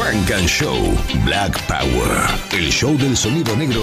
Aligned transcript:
Funk 0.00 0.30
and 0.30 0.48
Show 0.48 0.96
Black 1.26 1.52
Power. 1.66 2.26
El 2.52 2.70
show 2.72 2.96
del 2.96 3.14
sonido 3.14 3.54
negro 3.54 3.82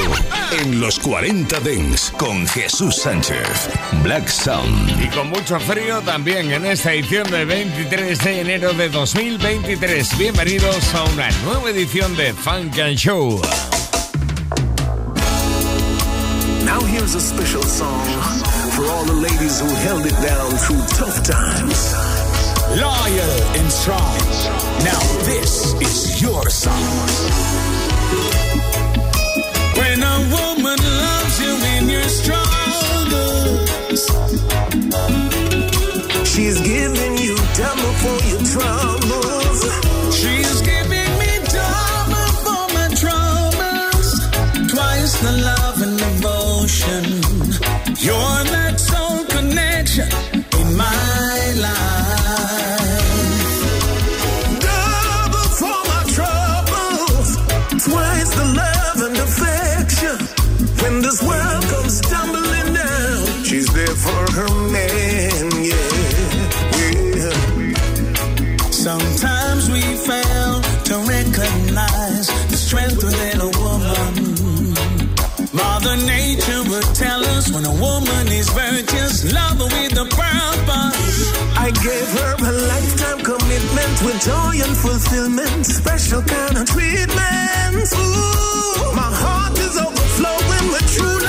en 0.51 0.81
los 0.81 0.97
40 0.97 1.59
Dents 1.59 2.11
con 2.17 2.47
Jesús 2.47 2.95
Sánchez. 2.95 3.69
Black 4.01 4.27
Sound. 4.27 4.99
Y 4.99 5.09
con 5.09 5.29
mucho 5.29 5.59
frío 5.59 6.01
también 6.01 6.51
en 6.51 6.65
esta 6.65 6.91
edición 6.91 7.29
de 7.29 7.45
23 7.45 8.17
de 8.17 8.41
enero 8.41 8.73
de 8.73 8.89
2023. 8.89 10.17
Bienvenidos 10.17 10.95
a 10.95 11.03
una 11.03 11.29
nueva 11.45 11.69
edición 11.69 12.15
de 12.15 12.33
Funk 12.33 12.79
and 12.79 12.97
Show. 12.97 13.39
Now 16.65 16.81
here's 16.81 17.13
a 17.13 17.21
special 17.21 17.61
song 17.61 18.07
for 18.71 18.85
all 18.89 19.05
the 19.05 19.21
ladies 19.21 19.61
who 19.61 19.69
held 19.87 20.07
it 20.07 20.17
down 20.25 20.49
through 20.57 20.81
tough 20.97 21.21
times. 21.23 22.16
Loyal 22.77 23.35
and 23.57 23.71
strong. 23.71 24.17
Now 24.83 25.01
this 25.25 25.73
is 25.81 26.21
your 26.21 26.47
song. 26.47 27.07
When 29.79 30.03
a 30.03 30.17
woman 30.35 30.77
loves 30.77 31.39
you 31.41 31.53
in 31.73 31.89
your 31.89 32.07
struggles, 32.19 34.01
she's 36.29 36.61
giving 36.61 37.17
you 37.17 37.35
double 37.55 37.93
for 38.03 38.17
your 38.29 38.43
troubles. 38.45 39.06
Woman 78.57 78.85
love 79.33 79.59
with 79.59 79.97
a 79.97 80.05
purpose. 80.05 81.19
I 81.57 81.69
gave 81.71 82.09
her 82.17 82.33
a 82.49 82.53
lifetime 82.73 83.19
commitment 83.23 83.95
with 84.05 84.17
joy 84.23 84.53
and 84.65 84.75
fulfillment, 84.75 85.65
special 85.65 86.21
kind 86.21 86.57
of 86.57 86.65
treatment. 86.65 87.87
Ooh, 87.93 88.95
my 88.95 89.11
heart 89.21 89.57
is 89.59 89.77
overflowing 89.77 90.65
with 90.73 90.87
true 90.95 91.26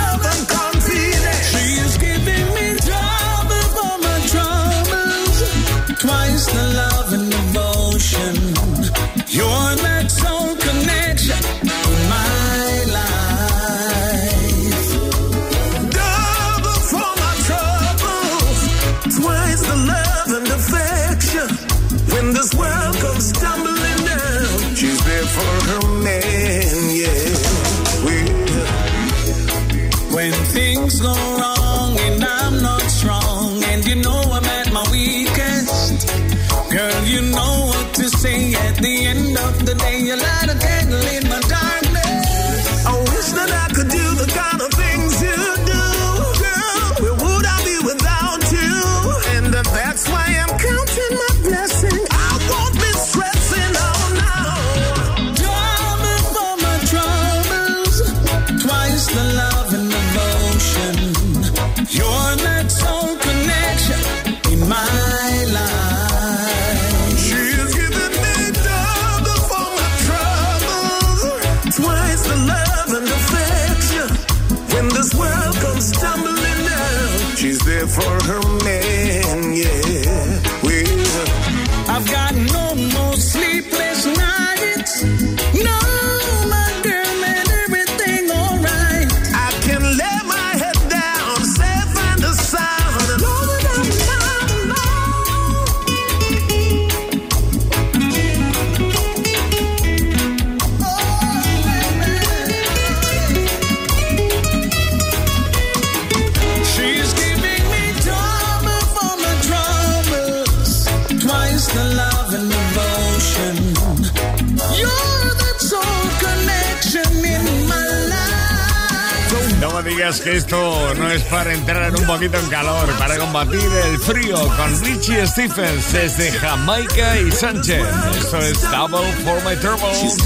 digas 119.98 120.20
que 120.20 120.36
esto 120.36 120.95
no 120.95 121.11
es 121.11 121.25
para 121.25 121.53
entrar 121.53 121.92
un 121.92 122.07
poquito 122.07 122.39
en 122.39 122.48
calor, 122.48 122.89
para 122.98 123.19
combatir 123.19 123.69
el 123.85 123.98
frío 123.98 124.36
con 124.57 124.81
Richie 124.85 125.27
Stephens 125.27 125.92
desde 125.92 126.31
Jamaica 126.31 127.19
y 127.19 127.33
Sánchez. 127.33 127.85
Esto 128.17 128.38
es 128.38 128.62
Double 128.70 129.12
for 129.25 129.43
My 129.44 129.56
Troubles. 129.56 130.17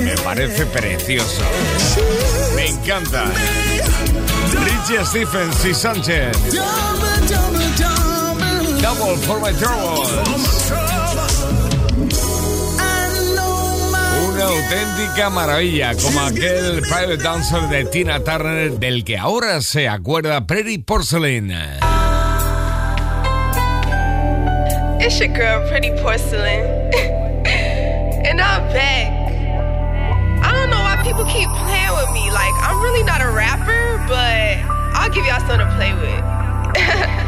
Me 0.00 0.14
parece 0.24 0.64
precioso. 0.64 1.42
Me 2.56 2.68
encanta. 2.68 3.24
Richie 4.64 5.04
Stephens 5.04 5.64
y 5.66 5.74
Sánchez. 5.74 6.34
Double 8.80 9.16
for 9.26 9.38
My 9.38 9.52
Troubles. 9.58 10.51
Una 14.42 14.50
auténtica 14.50 15.30
maravilla, 15.30 15.94
como 15.94 16.20
aquel 16.20 16.80
private 16.80 17.18
dancer 17.18 17.60
de 17.68 17.84
Tina 17.84 18.18
Turner 18.24 18.72
del 18.72 19.04
que 19.04 19.16
ahora 19.16 19.60
se 19.60 19.88
acuerda 19.88 20.46
Pretty 20.48 20.78
Porcelain. 20.78 21.50
It's 24.98 25.20
your 25.20 25.28
girl, 25.28 25.68
Pretty 25.68 25.92
Porcelain. 26.02 26.90
and 28.26 28.40
I'm 28.40 28.66
back. 28.72 29.12
I 30.42 30.50
don't 30.52 30.70
know 30.70 30.80
why 30.80 31.00
people 31.04 31.24
keep 31.26 31.48
playing 31.48 31.94
with 31.94 32.10
me. 32.12 32.28
Like, 32.32 32.54
I'm 32.62 32.82
really 32.82 33.04
not 33.04 33.20
a 33.20 33.30
rapper, 33.30 34.04
but 34.08 34.58
I'll 34.98 35.10
give 35.10 35.24
y'all 35.24 35.38
something 35.46 35.58
to 35.58 35.74
play 35.76 35.94
with. 35.94 37.18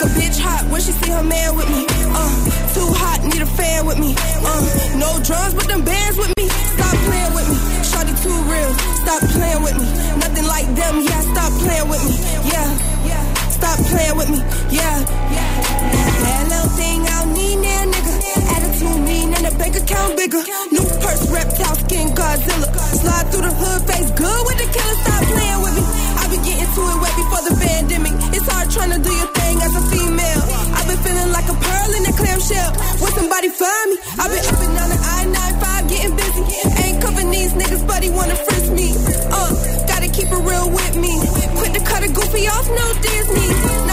Make 0.00 0.08
a 0.08 0.16
bitch 0.16 0.40
hot 0.40 0.64
when 0.72 0.80
she 0.80 0.96
see 0.96 1.12
her 1.12 1.22
man 1.22 1.56
with 1.60 1.68
me. 1.68 1.84
Uh, 1.84 2.32
too 2.72 2.88
hot, 2.96 3.20
need 3.20 3.44
a 3.44 3.50
fan 3.52 3.84
with 3.84 4.00
me. 4.00 4.16
Uh, 4.16 4.64
no 4.96 5.20
drums, 5.20 5.52
but 5.52 5.68
them 5.68 5.84
bands 5.84 6.16
with 6.16 6.32
me. 6.40 6.48
Stop 6.48 6.96
playing 7.04 7.32
with 7.36 7.44
me. 7.52 7.56
Shorty 7.84 8.14
too 8.24 8.32
real. 8.48 8.72
Stop 9.04 9.20
playing 9.28 9.60
with 9.60 9.76
me. 9.76 9.84
Nothing 10.16 10.46
like 10.48 10.68
them. 10.72 11.04
Yeah, 11.04 11.20
stop 11.36 11.52
playing 11.60 11.88
with 11.92 12.00
me. 12.00 12.16
Yeah, 12.48 12.68
yeah. 13.12 13.24
Stop 13.52 13.76
playing 13.92 14.16
with 14.16 14.30
me. 14.32 14.40
Yeah, 14.72 14.96
yeah. 15.36 15.48
That 15.68 16.42
little 16.48 16.72
thing 16.80 17.04
I 17.04 17.20
don't 17.20 17.36
need 17.36 17.60
now, 17.60 17.92
nigga. 17.92 18.14
Attitude 18.56 19.00
mean 19.04 19.28
and 19.36 19.44
a 19.44 19.54
bank 19.60 19.76
account 19.76 20.16
bigger. 20.16 20.40
New 20.72 20.86
purse, 21.04 21.28
reptile 21.28 21.76
skin, 21.76 22.08
Godzilla. 22.16 22.72
Slide 23.04 23.26
through 23.28 23.44
the 23.44 23.52
hood, 23.52 23.80
face 23.84 24.10
good 24.16 24.40
with 24.48 24.58
the 24.64 24.68
killer. 24.72 24.96
Stop 25.04 25.22
playing 25.28 25.60
with 25.60 25.74
me. 25.76 25.84
I 26.30 26.38
be 26.38 26.46
getting 26.46 26.62
to 26.62 26.82
it 26.86 26.98
way 27.02 27.12
before 27.18 27.42
the 27.42 27.54
pandemic. 27.58 28.14
It's 28.30 28.46
hard 28.46 28.70
trying 28.70 28.94
to 28.94 29.02
do 29.02 29.10
your 29.10 29.30
thing 29.34 29.56
as 29.66 29.74
a 29.74 29.82
female. 29.90 30.42
I've 30.78 30.86
been 30.86 31.02
feeling 31.02 31.30
like 31.34 31.48
a 31.50 31.56
pearl 31.58 31.90
in 31.98 32.06
a 32.06 32.14
clamshell. 32.14 32.70
When 33.02 33.10
somebody 33.18 33.48
find 33.50 33.86
me, 33.90 33.98
I've 34.14 34.30
been 34.30 34.46
up 34.46 34.62
and 34.62 34.72
down 34.78 34.88
the 34.94 35.00
I-95 35.02 35.90
getting 35.90 36.14
busy. 36.14 36.42
Ain't 36.86 37.02
covering 37.02 37.30
these 37.34 37.50
niggas, 37.58 37.82
but 37.82 38.04
he 38.06 38.10
wanna 38.14 38.38
frisk 38.46 38.70
me. 38.70 38.94
Uh, 39.26 39.50
gotta 39.90 40.06
keep 40.06 40.30
it 40.30 40.42
real 40.46 40.70
with 40.70 40.94
me. 41.02 41.18
Quit 41.58 41.74
to 41.74 41.82
cut 41.82 42.06
a 42.06 42.08
goofy 42.14 42.46
off, 42.46 42.66
no 42.78 42.86
Disney. 43.02 43.89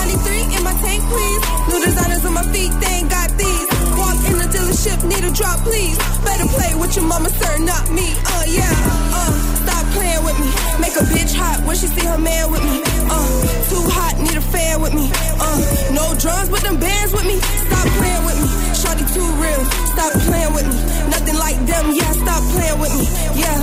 Stop 20.07 20.23
playing 20.23 20.53
with 20.55 20.67
me. 20.71 20.77
Nothing 21.11 21.35
like 21.35 21.59
them, 21.67 21.85
yeah. 21.91 22.11
Stop 22.15 22.43
playing 22.55 22.79
with 22.79 22.93
me. 22.95 23.05
Yeah. 23.43 23.59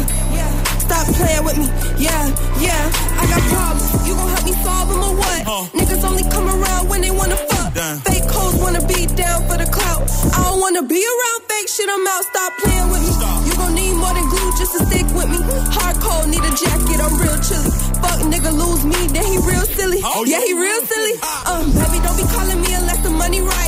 Stop 0.85 1.07
playing 1.17 1.45
with 1.49 1.57
me. 1.57 1.67
Yeah, 1.97 2.21
yeah. 2.61 2.85
I 3.17 3.25
got 3.33 3.41
problems. 3.49 3.89
You 4.05 4.13
gon' 4.13 4.29
help 4.29 4.45
me 4.45 4.53
solve 4.61 4.89
them 4.93 5.01
or 5.09 5.15
what? 5.17 5.41
Niggas 5.73 6.05
only 6.05 6.25
come 6.29 6.45
around 6.45 6.89
when 6.91 7.01
they 7.01 7.11
wanna 7.11 7.41
fuck. 7.49 7.73
Fake 8.05 8.29
hoes 8.29 8.61
wanna 8.61 8.85
be 8.85 9.07
down 9.17 9.49
for 9.49 9.57
the 9.57 9.65
clout. 9.73 10.05
I 10.37 10.45
don't 10.45 10.61
wanna 10.61 10.83
be 10.85 11.01
around 11.01 11.41
fake 11.49 11.69
shit. 11.73 11.89
I'm 11.89 12.07
out. 12.13 12.25
Stop 12.29 12.53
playing 12.61 12.89
with 12.93 13.01
me. 13.09 13.13
You 13.49 13.55
gon' 13.57 13.75
need 13.75 13.95
more 13.97 14.13
than 14.13 14.29
glue 14.29 14.51
just 14.61 14.73
to 14.77 14.85
stick 14.85 15.09
with 15.17 15.29
me. 15.33 15.41
Hardcore, 15.73 16.29
need 16.29 16.45
a 16.45 16.53
jacket. 16.53 17.01
I'm 17.01 17.17
real 17.17 17.41
chilly. 17.41 17.73
Fuck 18.05 18.21
nigga 18.29 18.53
lose 18.53 18.85
me, 18.85 19.01
then 19.17 19.25
he 19.25 19.39
real 19.49 19.65
silly. 19.73 20.01
yeah, 20.29 20.45
he 20.45 20.53
real 20.53 20.81
silly. 20.85 21.15
Um, 21.49 21.73
baby, 21.81 21.99
don't 22.05 22.19
be 22.21 22.27
calling 22.37 22.61
me 22.61 22.71
unless 22.77 23.01
the 23.01 23.09
money 23.09 23.41
right. 23.41 23.64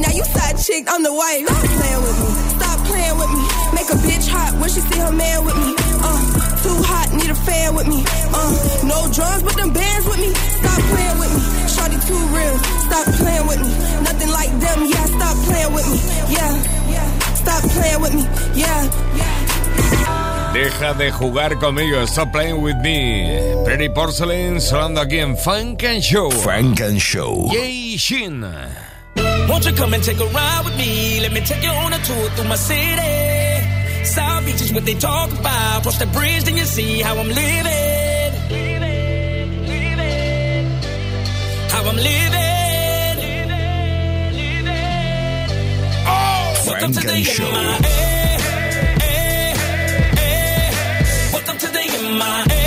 Now 0.00 0.10
you 0.10 0.24
side 0.24 0.56
chick, 0.58 0.84
I'm 0.88 1.02
the 1.02 1.12
wife. 1.12 1.46
Stop 1.46 1.64
playing 1.78 2.02
with 2.02 2.16
me, 2.18 2.30
stop 2.58 2.78
playing 2.86 3.16
with 3.18 3.30
me. 3.34 3.42
Make 3.74 3.88
a 3.90 3.98
bitch 4.06 4.26
hot 4.28 4.52
when 4.60 4.68
she 4.70 4.80
see 4.80 4.98
her 4.98 5.12
man 5.12 5.44
with 5.44 5.58
me. 5.58 5.74
Uh, 6.02 6.20
too 6.62 6.78
hot, 6.86 7.08
need 7.14 7.30
a 7.30 7.34
fan 7.34 7.74
with 7.74 7.88
me. 7.88 8.00
Uh, 8.32 8.50
no 8.86 8.98
drums, 9.12 9.42
but 9.42 9.54
them 9.56 9.72
bands 9.72 10.06
with 10.06 10.20
me. 10.20 10.30
Stop 10.34 10.80
playing 10.92 11.18
with 11.18 11.32
me, 11.34 11.42
shawty 11.70 11.98
too 12.06 12.22
real. 12.34 12.56
Stop 12.86 13.06
playing 13.18 13.46
with 13.46 13.60
me, 13.62 13.70
nothing 14.06 14.30
like 14.30 14.52
them. 14.60 14.78
Yeah, 14.86 15.06
stop 15.06 15.36
playing 15.46 15.72
with 15.74 15.86
me. 15.90 15.98
Yeah, 16.30 16.52
stop 17.34 17.62
playing 17.76 18.00
with 18.00 18.14
me. 18.14 18.24
Yeah, 18.54 19.08
Deja 20.52 20.94
de 20.94 21.12
jugar 21.12 21.58
conmigo. 21.58 22.06
Stop 22.06 22.32
playing 22.32 22.62
with 22.62 22.76
me. 22.82 23.54
Pretty 23.64 23.88
Porcelain 23.90 24.60
sonando 24.60 25.00
aquí 25.00 25.18
en 25.18 25.36
Funk 25.36 25.84
and 25.84 26.02
Show. 26.02 26.30
Funk 26.30 26.80
and 26.80 26.98
Show. 27.00 27.48
Yay 27.52 27.96
Shin. 27.98 28.44
Won't 29.48 29.64
you 29.66 29.72
come 29.72 29.94
and 29.94 30.02
take 30.02 30.20
a 30.20 30.26
ride 30.26 30.62
with 30.64 30.76
me? 30.76 31.20
Let 31.20 31.32
me 31.32 31.40
take 31.40 31.62
you 31.62 31.70
on 31.70 31.92
a 31.92 31.98
tour 31.98 32.28
through 32.34 32.48
my 32.48 32.56
city. 32.56 34.04
South 34.04 34.44
Beach 34.46 34.60
is 34.60 34.72
what 34.72 34.84
they 34.84 34.94
talk 34.94 35.30
about. 35.32 35.82
Cross 35.82 35.98
the 35.98 36.06
bridge, 36.06 36.44
then 36.44 36.56
you 36.56 36.64
see 36.64 37.00
how 37.00 37.16
I'm 37.18 37.28
living. 37.28 38.34
How 41.72 41.82
I'm 41.90 41.96
living. 41.96 42.46
Oh, 46.10 46.62
welcome 46.66 46.92
to 46.92 47.00
Frank 47.00 47.06
the 47.08 47.14
and 47.14 47.26
Show. 47.26 47.50
my 47.50 47.78
eh, 47.84 48.36
eh, 49.02 49.54
eh. 50.18 51.30
Welcome 51.32 51.58
to 51.58 51.66
the 51.66 51.84
my 52.18 52.57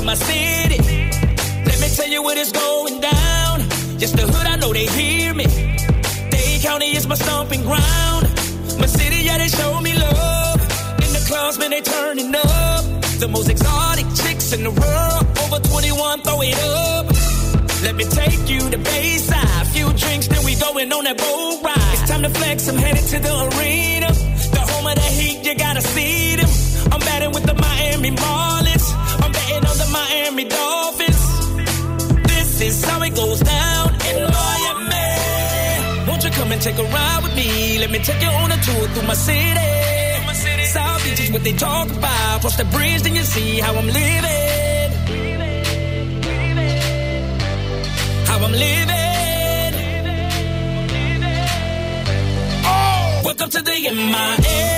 to 0.00 0.06
my 0.06 0.14
city. 0.14 0.78
Let 1.68 1.78
me 1.80 1.88
tell 1.88 2.08
you 2.08 2.22
what 2.22 2.36
is 2.38 2.52
going 2.52 3.00
down. 3.00 3.60
Just 3.98 4.16
the 4.16 4.22
hood, 4.22 4.46
I 4.46 4.56
know 4.56 4.72
they 4.72 4.86
hear 4.86 5.34
me. 5.34 5.44
Dade 6.30 6.62
County 6.62 6.96
is 6.96 7.06
my 7.06 7.16
stomping 7.16 7.62
ground. 7.62 8.24
My 8.78 8.86
city, 8.86 9.24
yeah, 9.24 9.38
they 9.38 9.48
show 9.48 9.80
me 9.80 9.92
love. 9.94 10.60
In 11.04 11.10
the 11.16 11.24
clubs, 11.28 11.58
man, 11.58 11.70
they 11.70 11.82
turning 11.82 12.34
up. 12.34 12.84
The 13.20 13.28
most 13.28 13.48
exotic 13.50 14.06
chicks 14.20 14.52
in 14.52 14.62
the 14.64 14.70
world. 14.70 15.22
Over 15.42 15.60
21, 15.68 16.20
throw 16.22 16.40
it 16.42 16.58
up. 16.64 17.06
Let 17.82 17.94
me 17.94 18.04
take 18.04 18.48
you 18.48 18.60
to 18.70 18.78
Bayside. 18.78 19.66
Few 19.74 19.88
drinks, 19.92 20.28
then 20.28 20.44
we 20.44 20.54
going 20.56 20.90
on 20.92 21.04
that 21.04 21.18
boat 21.18 21.60
ride. 21.62 21.94
It's 21.94 22.08
time 22.10 22.22
to 22.22 22.30
flex, 22.30 22.68
I'm 22.68 22.76
headed 22.76 23.04
to 23.12 23.18
the 23.18 23.34
arena. 23.48 24.08
The 24.56 24.62
home 24.70 24.86
of 24.86 24.94
the 24.94 25.08
heat, 25.18 25.44
you 25.44 25.54
gotta 25.56 25.82
see 25.82 26.36
them. 26.36 26.48
I'm 26.92 27.00
batting 27.00 27.32
with 27.32 27.44
the 27.44 27.54
Miami 27.54 28.10
Marlins. 28.12 28.59
Is 32.70 32.84
how 32.84 33.02
it 33.02 33.14
goes 33.14 33.40
down 33.40 33.88
in 34.10 34.18
Miami. 34.38 35.10
Won't 36.08 36.22
you 36.24 36.30
come 36.38 36.50
and 36.54 36.62
take 36.66 36.78
a 36.84 36.86
ride 36.96 37.20
with 37.24 37.34
me? 37.40 37.78
Let 37.82 37.90
me 37.94 37.98
take 38.08 38.22
you 38.26 38.32
on 38.42 38.48
a 38.56 38.58
tour 38.66 38.84
through 38.92 39.08
my 39.12 39.18
city. 39.28 39.72
South 40.76 41.02
Beach 41.04 41.20
is 41.24 41.30
what 41.34 41.42
they 41.42 41.54
talk 41.68 41.88
about. 41.98 42.40
Cross 42.42 42.56
the 42.62 42.66
bridge, 42.74 43.02
then 43.02 43.14
you 43.18 43.24
see 43.34 43.50
how 43.64 43.72
I'm 43.80 43.90
living. 44.00 44.90
How 48.28 48.38
I'm 48.46 48.54
living. 48.66 49.72
Oh, 52.72 53.22
welcome 53.26 53.50
to 53.56 53.60
the 53.68 53.76
MIA. 54.14 54.68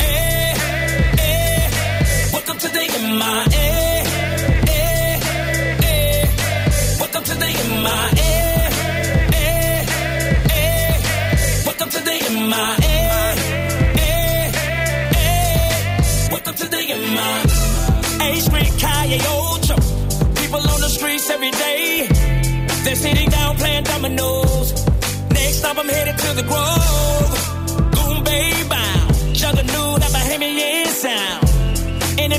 Eh, 0.00 0.10
eh, 0.10 0.54
eh. 1.28 2.30
Welcome 2.32 2.58
to 2.64 2.68
the 2.76 2.84
MIA. 3.20 3.91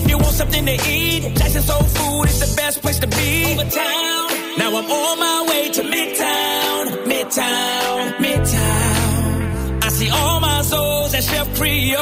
If 0.04 0.10
you 0.10 0.18
want 0.18 0.36
something 0.36 0.66
to 0.66 0.74
eat, 0.90 1.36
Jackson 1.36 1.62
Soul 1.62 1.84
Food 1.84 2.26
is 2.30 2.40
the 2.40 2.56
best 2.56 2.82
place 2.82 3.00
to 3.00 3.08
be. 3.08 3.54
Over 3.54 3.70
town. 3.70 4.23
Now 4.58 4.70
I'm 4.70 4.86
on 4.86 5.20
my 5.20 5.46
way 5.50 5.70
to 5.72 5.82
Midtown, 5.82 6.84
Midtown, 7.10 8.18
Midtown. 8.24 9.84
I 9.84 9.90
see 9.90 10.10
all 10.10 10.40
my 10.40 10.62
souls 10.62 11.14
at 11.16 11.24
Chef 11.24 11.56
Creole. 11.58 11.98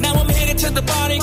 Now 0.00 0.14
I'm 0.20 0.28
headed 0.28 0.58
to 0.58 0.70
the 0.70 0.82
party. 0.82 1.18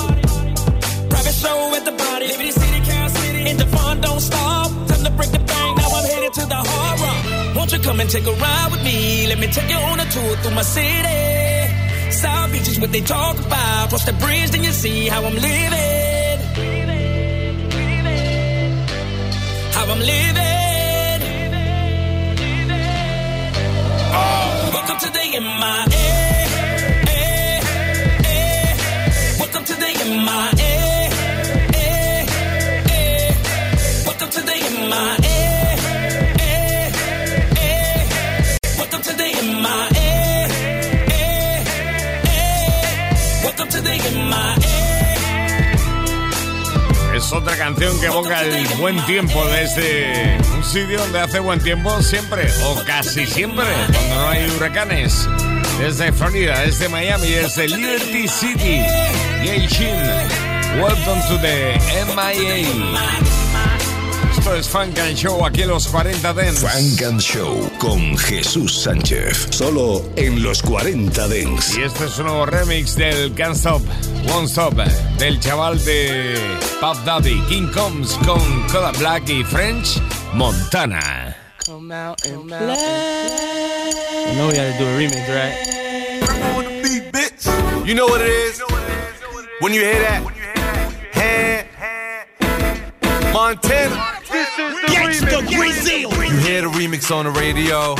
Private 1.10 1.34
show 1.34 1.74
at 1.74 1.84
the 1.84 1.92
party. 1.92 2.26
Liberty 2.28 2.52
City, 2.52 2.80
Cal 2.88 3.08
City. 3.08 3.50
And 3.50 3.58
the 3.58 3.66
fun 3.66 4.00
don't 4.00 4.20
stop. 4.20 4.70
Time 4.88 5.04
to 5.04 5.10
break 5.10 5.30
the 5.32 5.40
bank. 5.40 5.78
Now 5.78 5.90
I'm 5.90 6.04
headed 6.04 6.32
to 6.34 6.46
the 6.46 6.60
hard 6.70 7.00
rock. 7.00 7.56
Won't 7.56 7.72
you 7.72 7.80
come 7.80 7.98
and 7.98 8.08
take 8.08 8.26
a 8.26 8.32
ride 8.32 8.68
with 8.70 8.84
me? 8.84 9.26
Let 9.26 9.38
me 9.40 9.48
take 9.48 9.68
you 9.68 9.76
on 9.76 9.98
a 9.98 10.04
tour 10.04 10.36
through 10.36 10.54
my 10.54 10.62
city. 10.62 12.12
South 12.12 12.52
Beach 12.52 12.68
is 12.68 12.78
what 12.78 12.92
they 12.92 13.00
talk 13.00 13.38
about. 13.44 13.88
Cross 13.88 14.04
the 14.04 14.12
bridge, 14.12 14.50
then 14.50 14.62
you 14.62 14.70
see 14.70 15.08
how 15.08 15.24
I'm 15.24 15.34
living. 15.34 15.91
I'm 19.92 19.98
living. 19.98 21.22
Oh, 24.14 24.70
welcome 24.72 24.98
to 25.00 25.08
the 25.12 25.24
MIA. 25.38 26.06
Welcome 29.38 29.64
to 29.64 29.74
the. 29.74 29.90
Welcome 34.06 34.30
to 34.30 34.40
the. 34.40 34.56
Welcome 38.78 39.02
to 39.02 39.12
the. 39.12 39.28
Welcome 43.44 43.68
to 43.68 43.80
the 43.82 43.92
MIA. 44.14 44.61
Otra 47.30 47.56
canción 47.56 48.00
que 48.00 48.08
ponga 48.08 48.42
el 48.42 48.66
buen 48.78 48.98
tiempo 49.06 49.44
desde 49.46 50.38
un 50.56 50.64
sitio 50.64 50.98
donde 50.98 51.20
hace 51.20 51.38
buen 51.38 51.60
tiempo 51.60 52.02
siempre, 52.02 52.50
o 52.64 52.82
casi 52.84 53.26
siempre, 53.26 53.66
cuando 53.92 54.14
no 54.14 54.28
hay 54.28 54.50
huracanes. 54.56 55.28
Desde 55.78 56.12
Florida, 56.12 56.60
desde 56.60 56.88
Miami, 56.88 57.28
desde 57.28 57.68
Liberty 57.68 58.26
City. 58.26 58.82
Yay 59.44 59.66
Shin, 59.68 59.96
welcome 60.80 61.20
to 61.28 61.38
the 61.38 61.78
MIA. 62.16 63.31
Esto 64.52 64.60
es 64.60 64.68
Funk 64.68 64.98
and 64.98 65.16
Show 65.16 65.46
aquí 65.46 65.62
en 65.62 65.68
los 65.68 65.86
40 65.88 66.34
Dents. 66.34 66.60
Funk 66.60 67.02
and 67.08 67.20
Show 67.22 67.70
con 67.78 68.18
Jesús 68.18 68.82
Sánchez. 68.82 69.48
Solo 69.48 70.04
en 70.16 70.42
los 70.42 70.60
40 70.60 71.26
Dents. 71.26 71.74
Y 71.78 71.82
este 71.82 72.04
es 72.04 72.18
un 72.18 72.26
nuevo 72.26 72.44
remix 72.44 72.94
del 72.96 73.32
Can't 73.34 73.56
Stop, 73.56 73.80
Won't 74.28 74.50
Stop, 74.50 74.74
del 75.16 75.40
chaval 75.40 75.82
de 75.86 76.34
Pop 76.82 76.98
Daddy, 77.06 77.40
King 77.48 77.68
Combs 77.72 78.18
con 78.26 78.42
Coda 78.70 78.92
Black 78.98 79.26
y 79.30 79.42
French 79.42 79.98
Montana. 80.34 81.34
Come 81.64 81.94
out 81.94 82.22
and 82.26 82.46
play. 82.46 82.58
You 84.28 84.34
know 84.34 84.48
we 84.48 84.54
gotta 84.54 84.76
do 84.78 84.84
a 84.84 84.98
remix, 84.98 85.28
right? 85.30 86.26
Come 86.26 86.42
on 86.58 86.64
the 86.64 86.82
beat, 86.82 87.10
bitch. 87.10 87.86
You 87.86 87.94
know 87.94 88.06
what 88.06 88.20
it 88.20 88.28
is. 88.28 88.60
When 89.60 89.72
you 89.72 89.80
hear 89.80 89.98
that, 90.02 90.22
hand, 91.14 91.66
Montana. 93.32 94.11
This 94.32 94.48
is 94.58 94.80
the 94.80 94.86
remix. 94.86 96.30
You 96.30 96.38
hear 96.38 96.62
the 96.62 96.68
remix 96.68 97.14
on 97.14 97.26
the 97.26 97.30
radio. 97.30 97.94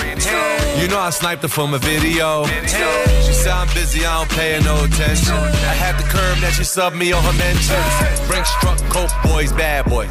You 0.80 0.88
know 0.88 0.98
I 0.98 1.10
sniped 1.10 1.42
her 1.42 1.48
from 1.48 1.74
a 1.74 1.78
video. 1.78 2.46
She 2.46 3.32
said 3.34 3.52
I'm 3.52 3.68
busy, 3.74 4.06
I 4.06 4.18
don't 4.18 4.30
pay 4.30 4.54
her 4.54 4.62
no 4.62 4.82
attention. 4.82 5.34
I 5.34 5.76
had 5.76 5.98
the 5.98 6.08
curve 6.08 6.40
that 6.40 6.54
she 6.56 6.62
subbed 6.62 6.96
me 6.96 7.12
on 7.12 7.22
her 7.22 7.36
mentions. 7.36 8.26
Brinks 8.26 8.50
truck, 8.60 8.78
coke 8.88 9.12
boys, 9.22 9.52
bad 9.52 9.84
boys. 9.84 10.08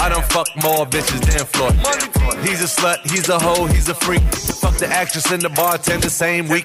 I 0.00 0.08
done 0.08 0.22
fuck 0.22 0.48
more 0.56 0.86
bitches 0.86 1.20
than 1.20 1.44
Floyd. 1.44 1.76
He's 2.46 2.62
a 2.62 2.70
slut, 2.80 3.02
he's 3.10 3.28
a 3.28 3.38
hoe, 3.38 3.66
he's 3.66 3.90
a 3.90 3.94
freak. 3.94 4.22
Fuck 4.62 4.78
the 4.78 4.88
actress 4.88 5.30
and 5.30 5.42
the 5.42 5.50
bartender 5.50 6.06
the 6.06 6.10
same 6.10 6.48
week. 6.48 6.64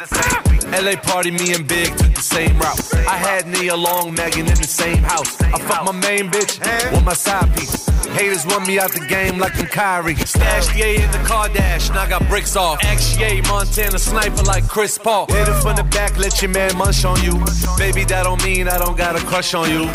LA 0.71 0.95
party, 0.95 1.31
me 1.31 1.53
and 1.53 1.67
Big 1.67 1.95
took 1.97 2.13
the 2.13 2.21
same 2.21 2.57
route. 2.57 2.93
I 3.05 3.17
had 3.17 3.47
Nia 3.47 3.75
Long, 3.75 4.13
Megan 4.13 4.47
in 4.47 4.55
the 4.55 4.63
same 4.63 5.03
house. 5.03 5.41
I 5.41 5.59
fuck 5.59 5.83
my 5.83 5.91
main 5.91 6.31
bitch 6.31 6.59
with 6.93 7.03
my 7.03 7.13
side 7.13 7.53
piece. 7.57 7.86
Haters 8.17 8.47
want 8.47 8.65
me 8.67 8.79
out 8.79 8.91
the 8.91 9.05
game 9.05 9.37
like 9.37 9.59
I'm 9.59 9.67
Kyrie. 9.67 10.15
Stash 10.15 10.75
Ye 10.75 10.95
in 10.95 11.11
the 11.11 11.19
car 11.19 11.49
dash, 11.49 11.89
and 11.89 11.99
I 11.99 12.09
got 12.09 12.27
bricks 12.27 12.55
off. 12.55 12.81
Ye, 13.19 13.41
Montana 13.41 13.99
sniper 13.99 14.41
like 14.41 14.67
Chris 14.67 14.97
Paul. 14.97 15.27
Hit 15.27 15.47
it 15.47 15.61
from 15.61 15.75
the 15.75 15.83
back, 15.83 16.17
let 16.17 16.41
your 16.41 16.49
man 16.49 16.75
munch 16.75 17.05
on 17.05 17.21
you. 17.21 17.33
Baby, 17.77 18.05
that 18.05 18.23
don't 18.23 18.43
mean 18.43 18.67
I 18.67 18.79
don't 18.79 18.97
got 18.97 19.15
a 19.15 19.19
crush 19.19 19.53
on 19.53 19.69
you. 19.69 19.85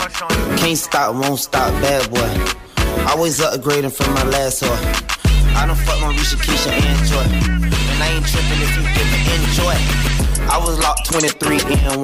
Can't 0.62 0.79
stop, 0.79 1.17
won't 1.17 1.41
stop, 1.41 1.73
bad 1.83 2.09
boy. 2.14 2.31
Always 3.11 3.41
upgrading 3.41 3.91
from 3.91 4.14
my 4.14 4.23
last 4.23 4.62
whore. 4.62 4.71
I 5.57 5.67
don't 5.67 5.75
fuck 5.83 6.00
my 6.00 6.14
Risha, 6.14 6.38
Keisha, 6.38 6.71
and 6.71 7.02
Joy. 7.11 7.26
And 7.26 8.02
I 8.02 8.07
ain't 8.07 8.25
tripping 8.25 8.62
if 8.62 8.71
you 8.79 8.87
give 8.95 9.09
me 9.11 9.19
enjoy. 9.35 9.75
I 10.47 10.62
was 10.62 10.79
locked 10.79 11.11
23 11.11 11.59
and 11.91 11.97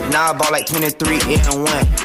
1. 0.00 0.10
Now 0.10 0.30
I 0.30 0.32
bought 0.32 0.50
like 0.50 0.64
23 0.64 1.20
and 1.28 1.62
1. 1.62 1.96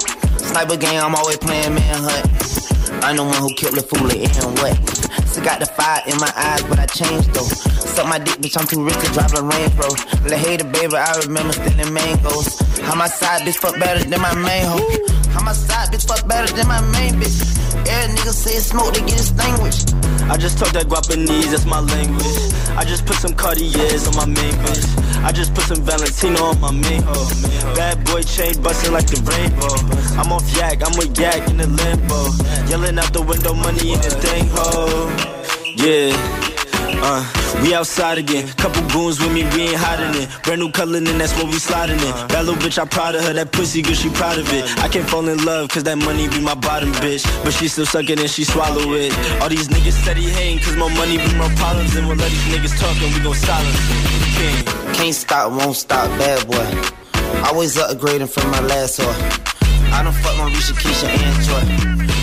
Sniper 0.52 0.76
game, 0.76 1.00
I'm 1.00 1.16
always 1.16 1.38
playing 1.38 1.76
manhunt. 1.76 2.71
I'm 3.04 3.18
the 3.18 3.24
one 3.24 3.42
who 3.42 3.54
killed 3.56 3.76
the 3.76 3.82
fool 3.82 4.06
and 4.06 4.60
what? 4.62 4.78
Still 5.28 5.44
got 5.44 5.60
the 5.60 5.66
fire 5.66 6.04
in 6.08 6.18
my 6.18 6.32
eyes, 6.36 6.62
but 6.64 6.78
I 6.80 6.86
changed 6.86 7.34
though. 7.34 7.48
Suck 7.48 8.08
my 8.08 8.20
dick, 8.20 8.38
bitch, 8.38 8.58
I'm 8.60 8.68
too 8.68 8.84
rich 8.84 8.98
to 9.02 9.12
drive 9.14 9.34
a 9.34 9.42
Range 9.42 9.74
Rover. 9.76 10.30
La 10.30 10.38
hater, 10.38 10.66
baby, 10.66 10.96
I 10.96 11.18
remember 11.26 11.54
stealing 11.54 11.94
mangoes. 11.94 12.60
How 12.82 12.96
my 12.96 13.08
side 13.08 13.42
bitch 13.42 13.58
fuck 13.58 13.80
better 13.80 14.04
than 14.04 14.22
my 14.22 14.36
main 14.36 14.66
hoe. 14.66 15.11
How 15.34 15.44
my 15.44 15.54
side 15.54 15.90
bitch 15.90 16.08
fuck 16.08 16.28
better 16.28 16.54
than 16.54 16.68
my 16.68 16.82
main 16.92 17.16
bitch. 17.16 17.40
Every 17.88 18.16
nigga 18.16 18.34
say 18.34 18.60
smoke, 18.60 18.94
they 18.94 19.02
get 19.02 19.20
extinguished. 19.20 19.94
I 20.30 20.38
just 20.38 20.58
talk 20.58 20.72
that 20.74 20.88
Guapanese, 20.88 21.52
that's 21.52 21.66
my 21.66 21.80
language. 21.80 22.26
I 22.78 22.86
just 22.86 23.06
put 23.06 23.18
some 23.18 23.34
Cartiers 23.34 24.08
on 24.08 24.16
my 24.16 24.26
main 24.26 24.54
bitch. 24.64 25.24
I 25.24 25.32
just 25.32 25.54
put 25.54 25.64
some 25.64 25.82
Valentino 25.84 26.44
on 26.44 26.60
my 26.60 26.72
main. 26.72 27.02
Bad 27.76 28.04
boy 28.06 28.24
chain 28.24 28.62
busting 28.62 28.92
like 28.92 29.08
the 29.08 29.20
rainbow. 29.24 29.76
I'm 30.20 30.32
off 30.32 30.46
yak, 30.56 30.84
I'm 30.86 30.98
with 30.98 31.18
yak 31.18 31.48
in 31.50 31.58
the 31.58 31.68
limbo. 31.68 32.20
Yelling 32.70 32.98
out 33.00 33.14
the 33.14 33.22
window, 33.22 33.54
money 33.54 33.94
in 33.94 34.02
the 34.02 34.10
thing 34.10 34.48
ho. 34.54 35.08
Yeah. 35.76 36.51
Uh, 37.00 37.24
we 37.64 37.74
outside 37.74 38.18
again. 38.18 38.48
Couple 38.58 38.82
goons 38.90 39.20
with 39.20 39.32
me, 39.32 39.44
we 39.56 39.72
ain't 39.72 39.78
hiding 39.78 40.22
it. 40.22 40.30
Brand 40.44 40.60
new 40.60 40.72
color, 40.72 40.98
and 40.98 41.08
that's 41.08 41.34
what 41.38 41.46
we 41.46 41.54
sliding 41.54 42.00
in. 42.00 42.14
That 42.30 42.46
little 42.46 42.56
bitch, 42.56 42.78
I 42.78 42.86
proud 42.86 43.16
of 43.16 43.24
her. 43.24 43.34
That 43.34 43.52
pussy 43.52 43.82
good, 43.82 43.98
she 43.98 44.10
proud 44.10 44.38
of 44.38 44.52
it. 44.54 44.66
I 44.80 44.88
can't 44.88 45.08
fall 45.08 45.28
in 45.28 45.44
love, 45.46 45.70
cause 45.70 45.84
that 45.84 45.98
money 45.98 46.28
be 46.28 46.42
my 46.42 46.56
bottom 46.56 46.92
bitch. 46.94 47.24
But 47.44 47.54
she 47.54 47.68
still 47.68 47.86
suck 47.86 48.10
it 48.10 48.20
and 48.20 48.30
she 48.30 48.44
swallow 48.44 48.94
it. 48.94 49.14
All 49.42 49.50
these 49.50 49.68
niggas 49.68 50.02
steady 50.02 50.30
hating, 50.30 50.60
cause 50.60 50.76
my 50.76 50.90
money 50.96 51.18
be 51.18 51.34
my 51.36 51.54
problems. 51.56 51.96
And 51.96 52.08
we'll 52.08 52.18
let 52.18 52.32
these 52.32 52.48
niggas 52.54 52.76
talk 52.80 52.96
and 53.02 53.14
we 53.14 53.20
gon' 53.22 53.36
silence. 53.36 53.80
Can't 54.98 55.16
stop, 55.16 55.52
won't 55.52 55.76
stop, 55.76 56.08
bad 56.18 56.46
boy. 56.48 56.92
Always 57.46 57.78
upgrading 57.78 58.30
from 58.30 58.52
my 58.52 58.62
last 58.62 59.00
whore. 59.00 59.52
I 59.94 60.04
don't 60.04 60.14
fuck 60.14 60.38
my 60.38 60.50
Risha, 60.50 60.74
Keisha, 60.74 61.08
and 61.08 61.44
Joy. 61.46 61.64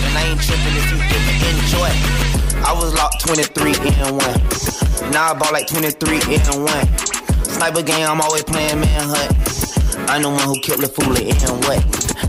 And 0.07 0.17
I 0.17 0.23
ain't 0.27 0.41
tripping 0.41 0.75
if 0.75 0.91
you 0.91 0.97
give 0.97 1.23
me 1.27 1.33
enjoy. 1.59 2.38
I 2.65 2.73
was 2.73 2.93
locked 2.93 3.25
23 3.25 3.73
and 4.03 4.17
1. 4.17 5.11
Now 5.11 5.31
I 5.31 5.33
bought 5.33 5.53
like 5.53 5.67
23 5.67 6.19
and 6.35 6.63
1. 6.63 7.45
Sniper 7.45 7.81
game, 7.81 8.07
I'm 8.07 8.21
always 8.21 8.43
playing 8.43 8.79
manhunt. 8.81 9.78
I'm 10.09 10.23
the 10.23 10.29
one 10.29 10.41
who 10.41 10.59
killed 10.59 10.81
the 10.81 10.89
fool 10.89 11.13
and 11.13 11.63
what? 11.69 11.85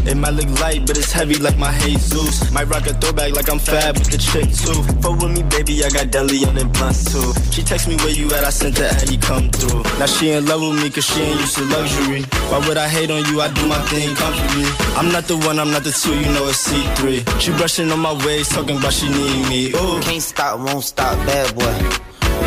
It 0.07 0.15
might 0.15 0.37
look 0.37 0.49
light, 0.61 0.87
but 0.87 0.99
it's 0.99 1.13
heavy 1.13 1.37
like 1.41 1.57
my 1.57 1.73
Jesus. 1.81 2.53
Might 2.53 2.69
rock 2.69 2.87
a 2.87 2.93
throwback 2.93 3.33
like 3.33 3.49
I'm 3.49 3.59
fab 3.59 3.97
with 3.97 4.13
the 4.13 4.19
chick 4.21 4.53
too. 4.53 4.85
Fuck 5.01 5.17
with 5.17 5.33
me, 5.33 5.43
baby, 5.49 5.83
I 5.83 5.89
got 5.89 6.11
deli 6.11 6.45
on 6.45 6.57
them 6.57 6.69
blunts 6.73 7.09
too. 7.09 7.33
She 7.51 7.63
text 7.63 7.89
me 7.89 7.97
where 8.05 8.13
you 8.13 8.29
at, 8.37 8.45
I 8.45 8.51
sent 8.51 8.77
her 8.77 8.85
Eddie 8.85 9.17
come 9.17 9.49
through. 9.49 9.81
Now 9.99 10.05
she 10.05 10.29
in 10.31 10.45
love 10.45 10.61
with 10.61 10.83
me 10.83 10.91
cause 10.91 11.07
she 11.09 11.23
ain't 11.25 11.41
used 11.41 11.57
to 11.57 11.65
luxury. 11.73 12.23
Why 12.53 12.61
would 12.69 12.77
I 12.77 12.87
hate 12.87 13.11
on 13.11 13.25
you? 13.33 13.41
I 13.41 13.49
do 13.49 13.67
my 13.67 13.81
thing 13.89 14.15
comfortably. 14.15 14.69
I'm 15.01 15.11
not 15.11 15.25
the 15.25 15.39
one, 15.41 15.59
I'm 15.59 15.71
not 15.71 15.83
the 15.83 15.93
two, 15.93 16.13
you 16.13 16.29
know 16.37 16.53
it's 16.53 16.69
C3. 16.69 17.41
She 17.41 17.51
brushing 17.57 17.91
on 17.91 18.01
my 18.01 18.13
waist, 18.27 18.53
talking 18.53 18.77
about 18.77 18.93
she 18.93 19.09
need 19.09 19.49
me. 19.49 19.73
Ooh. 19.73 20.01
Can't 20.05 20.21
stop, 20.21 20.61
won't 20.61 20.85
stop, 20.85 21.17
bad 21.25 21.49
boy. 21.57 21.73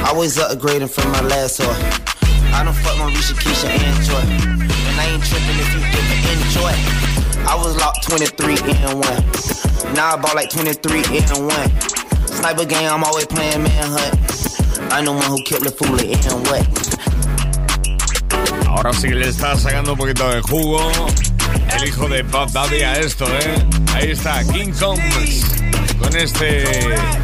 Always 0.05 0.37
upgrading 0.37 0.93
from 0.93 1.11
my 1.11 1.21
last 1.21 1.59
whore. 1.59 2.22
I 2.53 2.63
done 2.63 2.73
fuck 2.73 2.97
my 2.97 3.11
Risha, 3.11 3.33
Keisha, 3.33 3.67
and 3.67 3.97
Joy. 4.05 4.21
And 4.21 4.99
I 4.99 5.05
ain't 5.09 5.23
tripping 5.23 5.57
if 5.57 5.73
you 5.73 5.81
me 5.81 6.17
enjoy. 6.37 6.73
I 7.49 7.55
was 7.55 7.75
locked 7.77 8.07
23 8.07 8.55
and 8.85 8.99
1. 9.01 9.93
Now 9.95 10.13
I 10.13 10.17
bought 10.21 10.35
like 10.35 10.49
23 10.49 11.03
and 11.17 11.47
1. 11.47 11.81
Sniper 12.27 12.65
game, 12.65 12.89
I'm 12.89 13.03
always 13.03 13.25
playing 13.25 13.63
manhunt. 13.63 14.15
I'm 14.93 15.05
the 15.05 15.11
one 15.11 15.25
who 15.25 15.41
killed 15.43 15.63
the 15.63 15.71
fool 15.71 15.99
and 15.99 16.47
what? 16.47 16.65
Ahora 18.67 18.93
sí 18.93 19.09
que 19.09 19.15
le 19.15 19.27
está 19.27 19.55
sacando 19.57 19.93
un 19.93 19.97
poquito 19.97 20.29
de 20.29 20.41
jugo 20.41 20.91
el 21.75 21.87
hijo 21.87 22.07
de 22.07 22.23
Puff 22.23 22.51
Daddy 22.51 22.81
a 22.81 22.99
esto, 22.99 23.25
¿eh? 23.25 23.55
Ahí 23.93 24.11
está, 24.11 24.43
King 24.45 24.71
Combs. 24.79 25.62
Con 26.03 26.15
este 26.17 26.63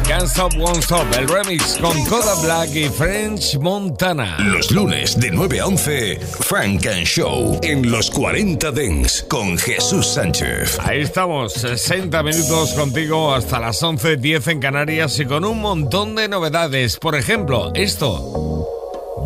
Can't 0.08 0.24
Stop, 0.24 0.54
Won't 0.56 0.82
Stop, 0.82 1.06
el 1.16 1.28
remix 1.28 1.78
con 1.80 2.04
Coda 2.06 2.34
Black 2.42 2.74
y 2.74 2.88
French 2.88 3.58
Montana. 3.58 4.36
Los 4.40 4.70
lunes 4.70 5.18
de 5.20 5.30
9 5.30 5.60
a 5.60 5.66
11, 5.66 6.18
Frank 6.40 6.86
and 6.86 7.04
Show 7.04 7.60
en 7.62 7.90
los 7.90 8.10
40 8.10 8.72
Dents 8.72 9.24
con 9.28 9.56
Jesús 9.58 10.06
Sánchez. 10.06 10.78
Ahí 10.80 11.02
estamos, 11.02 11.52
60 11.52 12.22
minutos 12.22 12.72
contigo 12.72 13.34
hasta 13.34 13.60
las 13.60 13.82
11.10 13.82 14.50
en 14.50 14.60
Canarias 14.60 15.18
y 15.18 15.26
con 15.26 15.44
un 15.44 15.60
montón 15.60 16.14
de 16.14 16.28
novedades. 16.28 16.98
Por 16.98 17.14
ejemplo, 17.14 17.70
esto. 17.74 18.66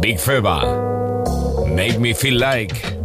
Big 0.02 0.18
Feba. 0.18 0.62
Make 1.66 1.98
me 1.98 2.14
feel 2.14 2.38
like. 2.38 3.03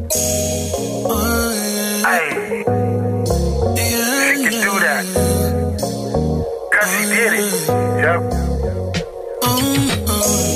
Yep. 8.09 8.21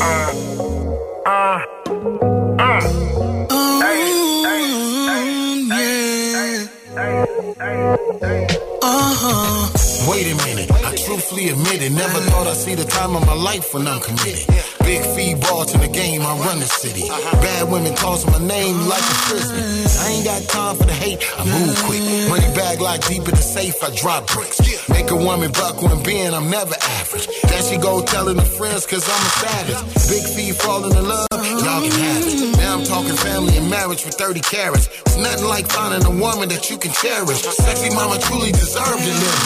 Uh, 0.02 0.10
uh, 1.28 1.66
uh. 2.58 2.82
Hey. 5.70 6.66
Wait 10.10 10.32
a 10.32 10.36
minute, 10.48 10.72
I 10.72 10.96
truthfully 10.96 11.50
admit 11.50 11.84
it. 11.84 11.92
Never 11.92 12.20
thought 12.22 12.48
I'd 12.48 12.58
see 12.58 12.74
the 12.74 12.86
time 12.86 13.16
of 13.16 13.24
my 13.28 13.36
life 13.36 13.72
when 13.76 13.86
I'm 13.86 14.02
committed. 14.02 14.50
Big 14.84 15.02
fee 15.16 15.36
ball 15.36 15.66
to 15.66 15.78
the 15.78 15.88
game, 15.88 16.22
I 16.22 16.38
run 16.38 16.60
the 16.60 16.66
city. 16.66 17.08
Bad 17.42 17.72
women 17.72 17.96
toss 17.96 18.26
my 18.28 18.40
name 18.40 18.76
like 18.88 19.02
a 19.02 19.16
frisbee. 19.28 19.64
I 20.00 20.12
ain't 20.12 20.26
got 20.26 20.42
time 20.50 20.76
for 20.76 20.86
the 20.86 20.94
hate, 20.94 21.20
I 21.40 21.44
move 21.46 21.76
quick. 21.84 22.04
Money 22.30 22.54
bag 22.54 22.82
like 22.82 23.06
deep 23.08 23.24
in 23.28 23.36
the 23.36 23.42
safe, 23.42 23.82
I 23.84 23.90
drop 23.96 24.28
bricks. 24.28 24.60
Make 24.90 25.10
a 25.12 25.16
woman 25.16 25.52
buck 25.52 25.82
when 25.82 26.04
being, 26.04 26.34
I'm 26.34 26.50
never 26.50 26.76
average. 27.00 27.28
Then 27.44 27.64
she 27.64 27.78
go 27.78 28.04
telling 28.04 28.38
her 28.38 28.46
friends, 28.60 28.86
cause 28.86 29.08
I'm 29.08 29.24
a 29.26 29.32
savage. 29.42 30.10
Big 30.10 30.24
fee 30.36 30.52
falling 30.52 30.96
in 30.96 31.08
love, 31.08 31.28
y'all 31.32 31.82
can 31.82 31.92
have 31.92 32.24
it. 32.28 32.53
Now 32.74 32.80
I'm 32.80 32.86
talking 32.90 33.14
talking 33.14 33.22
family 33.22 33.54
and 33.62 33.70
marriage 33.70 34.02
for 34.02 34.10
30 34.10 34.42
carats. 34.42 34.90
It's 35.06 35.18
nothing 35.22 35.46
like 35.46 35.70
finding 35.70 36.02
a 36.10 36.16
woman 36.18 36.50
that 36.50 36.74
you 36.74 36.78
can 36.82 36.90
cherish. 36.90 37.46
Sexy 37.46 37.94
mama 37.94 38.18
truly 38.18 38.50
deserved 38.50 38.98
to 38.98 39.14
live. 39.14 39.42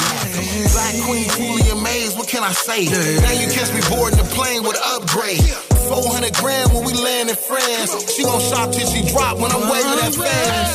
Black 0.71 0.95
queen, 1.03 1.27
fully 1.35 1.67
amazed, 1.75 2.15
what 2.15 2.31
can 2.31 2.39
I 2.47 2.55
say? 2.55 2.87
Now 2.87 3.35
you 3.35 3.51
catch 3.51 3.67
me 3.75 3.83
boarding 3.91 4.15
the 4.15 4.27
plane 4.31 4.63
with 4.63 4.79
an 4.79 4.87
upgrade. 4.95 5.43
400 5.91 6.39
grand 6.39 6.71
when 6.71 6.87
we 6.87 6.95
land 6.95 7.27
in 7.27 7.35
France. 7.35 8.15
She 8.15 8.23
gon' 8.23 8.39
shop 8.39 8.71
till 8.71 8.87
she 8.87 9.03
drop 9.11 9.35
when 9.43 9.51
I'm 9.51 9.65
waving 9.75 9.99
at 10.07 10.15
fans. 10.15 10.71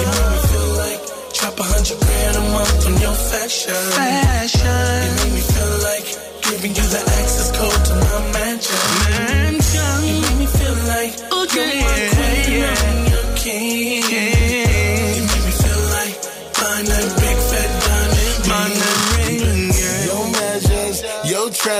You 0.00 0.08
make 0.08 0.24
me 0.24 0.40
feel 0.48 0.72
like 0.80 1.00
drop 1.36 1.54
a 1.60 1.66
hundred 1.68 2.00
grand 2.00 2.34
a 2.40 2.44
month 2.48 2.88
on 2.88 2.96
your 2.96 3.16
fashion. 3.28 3.76
Fashion. 3.92 4.96
You 5.04 5.12
make 5.20 5.32
me 5.36 5.44
feel 5.52 5.76
like 5.84 6.06
giving 6.48 6.72
you 6.72 6.86
the 6.96 7.02
access 7.20 7.52
code 7.52 7.82
to 7.92 7.92
my 7.92 8.18
mansion. 8.32 8.80
Mansion. 9.04 9.29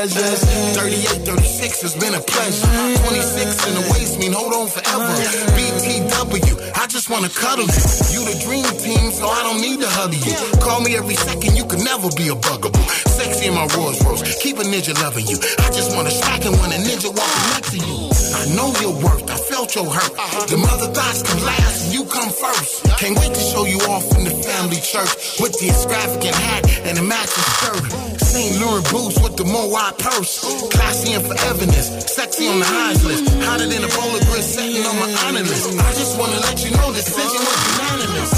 Your 0.09 0.33
38, 0.81 1.29
36 1.29 1.83
has 1.83 1.95
been 2.01 2.15
a 2.15 2.21
pleasure. 2.25 2.65
26 3.05 3.69
in 3.69 3.75
the 3.77 3.85
waist 3.93 4.17
mean 4.17 4.33
hold 4.33 4.49
on 4.57 4.69
forever. 4.73 5.05
BTW, 5.53 6.57
I 6.73 6.87
just 6.89 7.11
wanna 7.11 7.29
cuddle 7.29 7.69
you. 7.69 7.85
You 8.09 8.21
the 8.25 8.37
dream 8.41 8.65
team, 8.81 9.13
so 9.13 9.29
I 9.29 9.45
don't 9.45 9.61
need 9.61 9.81
to 9.85 9.91
hug 9.93 10.17
you. 10.17 10.33
Call 10.65 10.81
me 10.81 10.97
every 10.97 11.17
second, 11.17 11.53
you 11.55 11.67
can 11.67 11.85
never 11.85 12.09
be 12.17 12.29
a 12.33 12.35
bugaboo. 12.35 12.81
Sexy 13.13 13.53
in 13.53 13.55
my 13.55 13.69
Rolls 13.77 14.01
Royce, 14.01 14.41
keep 14.41 14.57
a 14.57 14.65
ninja 14.65 14.97
loving 15.05 15.27
you. 15.29 15.37
I 15.37 15.69
just 15.69 15.93
wanna 15.95 16.11
strike 16.11 16.49
it 16.49 16.55
when 16.57 16.73
a 16.73 16.81
ninja 16.81 17.13
walking 17.13 17.47
next 17.53 17.71
to 17.77 17.79
you. 17.85 18.09
I 18.41 18.49
know 18.57 18.73
your 18.81 18.97
worth, 19.05 19.29
I 19.29 19.37
felt 19.53 19.75
your 19.77 19.85
hurt. 19.85 20.49
The 20.49 20.57
mother 20.57 20.89
thoughts 20.97 21.23
come 21.29 21.45
last, 21.45 21.85
and 21.85 21.93
you 21.93 22.09
come 22.09 22.31
first. 22.33 22.89
Can't 22.97 23.19
wait 23.21 23.35
to 23.37 23.43
show 23.53 23.67
you 23.69 23.77
off 23.93 24.09
in 24.17 24.25
the 24.25 24.33
family 24.49 24.81
church 24.81 25.13
with 25.45 25.53
the 25.61 25.69
extravagant 25.69 26.37
hat 26.37 26.65
and 26.89 26.97
the 26.97 27.03
matching 27.03 27.45
skirt. 27.61 28.10
St. 28.31 28.63
Laurent 28.63 28.87
boots 28.93 29.19
with 29.19 29.35
the 29.37 29.43
Moai 29.43 29.91
purse. 29.99 30.39
Classy 30.71 31.15
and 31.15 31.25
foreverness, 31.27 32.07
sexy 32.07 32.47
on 32.47 32.61
the 32.61 32.65
highs 32.65 33.03
list. 33.05 33.27
Hotter 33.43 33.67
than 33.67 33.83
a 33.83 33.91
bowler 33.91 34.23
grid 34.31 34.47
sitting 34.47 34.87
on 34.87 34.95
my 35.03 35.11
honor 35.27 35.43
list. 35.43 35.67
I 35.75 35.91
just 35.99 36.15
wanna 36.17 36.39
let 36.39 36.63
you 36.63 36.71
know 36.71 36.95
decision 36.95 37.43
was 37.43 37.59
unanimous. 37.75 38.31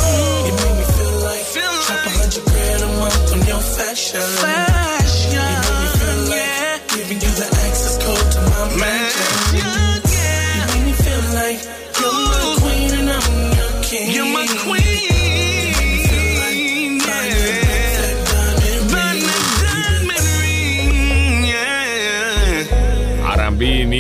You 0.48 0.52
make 0.56 0.76
me 0.80 0.86
feel 0.96 1.16
like 1.28 1.44
drop 1.52 2.06
a 2.08 2.12
hundred 2.16 2.44
grand 2.48 2.82
a 2.82 2.90
month 3.04 3.32
on 3.36 3.40
your 3.44 3.60
fashion. 3.60 4.24
Fashion. 4.40 5.28
You 5.36 5.44
make 5.60 5.76
me 5.76 5.88
feel 6.00 6.20
like 6.32 6.80
giving 6.96 7.20
you 7.20 7.32
the 7.36 7.48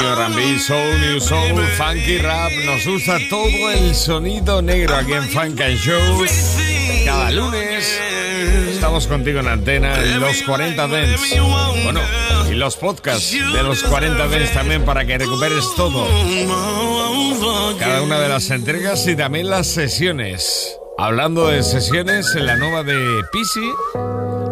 R&B, 0.02 0.58
Soul, 0.58 1.00
New 1.00 1.20
Soul, 1.20 1.62
Funky 1.76 2.18
Rap. 2.18 2.50
Nos 2.64 2.84
gusta 2.86 3.18
todo 3.30 3.70
el 3.70 3.94
sonido 3.94 4.60
negro 4.60 4.96
aquí 4.96 5.12
en 5.12 5.28
Funk 5.28 5.60
and 5.60 5.78
Show. 5.78 6.24
Cada 7.04 7.30
lunes 7.30 8.00
estamos 8.72 9.06
contigo 9.06 9.38
en 9.40 9.48
antena 9.48 9.94
en 10.02 10.18
los 10.18 10.42
40 10.42 10.88
Dents. 10.88 11.36
Bueno, 11.84 12.00
y 12.50 12.54
los 12.54 12.76
podcasts 12.76 13.30
de 13.30 13.62
los 13.62 13.82
40 13.84 14.26
Dents 14.26 14.52
también 14.52 14.84
para 14.84 15.04
que 15.04 15.18
recuperes 15.18 15.64
todo. 15.76 16.04
Cada 17.78 18.02
una 18.02 18.18
de 18.18 18.28
las 18.28 18.50
entregas 18.50 19.06
y 19.06 19.14
también 19.14 19.48
las 19.48 19.68
sesiones. 19.68 20.76
Hablando 20.98 21.46
de 21.46 21.62
sesiones, 21.62 22.34
en 22.34 22.46
la 22.46 22.56
nueva 22.56 22.82
de 22.82 23.22
Pisi 23.30 23.72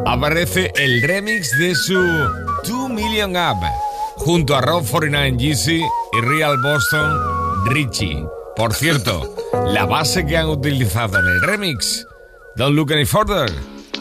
aparece 0.06 0.72
el 0.76 1.02
remix 1.02 1.58
de 1.58 1.74
su 1.74 2.00
2 2.66 2.90
Million 2.90 3.36
Up 3.36 3.89
junto 4.20 4.54
a 4.54 4.60
Rob 4.60 4.86
49 4.86 5.36
GC 5.38 5.80
y 5.80 6.20
Real 6.20 6.58
Boston 6.58 7.64
Richie. 7.66 8.24
Por 8.54 8.74
cierto, 8.74 9.34
la 9.72 9.86
base 9.86 10.26
que 10.26 10.36
han 10.36 10.46
utilizado 10.46 11.18
en 11.18 11.26
el 11.26 11.40
remix, 11.40 12.06
Don't 12.56 12.76
Look 12.76 12.92
Any 12.92 13.06
Further, 13.06 13.50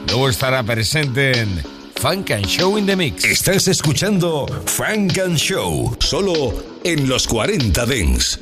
luego 0.08 0.27
estará 0.29 0.62
presente 0.63 1.39
en 1.39 1.63
Funk 1.95 2.32
and 2.32 2.45
Show 2.45 2.77
in 2.77 2.86
the 2.86 2.95
Mix. 2.95 3.23
Estás 3.23 3.67
escuchando 3.69 4.45
Funk 4.65 5.17
and 5.19 5.38
Show, 5.38 5.95
solo 5.99 6.53
en 6.84 7.08
los 7.08 7.25
40 7.25 7.86
Dents. 7.86 8.39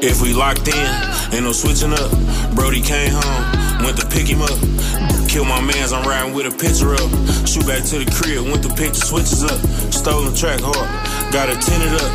If 0.00 0.22
we 0.22 0.32
locked 0.32 0.68
in, 0.68 1.34
ain't 1.34 1.44
no 1.44 1.52
switching 1.52 1.92
up. 1.92 2.10
Brody 2.54 2.80
came 2.80 3.12
home, 3.12 3.84
went 3.84 3.98
to 3.98 4.06
pick 4.06 4.26
him 4.26 4.40
up. 4.40 5.19
Kill 5.30 5.44
my 5.44 5.62
mans, 5.62 5.92
I'm 5.92 6.02
riding 6.02 6.34
with 6.34 6.50
a 6.50 6.50
picture 6.50 6.90
up. 6.90 7.06
Shoot 7.46 7.62
back 7.62 7.86
to 7.94 8.02
the 8.02 8.08
crib, 8.18 8.50
went 8.50 8.66
the 8.66 8.72
pick 8.74 8.90
the 8.90 8.98
switches 8.98 9.46
up. 9.46 9.62
Stolen 9.94 10.34
track 10.34 10.58
hard, 10.58 10.90
got 11.30 11.46
it 11.46 11.62
tinted 11.62 11.94
up. 12.02 12.10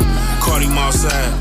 Him 0.60 0.76
outside, 0.76 1.32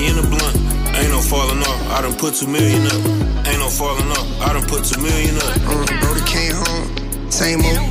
he 0.00 0.08
in 0.08 0.16
the 0.16 0.24
blunt. 0.24 0.56
Ain't 0.96 1.12
no 1.12 1.20
falling 1.20 1.60
off, 1.60 1.80
I 1.92 2.00
done 2.00 2.16
put 2.16 2.40
two 2.40 2.48
million 2.48 2.88
up. 2.88 3.04
Ain't 3.44 3.60
no 3.60 3.68
falling 3.68 4.08
off, 4.16 4.24
I 4.40 4.56
done 4.56 4.64
put 4.64 4.88
two 4.88 4.96
million 4.96 5.36
up. 5.44 5.60
Uh, 5.60 5.84
Brody 6.00 6.24
came 6.24 6.56
home, 6.56 6.88
same 7.28 7.60
old. 7.68 7.84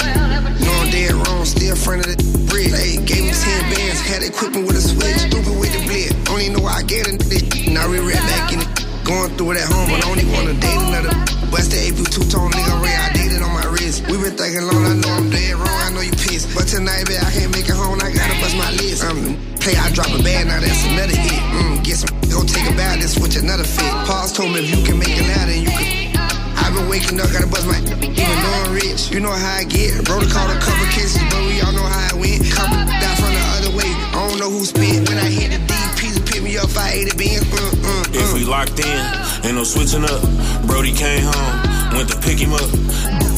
No, 0.65 0.73
I'm 0.81 0.89
dead 0.89 1.13
wrong, 1.13 1.45
still 1.45 1.77
front 1.77 2.09
of 2.09 2.09
the 2.09 2.17
bridge. 2.49 2.73
Hey, 2.73 2.97
gave 2.97 3.29
him 3.29 3.37
10 3.37 3.77
bands, 3.77 4.01
had 4.09 4.25
equipment 4.25 4.65
with 4.65 4.81
a 4.81 4.81
switch. 4.81 5.29
Stupid 5.29 5.53
with 5.53 5.69
the. 5.69 5.85
Don't 6.25 6.41
even 6.41 6.57
know 6.57 6.65
I 6.65 6.81
get 6.81 7.05
it. 7.05 7.21
Now 7.69 7.85
we 7.93 8.01
right 8.01 8.17
back 8.25 8.57
in 8.57 8.65
it. 8.65 8.69
Going 9.05 9.29
through 9.37 9.53
it 9.53 9.61
at 9.61 9.69
home, 9.69 9.85
but 9.85 10.01
I 10.01 10.17
don't 10.17 10.33
wanna 10.33 10.57
date 10.57 10.81
another. 10.81 11.38
The 11.49 11.77
AP 11.81 12.01
two 12.09 12.25
tone 12.29 12.49
nigga 12.53 12.81
Ray, 12.81 12.93
I 12.93 13.09
dated 13.13 13.41
on 13.41 13.53
my 13.53 13.65
wrist. 13.73 14.05
We 14.07 14.17
been 14.17 14.33
thinking 14.37 14.65
long, 14.65 14.85
I 14.85 14.93
know 14.97 15.11
I'm 15.17 15.29
dead 15.29 15.53
wrong, 15.53 15.79
I 15.85 15.89
know 15.93 16.01
you 16.01 16.13
pissed. 16.13 16.49
But 16.55 16.65
tonight, 16.69 17.05
babe, 17.05 17.21
I 17.21 17.29
can't 17.29 17.51
make 17.53 17.65
it 17.69 17.75
home, 17.77 17.99
I 18.01 18.09
gotta 18.13 18.37
bust 18.41 18.55
my 18.57 18.69
list. 18.77 19.03
Um, 19.05 19.37
play, 19.61 19.73
I 19.77 19.89
drop 19.93 20.09
a 20.13 20.21
band, 20.21 20.49
now 20.49 20.61
that's 20.61 20.81
another 20.85 21.13
hit. 21.13 21.41
Mm, 21.53 21.83
get 21.83 21.97
some, 22.01 22.13
go 22.29 22.41
take 22.45 22.65
a 22.65 22.73
bath, 22.73 23.01
then 23.01 23.09
switch 23.09 23.35
another 23.37 23.65
fit. 23.65 23.89
Pause 24.07 24.33
told 24.33 24.53
me 24.53 24.61
if 24.65 24.69
you 24.73 24.81
can 24.85 24.97
make 24.97 25.13
it 25.13 25.25
loud, 25.29 25.45
then 25.49 25.61
you 25.61 25.69
can. 25.73 26.17
I've 26.57 26.73
been 26.73 26.87
waking 26.89 27.17
up, 27.21 27.29
gotta 27.33 27.49
bust 27.49 27.65
my 27.69 27.77
even 27.81 28.37
though 28.45 28.57
I'm 28.65 28.73
rich. 28.73 29.09
You 29.13 29.19
know 29.19 29.33
how 29.33 29.61
I 29.61 29.65
get. 29.65 30.05
Bro, 30.05 30.21
to 30.25 30.29
call 30.29 30.49
a 30.49 30.57
couple 30.57 30.85
kisses, 30.93 31.21
but 31.29 31.41
we 31.49 31.61
all 31.61 31.73
know 31.73 31.85
how 31.85 32.13
I 32.13 32.17
went. 32.17 32.45
Couple 32.49 32.77
die 32.77 33.17
from 33.19 33.33
the 33.33 33.45
other 33.61 33.71
way. 33.77 33.89
I 33.89 34.25
don't 34.25 34.39
know 34.39 34.49
who 34.49 34.65
spit. 34.65 35.05
When 35.05 35.17
I 35.17 35.29
hit 35.29 35.53
the 35.53 35.61
deep 35.65 35.89
piece, 35.99 36.17
pick 36.29 36.41
me 36.41 36.57
up, 36.57 36.69
I 36.77 37.03
ate 37.03 37.09
it, 37.11 37.17
been. 37.17 37.41
Uh, 37.51 37.61
uh, 37.83 38.03
If 38.15 38.33
we 38.33 38.45
locked 38.45 38.79
in, 38.79 39.01
ain't 39.43 39.55
no 39.55 39.63
switching 39.63 40.03
up. 40.03 40.21
Brody 40.67 40.93
came 40.93 41.23
home, 41.23 41.95
went 41.95 42.09
to 42.09 42.17
pick 42.19 42.39
him 42.39 42.53
up. 42.53 42.69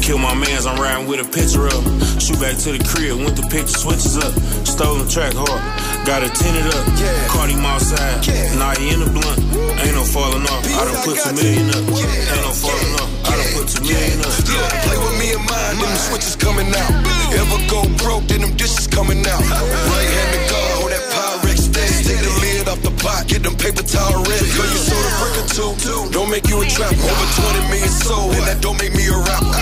Kill 0.01 0.17
my 0.17 0.33
mans, 0.33 0.65
I'm 0.65 0.81
riding 0.81 1.07
with 1.07 1.21
a 1.21 1.27
picture 1.29 1.67
up. 1.67 1.83
Shoot 2.17 2.39
back 2.41 2.57
to 2.65 2.73
the 2.73 2.81
crib, 2.81 3.17
went 3.21 3.37
to 3.37 3.45
pick 3.53 3.69
the 3.69 3.75
switches 3.75 4.17
up. 4.17 4.33
Stolen 4.65 5.07
track 5.07 5.33
hard, 5.37 5.61
got 6.05 6.23
it 6.23 6.33
tinted 6.33 6.65
up. 6.73 6.85
Caught 7.29 7.49
him 7.53 7.65
outside, 7.65 8.17
now 8.57 8.73
he 8.73 8.89
in 8.89 8.99
the 8.99 9.09
blunt. 9.13 9.39
Ain't 9.81 9.93
no 9.93 10.03
falling 10.03 10.45
off, 10.49 10.65
I 10.73 10.85
done 10.89 10.97
put 11.05 11.17
two 11.21 11.33
million 11.37 11.69
up. 11.69 11.85
Ain't 11.85 12.43
no 12.45 12.53
falling 12.53 12.93
off, 12.97 13.09
I 13.29 13.37
done 13.37 13.51
put 13.53 13.65
two 13.69 13.83
million 13.85 14.19
up. 14.25 14.33
Play 14.85 14.97
with 14.97 15.15
me 15.21 15.27
and 15.37 15.45
mine, 15.45 15.75
then 15.77 15.89
the 15.89 16.01
switches 16.01 16.35
coming 16.35 16.69
out. 16.73 16.91
Ever 17.37 17.59
go 17.69 17.85
broke, 18.01 18.25
then 18.25 18.41
them 18.41 18.53
dishes 18.57 18.87
coming 18.89 19.21
out. 19.29 19.40
Get 23.41 23.49
them 23.49 23.57
paper 23.57 23.83
towel 23.83 24.23
ready. 24.23 24.49
Girl, 24.53 24.69
you 24.69 24.77
sold 24.77 25.05
a 25.05 25.13
brick 25.17 25.35
or 25.41 25.75
two, 25.75 26.11
don't 26.11 26.29
make 26.29 26.47
you 26.47 26.61
a 26.61 26.65
trap. 26.65 26.93
Over 26.93 27.27
20 27.41 27.69
million 27.69 27.89
sold, 27.89 28.35
and 28.35 28.45
that 28.45 28.61
don't 28.61 28.77
make 28.77 28.93
me 28.93 29.07
a 29.07 29.17
rapper. 29.17 29.53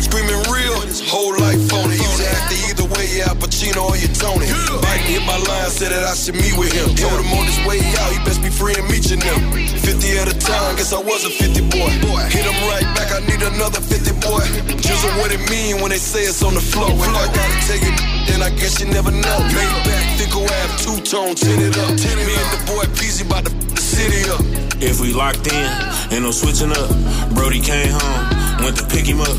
Screaming 0.00 0.42
real, 0.50 0.78
whole 1.10 1.34
life 1.38 1.60
phony. 1.68 1.94
Easy 1.94 2.24
acting 2.24 2.73
either 2.84 2.94
way, 2.94 3.06
yeah, 3.16 3.28
Al 3.28 3.36
Pacino 3.36 3.88
or 3.88 3.96
you 3.96 4.08
Tony. 4.08 4.46
Biden 4.84 5.08
hit 5.08 5.22
my 5.24 5.36
line, 5.36 5.70
said 5.70 5.92
that 5.92 6.04
I 6.04 6.14
should 6.14 6.36
meet 6.36 6.56
with 6.56 6.72
him. 6.72 6.94
Told 6.96 7.20
him 7.20 7.32
on 7.32 7.44
his 7.46 7.58
way 7.66 7.80
out, 8.00 8.12
he 8.12 8.18
best 8.24 8.42
be 8.42 8.50
free 8.50 8.74
and 8.76 8.86
meet 8.88 9.10
you 9.10 9.16
them. 9.16 9.40
50 9.80 10.18
at 10.18 10.28
a 10.28 10.36
time, 10.38 10.76
guess 10.76 10.92
I 10.92 11.00
was 11.00 11.24
a 11.24 11.30
50 11.30 11.60
boy. 11.72 11.90
Hit 12.28 12.44
him 12.44 12.58
right 12.68 12.86
back, 12.94 13.12
I 13.12 13.20
need 13.24 13.40
another 13.42 13.80
50 13.80 14.12
boy. 14.20 14.44
Just 14.80 15.04
what 15.20 15.32
it 15.32 15.42
mean 15.50 15.80
when 15.80 15.90
they 15.90 16.00
say 16.00 16.24
it's 16.24 16.42
on 16.42 16.54
the 16.54 16.60
floor. 16.60 16.90
If 16.92 17.08
I 17.08 17.26
gotta 17.32 17.58
tell 17.64 17.80
you, 17.80 17.92
then 18.28 18.42
I 18.42 18.50
guess 18.50 18.80
you 18.80 18.86
never 18.86 19.10
know. 19.10 19.38
Laid 19.52 19.76
back, 19.84 20.04
Fickle 20.18 20.44
Ave, 20.44 20.72
two 20.84 20.98
tone, 21.00 21.34
tinted 21.34 21.76
up. 21.78 21.92
Me 21.94 22.34
and 22.36 22.50
the 22.52 22.60
boy 22.66 22.84
Peasy 22.96 23.26
about 23.26 23.44
to 23.46 23.52
the 23.52 23.80
city 23.80 24.28
up. 24.30 24.40
If 24.82 25.00
we 25.00 25.12
locked 25.14 25.46
in, 25.46 25.70
ain't 26.12 26.22
no 26.22 26.30
switching 26.30 26.72
up. 26.72 26.90
Brody 27.32 27.60
came 27.60 27.88
home, 27.88 28.43
went 28.62 28.76
to 28.78 28.86
pick 28.86 29.06
him 29.06 29.20
up. 29.20 29.36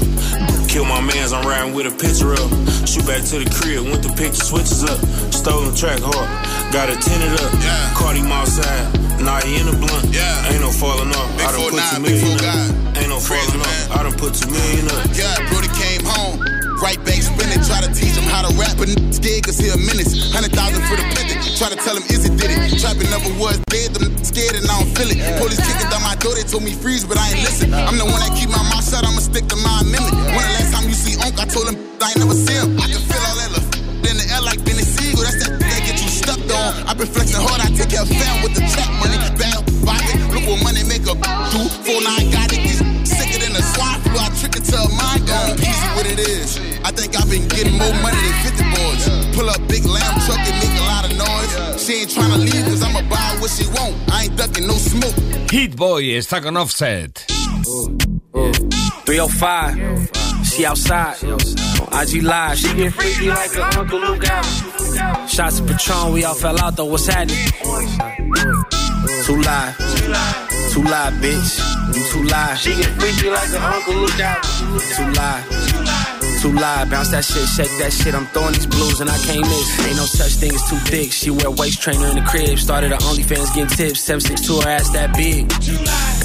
Kill 0.67 0.86
my 0.86 0.99
mans, 0.99 1.32
I'm 1.32 1.45
riding 1.47 1.73
with 1.73 1.88
a 1.88 1.93
picture 1.95 2.34
up. 2.34 2.49
Shoot 2.84 3.06
back 3.08 3.23
to 3.32 3.39
the 3.39 3.47
crib, 3.47 3.86
went 3.88 4.04
to 4.04 4.12
pick 4.15 4.36
the 4.36 4.41
switches 4.43 4.84
up. 4.84 4.99
Stolen 5.32 5.75
track 5.75 5.99
hard, 6.04 6.28
got 6.73 6.89
it 6.89 6.99
tinted 6.99 7.32
up. 7.39 7.51
Caught 7.95 8.17
him 8.17 8.32
outside, 8.32 8.84
now 9.21 9.39
he 9.39 9.60
in 9.60 9.67
the 9.67 9.78
blunt. 9.78 10.12
Yeah. 10.12 10.51
Ain't 10.51 10.62
no 10.62 10.71
falling 10.71 11.12
off, 11.15 11.30
I 11.39 11.54
done 11.54 11.71
put 11.71 11.80
two 11.80 12.01
million 12.01 12.39
up. 12.43 12.97
Ain't 12.97 13.10
no 13.10 13.19
falling 13.19 13.62
off, 13.62 13.91
I 13.95 14.04
done 14.04 14.17
put 14.19 14.36
two 14.36 14.49
million 14.51 14.89
up. 14.91 15.08
Yeah, 15.15 15.36
Brody 15.47 15.71
came 15.80 16.04
home. 16.04 16.41
Right 16.84 16.99
bank 17.08 17.23
spinning, 17.23 17.63
try 17.63 17.80
to 17.80 17.91
teach 17.95 18.19
him 18.19 18.28
how 18.28 18.43
to 18.43 18.51
rap, 18.60 18.75
but 18.75 18.91
scared 19.15 19.47
cause 19.47 19.58
he 19.58 19.71
a 19.71 19.78
menace. 19.80 20.34
Hundred 20.36 20.51
thousand 20.51 20.84
for 20.91 20.99
the 20.99 21.08
pivot. 21.15 21.39
Try 21.55 21.71
to 21.71 21.79
tell 21.79 21.95
him 21.95 22.03
Izzy 22.11 22.35
did 22.35 22.51
it. 22.51 22.83
Trapping 22.83 23.07
never 23.07 23.31
was 23.39 23.55
dead, 23.71 23.95
them 23.95 24.11
scared 24.27 24.59
and 24.59 24.67
I 24.67 24.75
don't 24.75 24.91
feel 24.91 25.07
it. 25.07 25.23
Police 25.39 25.63
kicking 25.63 25.87
down 25.87 26.03
my 26.03 26.19
door, 26.19 26.35
they 26.35 26.43
told 26.43 26.67
me 26.67 26.75
freeze, 26.75 27.07
but 27.07 27.15
I 27.15 27.31
ain't 27.31 27.47
listen. 27.47 27.71
I'm 27.71 27.95
the 27.95 28.03
one 28.03 28.19
that 28.19 28.35
keep 28.35 28.51
my 28.51 28.59
mouth 28.67 28.83
shut, 28.83 29.07
I'ma 29.07 29.23
stick 29.23 29.47
to 29.47 29.57
my 29.63 29.87
amendment. 29.87 30.19
When 30.35 30.43
the 30.43 30.51
last 30.59 30.75
time 30.75 30.83
you 30.91 30.97
see 30.99 31.15
Unc, 31.23 31.39
I 31.39 31.47
told 31.47 31.71
him 31.71 31.79
I 32.03 32.11
ain't 32.11 32.19
never 32.19 32.35
see 32.35 32.59
him. 32.59 32.75
I 32.75 32.91
can 32.91 32.99
feel 32.99 33.23
all 33.23 33.37
that 33.39 33.49
love 33.55 33.67
in 34.03 34.19
the 34.19 34.27
air 34.35 34.43
like 34.43 34.59
Benny 34.67 34.83
Siegel. 34.83 35.23
That's 35.23 35.47
that 35.47 35.55
that 35.55 35.79
get 35.87 35.95
you 35.95 36.11
stuck 36.11 36.43
on. 36.43 36.71
i 36.85 36.91
been 36.91 37.07
flexing 37.07 37.39
hard, 37.39 37.63
I 37.63 37.71
take 37.71 37.87
care 37.87 38.03
of 38.03 38.11
fam 38.11 38.35
with 38.43 38.51
the 38.51 38.63
trap 38.75 38.91
money. 38.99 39.15
Bad 39.39 39.63
pocket, 39.87 40.19
look 40.35 40.43
what 40.51 40.59
money 40.59 40.83
make 40.83 41.07
a 41.07 41.15
do. 41.15 41.61
Four 41.87 42.03
nine 42.03 42.35
got 42.35 42.51
it, 42.51 42.67
these 42.67 42.83
sicker 43.07 43.39
than 43.39 43.55
a 43.55 43.63
swine 43.63 44.03
flu. 44.03 44.19
I 44.19 44.27
trick 44.35 44.59
it 44.59 44.67
to 44.75 44.75
a 44.75 44.91
mind 44.91 45.23
gone. 45.23 45.55
Easy 45.55 45.87
what 45.95 46.03
it 46.03 46.19
is. 46.19 46.59
I 46.83 46.91
think 46.91 47.15
I've 47.15 47.31
been 47.31 47.47
getting 47.47 47.79
more 47.79 47.95
money 48.03 48.19
than 48.19 48.35
50 48.43 48.75
boys. 48.75 49.03
Pull 49.31 49.47
up 49.47 49.63
big 49.71 49.87
lamb 49.87 50.19
truck 50.27 50.43
and 50.43 50.64
She 51.86 51.93
ain't 51.93 52.10
trying 52.10 52.32
to 52.32 52.38
leave 52.39 52.65
cause 52.65 52.82
I'ma 52.82 53.02
buy 53.08 53.38
what 53.39 53.52
she 53.52 53.67
want. 53.67 53.95
I 54.12 54.24
ain't 54.24 54.36
ducking 54.36 54.65
no 54.65 54.74
smoke. 54.74 55.13
Hit 55.52 55.76
Boy 55.76 56.15
está 56.17 56.41
con 56.41 56.58
Offset. 56.58 57.24
305. 59.06 60.10
She 60.45 60.65
outside. 60.65 61.24
On 61.24 61.38
IG 61.93 62.24
Live. 62.24 62.58
She 62.58 62.74
get 62.74 62.91
freaky 62.91 63.30
like 63.30 63.56
a 63.56 63.80
Uncle 63.80 64.00
Luke 64.00 64.28
out. 64.28 65.30
Shots 65.30 65.60
of 65.60 65.67
Patron. 65.67 66.13
We 66.13 66.24
all 66.24 66.34
fell 66.34 66.60
out 66.60 66.76
though. 66.76 66.86
What's 66.86 67.06
happening? 67.06 67.38
Too 69.26 69.41
live. 69.41 69.78
Too 70.71 70.82
live, 70.82 71.13
bitch. 71.21 71.60
You 71.95 72.04
too 72.12 72.24
live. 72.24 72.58
She 72.58 72.76
get 72.76 73.00
freaky 73.00 73.30
like 73.30 73.50
a 73.50 73.62
Uncle 73.63 73.93
Luke 73.93 74.19
out. 74.21 74.43
Too 74.43 75.12
live 75.12 76.04
too 76.45 76.53
live. 76.53 76.89
Bounce 76.89 77.10
that 77.10 77.25
shit, 77.25 77.47
shake 77.49 77.73
that 77.81 77.91
shit. 77.91 78.13
I'm 78.13 78.25
throwing 78.27 78.53
these 78.53 78.67
blues 78.67 79.01
and 79.01 79.10
I 79.10 79.17
can't 79.25 79.41
miss. 79.41 79.67
Ain't 79.88 79.97
no 79.97 80.05
such 80.05 80.34
thing 80.38 80.53
as 80.53 80.62
too 80.69 80.77
thick. 80.86 81.12
She 81.12 81.29
wear 81.31 81.49
waist 81.49 81.81
trainer 81.81 82.08
in 82.08 82.15
the 82.21 82.25
crib. 82.25 82.58
Started 82.60 82.91
her 82.91 83.01
OnlyFans 83.10 83.49
getting 83.55 83.73
tips. 83.73 84.01
762 84.01 84.62
her 84.62 84.69
ass 84.69 84.89
that 84.93 85.15
big. 85.17 85.49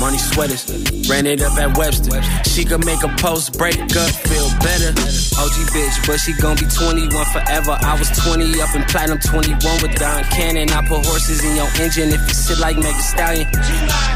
Money 0.00 0.18
sweaters. 0.18 0.68
Ran 1.09 1.26
it 1.26 1.40
up 1.40 1.56
at 1.56 1.76
Webster. 1.76 2.20
She 2.44 2.64
could 2.64 2.85
make 2.85 3.02
a 3.02 3.12
post 3.16 3.56
break 3.56 3.80
up, 3.80 4.12
feel 4.28 4.48
better. 4.61 4.92
OG 5.40 5.56
bitch, 5.72 5.96
but 6.06 6.20
she 6.20 6.33
gon' 6.37 6.56
be 6.56 6.68
21 6.68 7.09
forever. 7.33 7.76
I 7.80 7.96
was 7.96 8.09
20 8.12 8.61
up 8.61 8.74
in 8.76 8.85
platinum 8.92 9.18
21 9.18 9.56
with 9.80 9.94
Don 9.96 10.24
Cannon. 10.28 10.68
I 10.70 10.85
put 10.87 11.06
horses 11.06 11.44
in 11.44 11.56
your 11.56 11.70
engine 11.80 12.12
if 12.12 12.20
you 12.28 12.37
sit 12.37 12.59
like 12.59 12.76
Megan 12.76 13.00
Stallion. 13.00 13.48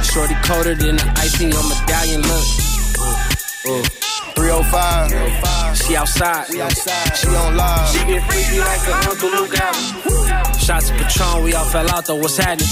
Shorty 0.04 0.36
colder 0.44 0.74
than 0.74 0.96
the 0.96 1.08
ice 1.16 1.40
in 1.40 1.48
your 1.48 1.64
medallion. 1.64 2.20
Look. 2.28 2.44
Uh, 3.64 3.80
uh. 3.80 4.13
305. 4.34 5.76
She 5.76 5.96
outside. 5.96 6.46
She 6.46 6.60
outside. 6.60 7.16
She 7.16 7.28
on 7.28 7.56
live. 7.56 7.88
She 7.88 7.98
get 8.06 8.22
freaky 8.30 8.58
like 8.58 8.88
a 8.88 8.94
Uncle 9.10 9.30
Luke 9.30 9.60
out. 9.60 9.76
Shots 10.56 10.90
of 10.90 10.96
Patron, 10.96 11.44
we 11.44 11.54
all 11.54 11.64
fell 11.66 11.90
out 11.90 12.06
though. 12.06 12.16
What's 12.16 12.36
happening? 12.36 12.68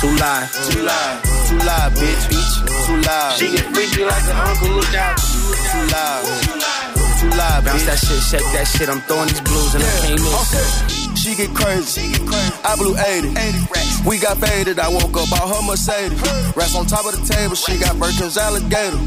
Too 0.00 0.14
live. 0.14 0.48
Too 0.70 0.82
live. 0.82 1.22
Too 1.48 1.58
live, 1.58 1.92
bitch. 1.94 2.24
bitch. 2.30 2.86
Too 2.86 2.96
live. 3.02 3.32
She 3.36 3.50
get 3.50 3.66
freaky 3.74 4.04
like 4.04 4.24
a 4.24 4.36
Uncle 4.46 4.68
Luke 4.68 4.94
out. 4.94 5.18
Too 5.18 5.84
live. 5.92 6.78
Too 7.18 7.30
live, 7.34 7.64
Bounce 7.64 7.84
that 7.84 7.98
shit, 7.98 8.22
shake 8.22 8.46
that 8.54 8.66
shit. 8.70 8.88
I'm 8.88 9.00
throwing 9.10 9.26
these 9.26 9.40
blues 9.42 9.74
and 9.74 9.82
I 9.82 9.90
came 10.06 10.22
in. 10.22 10.34
Okay. 10.38 11.18
She 11.18 11.34
get 11.34 11.50
crazy. 11.50 12.14
I 12.62 12.76
blew 12.78 12.94
80. 12.94 13.34
80 13.34 13.58
racks. 13.74 14.06
We 14.06 14.18
got 14.18 14.38
faded. 14.38 14.78
I 14.78 14.86
woke 14.88 15.18
up 15.18 15.26
out 15.34 15.50
her 15.50 15.62
Mercedes. 15.66 16.14
Racks 16.54 16.76
on 16.78 16.86
top 16.86 17.10
of 17.10 17.18
the 17.18 17.26
table. 17.26 17.56
She 17.56 17.76
got 17.76 17.98
Birkin's 17.98 18.38
alligator. 18.38 19.02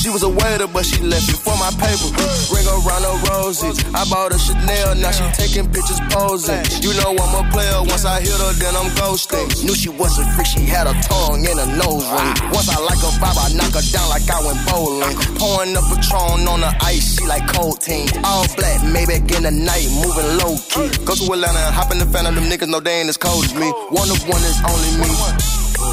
She 0.00 0.08
was 0.08 0.22
a 0.24 0.32
waiter, 0.32 0.66
but 0.66 0.84
she 0.88 1.04
left 1.04 1.28
it 1.28 1.36
for 1.36 1.52
my 1.60 1.68
paper. 1.76 2.08
Ring 2.48 2.64
around 2.64 3.04
her 3.04 3.16
roses. 3.28 3.76
I 3.92 4.08
bought 4.08 4.32
a 4.32 4.38
Chanel. 4.40 4.96
Now 4.96 5.12
she 5.12 5.24
taking 5.36 5.68
pictures 5.68 6.00
posing. 6.08 6.64
You 6.80 6.96
know 6.96 7.12
I'm 7.12 7.34
a 7.36 7.44
player. 7.52 7.84
Once 7.84 8.08
I 8.08 8.20
hit 8.24 8.32
her, 8.32 8.52
then 8.56 8.72
I'm 8.76 8.88
ghosting. 8.96 9.44
Knew 9.60 9.76
she 9.76 9.90
wasn't 9.92 10.32
free. 10.32 10.48
She 10.48 10.64
had 10.64 10.88
a 10.88 10.96
tongue 11.04 11.44
and 11.44 11.60
a 11.60 11.68
nose 11.76 12.08
ring. 12.08 12.32
Once 12.48 12.72
I 12.72 12.80
like 12.80 12.96
her 13.04 13.12
vibe, 13.20 13.36
I 13.36 13.52
knock 13.52 13.76
her 13.76 13.84
down 13.92 14.08
like 14.08 14.24
I 14.24 14.40
went 14.40 14.60
bowling. 14.64 15.14
Pouring 15.36 15.76
up 15.76 15.84
a 15.92 16.00
Patron 16.00 16.48
on 16.48 16.60
the 16.64 16.72
ice. 16.80 17.20
She 17.20 17.26
like 17.26 17.46
cold 17.52 17.80
team. 17.80 18.08
All 18.24 18.48
black, 18.56 18.80
maybe 18.88 19.20
in 19.36 19.44
the 19.44 19.52
night, 19.52 19.84
moving 20.00 20.28
low 20.40 20.56
key. 20.72 20.88
Go 21.04 21.12
to 21.12 21.24
Atlanta 21.28 21.60
and 21.60 21.74
hop 21.76 21.92
in 21.92 21.98
the 21.98 22.06
fan 22.06 22.24
of 22.24 22.34
them 22.34 22.44
niggas, 22.48 22.68
know 22.68 22.80
they 22.80 23.00
ain't 23.00 23.08
as 23.08 23.16
cold 23.16 23.44
as 23.44 23.54
me. 23.54 23.68
One 23.92 24.08
of 24.08 24.20
one 24.24 24.40
is 24.48 24.58
only 24.64 24.90
me. 24.96 25.12
Uh, 25.12 25.92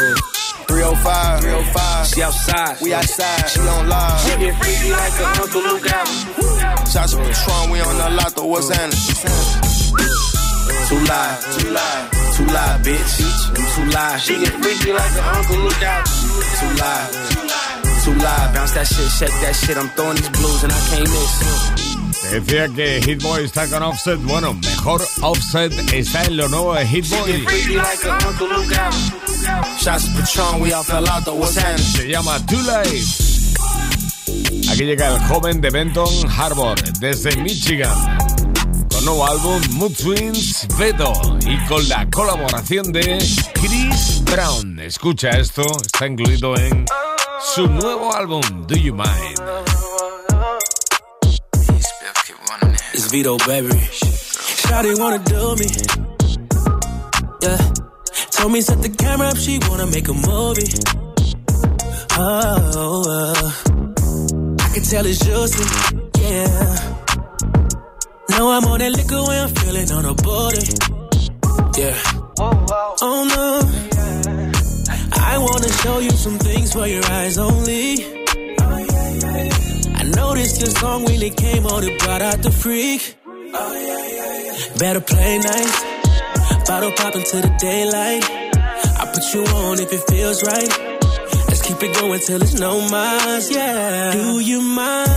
uh, 0.00 0.16
uh. 0.16 0.41
305, 0.72 1.40
305. 1.44 2.06
She 2.08 2.22
outside. 2.22 2.80
We 2.80 2.94
outside. 2.94 3.44
She 3.44 3.60
on 3.60 3.88
live. 3.92 4.20
She 4.24 4.32
get 4.40 4.56
freaky 4.56 4.90
like 4.90 5.12
a 5.20 5.26
Uncle 5.36 5.60
Luke 5.68 5.88
out. 5.92 6.08
Shots 6.88 7.12
of 7.12 7.20
Patron, 7.20 7.70
we 7.70 7.80
on 7.84 7.96
the 8.00 8.08
lot, 8.16 8.32
though. 8.32 8.48
What's 8.48 8.72
happening? 8.72 8.96
Too 10.88 10.96
live. 11.04 11.36
Too 11.52 11.68
live. 11.76 12.04
Too 12.36 12.48
live, 12.48 12.80
bitch. 12.80 13.20
You 13.20 13.64
too 13.68 13.84
live. 13.92 14.20
She 14.24 14.40
get 14.40 14.54
freaky 14.64 14.92
like 14.96 15.12
a 15.12 15.24
Uncle 15.36 15.60
Luke 15.60 15.82
out. 15.84 16.08
Too 16.08 16.72
live. 16.80 17.08
Too 18.04 18.16
live. 18.16 18.48
Bounce 18.56 18.72
that 18.72 18.86
shit, 18.88 19.10
shake 19.12 19.36
that 19.44 19.54
shit. 19.54 19.76
I'm 19.76 19.90
throwing 19.90 20.16
these 20.16 20.30
blues 20.30 20.64
and 20.64 20.72
I 20.72 20.80
can't 20.88 21.04
miss. 21.04 21.92
Decía 22.32 22.68
que 22.74 23.02
Hitboy 23.02 23.44
está 23.44 23.68
con 23.68 23.82
Offset. 23.82 24.18
Bueno, 24.22 24.54
mejor 24.54 25.06
Offset 25.20 25.70
está 25.92 26.24
en 26.24 26.38
lo 26.38 26.48
nuevo 26.48 26.74
de 26.74 26.86
Hitboy. 26.86 27.44
Se 31.78 32.08
llama 32.08 32.38
Too 32.46 32.62
Late. 32.62 33.02
Aquí 34.70 34.84
llega 34.84 35.08
el 35.08 35.20
joven 35.24 35.60
de 35.60 35.70
Benton 35.70 36.08
Harbor, 36.30 36.80
desde 36.98 37.36
Michigan. 37.36 37.94
Con 38.90 39.04
nuevo 39.04 39.26
álbum 39.26 39.60
Mood 39.72 39.92
Twins 39.92 40.66
Veto 40.78 41.12
y 41.46 41.58
con 41.66 41.88
la 41.88 42.08
colaboración 42.10 42.92
de 42.92 43.18
Chris 43.54 44.22
Brown. 44.24 44.78
Escucha 44.80 45.30
esto, 45.30 45.62
está 45.84 46.06
incluido 46.06 46.56
en 46.56 46.86
su 47.54 47.66
nuevo 47.66 48.14
álbum 48.14 48.42
Do 48.66 48.76
You 48.76 48.94
Mind. 48.94 49.40
It's 52.94 53.10
Vito, 53.10 53.36
baby. 53.46 53.70
Shawty 54.68 54.94
wanna 54.98 55.18
do 55.18 55.56
me. 55.56 55.66
Yeah. 57.40 57.81
Told 58.42 58.54
me 58.54 58.60
set 58.60 58.82
the 58.82 58.88
camera 58.88 59.28
up, 59.28 59.36
she 59.36 59.60
wanna 59.68 59.86
make 59.86 60.08
a 60.08 60.12
movie. 60.12 60.66
Oh, 62.18 63.04
uh. 63.06 63.52
I 64.58 64.68
can 64.74 64.82
tell 64.82 65.06
it's 65.06 65.20
juicy. 65.24 65.62
Yeah. 66.18 66.58
Now 68.30 68.50
I'm 68.50 68.64
on 68.64 68.80
that 68.80 68.90
liquor 68.98 69.22
when 69.22 69.38
I'm 69.44 69.54
feeling 69.54 69.88
on 69.92 70.04
a 70.06 70.14
body, 70.14 70.66
Yeah. 71.78 71.94
Oh 73.06 73.18
no. 73.30 73.62
I 75.30 75.38
wanna 75.38 75.72
show 75.84 76.00
you 76.00 76.10
some 76.10 76.38
things 76.38 76.72
for 76.72 76.88
your 76.88 77.04
eyes 77.12 77.38
only. 77.38 78.04
I 79.94 80.02
noticed 80.16 80.60
your 80.62 80.70
song 80.82 81.04
really 81.06 81.30
came 81.30 81.64
on, 81.64 81.84
it 81.84 81.96
brought 82.00 82.22
out 82.22 82.42
the 82.42 82.50
freak. 82.50 83.14
Better 84.80 85.00
play 85.00 85.38
nice. 85.38 85.91
Bottle 86.66 86.92
pop 86.92 87.14
into 87.14 87.36
the 87.36 87.54
daylight. 87.58 88.24
I 88.24 89.10
put 89.12 89.34
you 89.34 89.44
on 89.44 89.78
if 89.80 89.92
it 89.92 90.02
feels 90.08 90.42
right. 90.42 90.68
Let's 91.48 91.62
keep 91.62 91.82
it 91.82 91.94
going 91.96 92.20
till 92.20 92.40
it's 92.40 92.58
no 92.58 92.80
miles, 92.88 93.50
yeah. 93.50 94.12
Do 94.12 94.40
you 94.40 94.60
mind 94.62 95.10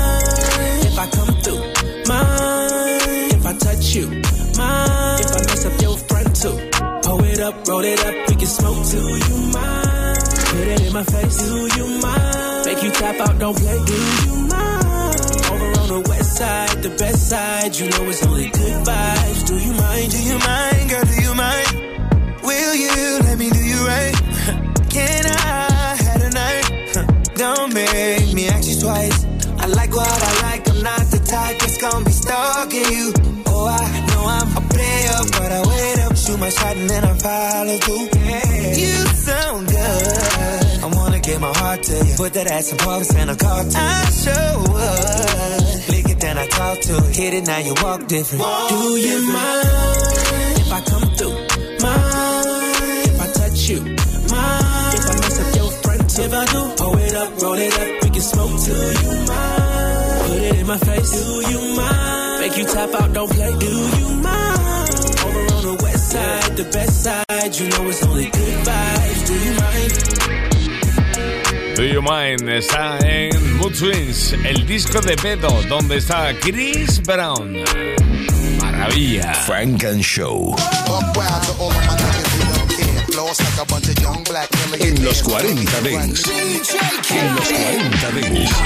if 0.83 0.97
I 0.99 1.07
come 1.07 1.33
through? 1.41 1.61
Mind 2.07 3.33
if 3.33 3.45
I 3.45 3.53
touch 3.57 3.95
you? 3.95 4.07
Mind 4.57 5.21
if 5.21 5.31
I 5.31 5.39
mess 5.47 5.65
up 5.65 5.81
your 5.81 5.97
front 5.97 6.35
too? 6.35 6.57
Pull 7.03 7.23
it 7.23 7.39
up, 7.39 7.67
roll 7.67 7.83
it 7.83 8.05
up, 8.05 8.29
we 8.29 8.35
can 8.35 8.47
smoke 8.47 8.85
too. 8.87 8.99
Do 8.99 9.33
you 9.33 9.51
mind? 9.53 10.19
Put 10.49 10.67
it 10.67 10.81
in 10.81 10.93
my 10.93 11.03
face. 11.03 11.37
Do 11.47 11.67
you 11.77 12.01
mind? 12.01 12.65
Make 12.65 12.83
you 12.83 12.91
tap 12.91 13.19
out, 13.19 13.39
don't 13.39 13.55
play. 13.57 13.85
Do 13.85 13.93
you 13.93 14.47
mind? 14.49 14.84
On 15.85 16.01
the 16.01 16.09
west 16.09 16.37
side, 16.37 16.81
the 16.81 16.89
best 16.89 17.29
side. 17.29 17.75
You 17.77 17.87
know 17.91 18.09
it's 18.09 18.25
only 18.25 18.49
good 18.49 18.85
vibes. 18.87 19.45
Do 19.45 19.53
you 19.53 19.73
mind? 19.73 20.11
Do 20.11 20.19
you 20.29 20.37
mind, 20.39 20.89
girl? 20.89 21.05
Do 21.05 21.21
you 21.21 21.33
mind? 21.35 22.41
Will 22.41 22.73
you 22.73 23.19
let 23.21 23.37
me 23.37 23.49
do 23.51 23.63
you 23.63 23.85
right? 23.85 24.15
Can 24.89 25.25
I 25.29 25.95
have 26.05 26.21
a 26.25 26.31
night? 26.41 27.35
Don't 27.35 27.71
make 27.71 28.33
me 28.33 28.47
ask 28.47 28.67
you 28.67 28.81
twice. 28.81 29.25
I 29.59 29.67
like 29.67 29.95
what 29.95 30.09
I 30.09 30.33
like. 30.49 30.67
I'm 30.69 30.81
not 30.81 31.05
the 31.13 31.19
type 31.19 31.59
that's 31.59 31.77
gonna 31.77 32.03
be 32.03 32.11
stalking 32.11 32.89
you. 32.91 33.13
Oh, 33.45 33.67
I 33.69 33.99
know 34.09 34.23
I'm 34.25 34.57
a 34.57 34.61
player, 34.73 35.17
but 35.37 35.51
I 35.51 35.61
wait 35.69 35.99
up, 35.99 36.17
shoot 36.17 36.39
my 36.39 36.49
shot, 36.49 36.75
and 36.77 36.89
then 36.89 37.03
I 37.05 37.13
follow 37.13 37.77
through. 37.77 38.09
Yeah. 38.25 38.73
You 38.73 38.95
sound 39.21 39.67
good. 39.67 40.64
I 40.85 40.87
wanna 40.87 41.19
give 41.19 41.41
my 41.41 41.51
heart 41.57 41.81
to 41.81 41.95
you. 42.05 42.13
Put 42.15 42.33
that 42.33 42.45
ass 42.45 42.71
in 42.71 42.77
parks 42.77 43.09
and 43.15 43.31
a 43.31 43.35
car 43.35 43.63
to 43.63 43.73
I 43.73 44.05
sure 44.21 44.53
would. 44.69 45.89
Lick 45.89 46.09
it, 46.13 46.19
then 46.19 46.37
I 46.37 46.45
talk 46.45 46.79
to 46.79 46.93
it. 47.09 47.15
Hit 47.15 47.33
it, 47.33 47.47
now 47.47 47.57
you 47.57 47.73
walk 47.81 48.05
different. 48.05 48.45
Do 48.69 48.77
you 49.01 49.17
mind 49.33 49.65
if 50.61 50.71
I 50.77 50.81
come 50.85 51.05
through? 51.17 51.37
Mind 51.81 53.09
if 53.09 53.17
I 53.17 53.27
touch 53.33 53.59
you? 53.69 53.81
Mind 54.29 54.93
if 54.93 55.05
I 55.09 55.13
mess 55.25 55.37
up 55.41 55.55
your 55.57 55.71
front? 55.81 56.05
If 56.05 56.33
I 56.41 56.45
do, 56.53 56.61
pull 56.77 56.97
it 56.99 57.15
up, 57.15 57.41
roll 57.41 57.57
it 57.57 57.73
up, 57.81 58.03
we 58.03 58.09
can 58.13 58.21
smoke 58.21 58.55
too. 58.61 58.85
You 59.01 59.13
mind? 59.25 60.21
Put 60.29 60.37
it 60.37 60.55
in 60.61 60.67
my 60.67 60.77
face. 60.77 61.11
Do 61.17 61.25
you 61.49 61.61
mind? 61.81 62.41
Make 62.41 62.57
you 62.59 62.65
tap 62.65 62.93
out, 62.93 63.11
don't 63.11 63.31
play. 63.31 63.51
Do 63.57 63.73
you 63.97 64.09
mind? 64.21 64.89
Over 65.25 65.43
on 65.49 65.63
the 65.65 65.79
west 65.81 66.11
side, 66.11 66.57
the 66.61 66.69
best 66.69 67.03
side. 67.03 67.25
You 67.57 67.69
know 67.73 67.89
it's 67.89 68.05
only 68.05 68.29
good 68.29 68.57
vibes. 68.69 69.27
Do 69.27 69.33
you 69.33 69.53
mind? 69.57 69.64
You 71.95 72.01
Mind 72.01 72.49
está 72.49 72.99
en 73.05 73.57
Mood 73.57 73.73
Swings, 73.73 74.33
el 74.43 74.67
disco 74.67 74.99
de 74.99 75.15
pedo, 75.15 75.47
donde 75.69 75.95
está 75.95 76.37
Chris 76.41 77.01
Brown. 77.01 77.63
Maravilla. 78.59 79.33
Frank 79.33 79.81
and 79.85 80.01
Show. 80.01 80.53
En 84.77 85.05
los 85.05 85.23
40 85.23 85.81
Dents. 85.83 86.27
En 87.11 87.33
los 87.33 87.53
40 87.53 88.11
Dents. 88.11 88.59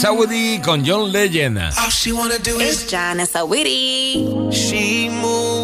Saudi 0.00 0.60
con 0.60 0.84
John 0.86 1.10
Legend. 1.10 1.58
All 1.58 1.90
she 1.90 2.12
wanna 2.12 2.38
do 2.38 2.60
is 2.60 2.82
It's 2.82 2.92
John 2.92 3.18
and 3.18 3.28
Saweetie. 3.28 4.52
She 4.52 5.08
moves 5.10 5.57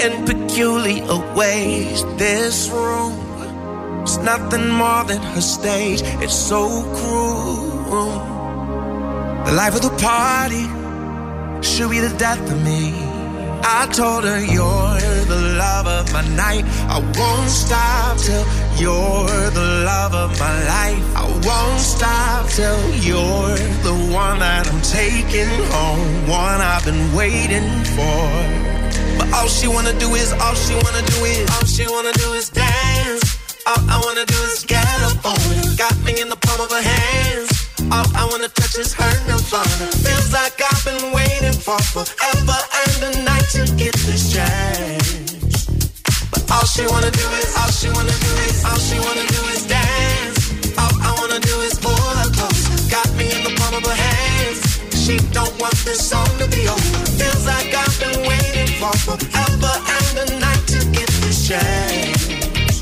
in 0.00 0.24
peculiar 0.24 1.34
ways. 1.34 2.04
This 2.16 2.68
room 2.70 3.14
is 4.04 4.18
nothing 4.18 4.68
more 4.68 5.04
than 5.04 5.20
her 5.20 5.40
stage. 5.40 6.00
It's 6.22 6.34
so 6.34 6.82
cruel. 6.96 8.12
The 9.46 9.52
life 9.52 9.74
of 9.74 9.82
the 9.82 9.94
party 9.98 10.66
should 11.66 11.90
be 11.90 12.00
the 12.00 12.14
death 12.16 12.40
of 12.50 12.62
me. 12.64 12.92
I 13.70 13.86
told 13.92 14.24
her 14.24 14.40
you're 14.40 15.24
the 15.26 15.56
love 15.58 15.86
of 15.86 16.12
my 16.12 16.26
night. 16.36 16.64
I 16.88 16.98
won't 17.18 17.50
stop 17.50 18.18
till 18.18 18.46
you're 18.76 19.50
the 19.50 19.82
love 19.84 20.14
of 20.14 20.38
my 20.38 20.54
life. 20.74 21.16
I 21.16 21.26
won't 21.46 21.80
stop 21.80 22.48
till 22.48 22.94
you're 22.94 23.58
the 23.82 23.94
one 24.12 24.38
that 24.38 24.68
I'm 24.68 24.80
taking 24.82 25.48
home. 25.74 26.28
One 26.28 26.60
I've 26.60 26.84
been 26.84 27.14
waiting 27.14 27.68
for. 27.96 28.67
But 29.18 29.28
all 29.34 29.48
she 29.48 29.66
wanna 29.68 29.92
do 29.98 30.14
is, 30.14 30.32
all 30.32 30.54
she 30.54 30.74
wanna 30.74 31.02
do 31.02 31.18
is, 31.24 31.50
all 31.54 31.66
she 31.66 31.84
wanna 31.86 32.12
do 32.12 32.32
is 32.34 32.48
dance. 32.50 33.24
All 33.66 33.82
I 33.90 34.00
wanna 34.04 34.24
do 34.24 34.38
is 34.48 34.64
get 34.64 34.86
up 35.02 35.24
on 35.26 35.36
it. 35.58 35.76
Got 35.76 35.96
me 36.04 36.20
in 36.22 36.28
the 36.28 36.36
palm 36.36 36.60
of 36.60 36.70
her 36.70 36.82
hands. 36.82 37.50
All 37.90 38.06
I 38.14 38.24
wanna 38.30 38.48
touch 38.48 38.78
is 38.78 38.92
her 38.94 39.12
nirvana. 39.26 39.86
Feels 40.04 40.32
like 40.32 40.56
I've 40.70 40.84
been 40.84 41.12
waiting 41.12 41.52
for 41.66 41.78
forever 41.92 42.58
and 42.82 42.96
a 43.08 43.22
night 43.28 43.46
to 43.56 43.62
get 43.76 43.94
this 44.08 44.32
chance. 44.32 45.66
But 46.32 46.42
all 46.50 46.64
she 46.64 46.86
wanna 46.86 47.10
do 47.10 47.26
is, 47.40 47.48
all 47.60 47.72
she 47.78 47.88
wanna 47.90 48.16
do 48.26 48.32
is, 48.48 48.64
all 48.64 48.78
she 48.78 48.98
wanna 49.06 49.26
do 49.36 49.40
is 49.54 49.62
dance. 49.66 50.38
All 50.78 50.94
I 51.08 51.10
wanna 51.20 51.40
do 51.40 51.56
is 51.68 51.74
pull 51.78 51.92
her 52.18 52.30
close. 52.36 52.62
Got 52.90 53.08
me 53.18 53.26
in 53.36 53.42
the 53.44 53.52
palm 53.58 53.74
of 53.74 53.84
her 53.84 53.98
hands. 54.08 54.60
She 55.04 55.16
don't 55.32 55.54
want 55.60 55.76
this 55.84 56.00
song 56.08 56.28
to 56.38 56.46
be 56.48 56.68
over. 56.68 57.00
Feels 57.20 57.44
like 57.46 57.72
I've 57.74 57.96
been 58.00 58.20
waiting 58.28 58.57
for 58.78 58.94
forever 59.18 59.74
and 59.74 60.30
a 60.30 60.38
night 60.38 60.62
to 60.68 60.78
get 60.94 61.08
this 61.22 61.48
chance. 61.48 62.78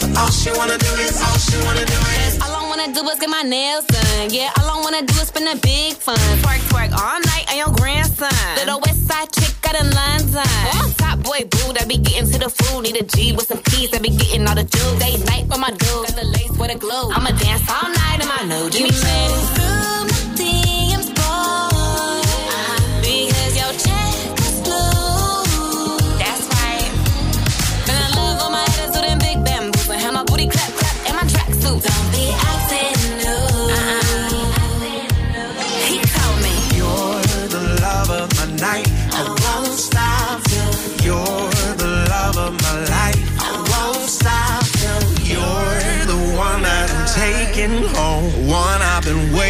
But 0.00 0.18
all 0.18 0.30
she 0.30 0.50
wanna 0.50 0.76
do 0.76 0.90
is, 0.98 1.22
all 1.22 1.38
she 1.38 1.56
wanna 1.64 1.86
do 1.86 1.98
is. 2.26 2.40
All 2.42 2.50
I 2.50 2.66
wanna 2.68 2.92
do 2.92 3.08
is 3.08 3.18
get 3.20 3.30
my 3.30 3.42
nails 3.42 3.86
done. 3.86 4.30
Yeah, 4.30 4.50
all 4.58 4.68
I 4.68 4.80
wanna 4.82 5.02
do 5.06 5.14
is 5.20 5.28
spend 5.28 5.46
a 5.46 5.56
big 5.60 5.94
fun. 5.94 6.18
Twerk, 6.42 6.60
twerk 6.70 6.90
all 6.92 7.20
night 7.30 7.46
on 7.50 7.56
your 7.62 7.72
grandson. 7.78 8.34
Little 8.56 8.80
west 8.80 9.06
side 9.06 9.30
chick 9.32 9.54
got 9.62 9.80
a 9.80 9.84
lines 9.84 10.34
on. 10.34 10.94
Top 10.98 11.22
boy 11.22 11.46
boo 11.48 11.72
that 11.74 11.86
be 11.86 11.98
getting 11.98 12.28
to 12.32 12.38
the 12.38 12.50
food. 12.50 12.82
Need 12.82 12.96
a 12.96 13.04
G 13.04 13.32
with 13.32 13.46
some 13.46 13.62
keys 13.70 13.90
that 13.92 14.02
be 14.02 14.10
getting 14.10 14.48
all 14.48 14.56
the 14.56 14.64
juice. 14.64 14.98
Day 14.98 15.16
night 15.30 15.46
with 15.46 15.60
my 15.60 15.70
dude. 15.70 16.06
Got 16.06 16.16
the 16.16 16.26
lace 16.26 16.54
with 16.58 16.74
a 16.74 16.78
glue. 16.78 17.06
I'ma 17.14 17.30
dance 17.38 17.62
all 17.70 17.88
night 17.88 18.18
in 18.20 18.26
my 18.26 18.42
new 18.50 18.68
Jimmy 18.70 18.90
Choo. 18.90 19.59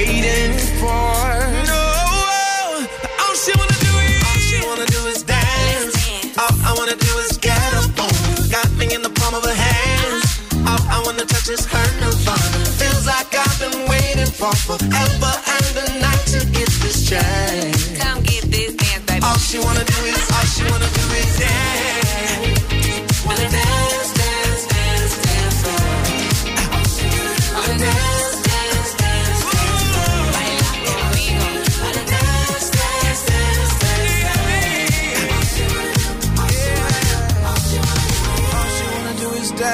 Waiting 0.01 0.57
for. 0.81 1.21
No, 1.71 1.83
all 3.21 3.35
she 3.43 3.53
wanna 3.59 3.79
do 3.87 3.93
is, 4.07 4.17
all 4.27 4.41
she 4.49 4.59
wanna 4.69 4.87
do 4.97 5.01
is 5.13 5.23
dance. 5.23 5.97
All 6.41 6.55
I 6.69 6.73
wanna 6.79 6.97
do 6.97 7.13
is 7.25 7.37
get 7.37 7.73
up 7.81 7.99
on. 8.07 8.13
Got 8.57 8.69
me 8.79 8.87
in 8.97 9.03
the 9.03 9.13
palm 9.19 9.35
of 9.35 9.45
her 9.45 9.59
hands. 9.69 10.25
All 10.69 10.83
I 10.97 10.99
wanna 11.05 11.25
touch 11.33 11.49
is 11.57 11.65
her 11.73 11.87
nirvana. 12.01 12.61
Feels 12.81 13.05
like 13.07 13.31
I've 13.45 13.59
been 13.63 13.79
waiting 13.93 14.33
for 14.41 14.53
forever 14.69 15.33
and 15.57 15.73
a 15.85 15.87
night 16.05 16.25
to 16.35 16.39
get 16.57 16.71
this 16.85 16.99
chance. 17.11 17.99
Come 18.01 18.23
get 18.23 18.45
this 18.55 18.73
dance, 18.83 19.05
baby. 19.07 19.23
All 19.27 19.39
she 19.49 19.59
wanna 19.59 19.85
do 19.85 19.99
is, 20.13 20.20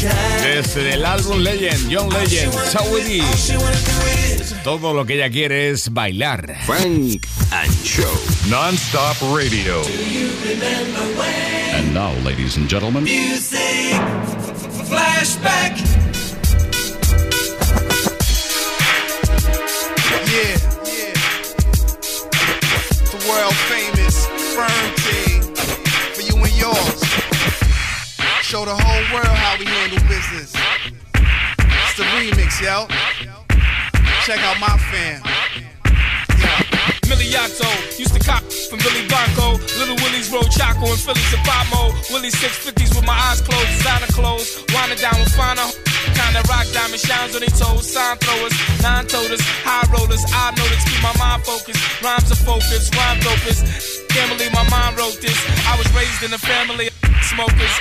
Desde 0.00 0.94
el 0.94 1.04
álbum 1.04 1.38
Legend, 1.38 1.92
John 1.92 2.08
Legend, 2.10 2.52
Saudi. 2.70 3.20
Todo 4.62 4.94
lo 4.94 5.04
que 5.04 5.14
ella 5.14 5.28
quiere 5.28 5.70
es 5.70 5.92
bailar. 5.92 6.56
Frank 6.64 7.26
and 7.50 7.84
Show. 7.84 8.06
Non-stop 8.48 9.16
radio. 9.34 9.82
And 11.74 11.92
now, 11.92 12.12
ladies 12.24 12.56
and 12.56 12.68
gentlemen, 12.68 13.02
Music 13.02 13.58
flashback. 14.88 15.76
Yeah, 20.30 20.58
yeah. 20.84 21.12
The 23.10 23.18
world 23.28 23.56
famous 23.66 24.26
firm 24.54 24.94
team 25.02 25.42
for 26.14 26.22
you 26.22 26.36
and 26.36 26.56
yours. 26.56 27.07
Show 28.48 28.64
the 28.64 28.72
whole 28.72 29.04
world 29.12 29.28
how 29.28 29.60
we 29.60 29.68
handle 29.68 30.00
business. 30.08 30.56
It's 30.56 31.94
the 32.00 32.04
remix, 32.16 32.64
yo. 32.64 32.88
Check 34.24 34.40
out 34.40 34.56
my 34.56 34.72
fam. 34.88 35.20
Miliato, 37.12 37.68
used 38.00 38.16
to 38.16 38.22
cop 38.24 38.40
from 38.72 38.80
Billy 38.80 39.04
Blanco. 39.04 39.60
Little 39.76 40.00
Willie's 40.00 40.32
Road 40.32 40.48
Chaco 40.48 40.88
and 40.88 40.96
Phillies 40.96 41.28
and 41.28 41.44
Pamo. 41.44 41.92
Willie 42.08 42.32
650s 42.32 42.96
with 42.96 43.04
my 43.04 43.12
eyes 43.28 43.44
closed, 43.44 43.68
designer 43.84 44.08
clothes. 44.16 44.64
Winding 44.72 44.96
down 44.96 45.20
with 45.20 45.36
finer. 45.36 45.68
Kinda 46.16 46.40
rock 46.48 46.64
diamond 46.72 47.04
shines 47.04 47.36
on 47.36 47.44
their 47.44 47.52
toes. 47.52 47.84
Sign 47.84 48.16
throwers, 48.16 48.56
nine 48.80 49.04
toters, 49.12 49.44
high 49.60 49.84
rollers. 49.92 50.24
I 50.24 50.56
know 50.56 50.64
to 50.64 50.78
keep 50.88 51.04
my 51.04 51.12
mind 51.20 51.44
focused. 51.44 51.84
Rhymes 52.00 52.32
are 52.32 52.40
focused, 52.48 52.96
rhyme 52.96 53.20
dopers. 53.20 53.60
Can't 54.08 54.32
believe 54.32 54.56
my 54.56 54.64
mind 54.72 54.96
wrote 54.96 55.20
this. 55.20 55.36
I 55.68 55.76
was 55.76 55.84
raised 55.92 56.24
in 56.24 56.32
a 56.32 56.40
family 56.40 56.88
smokers. 57.28 57.74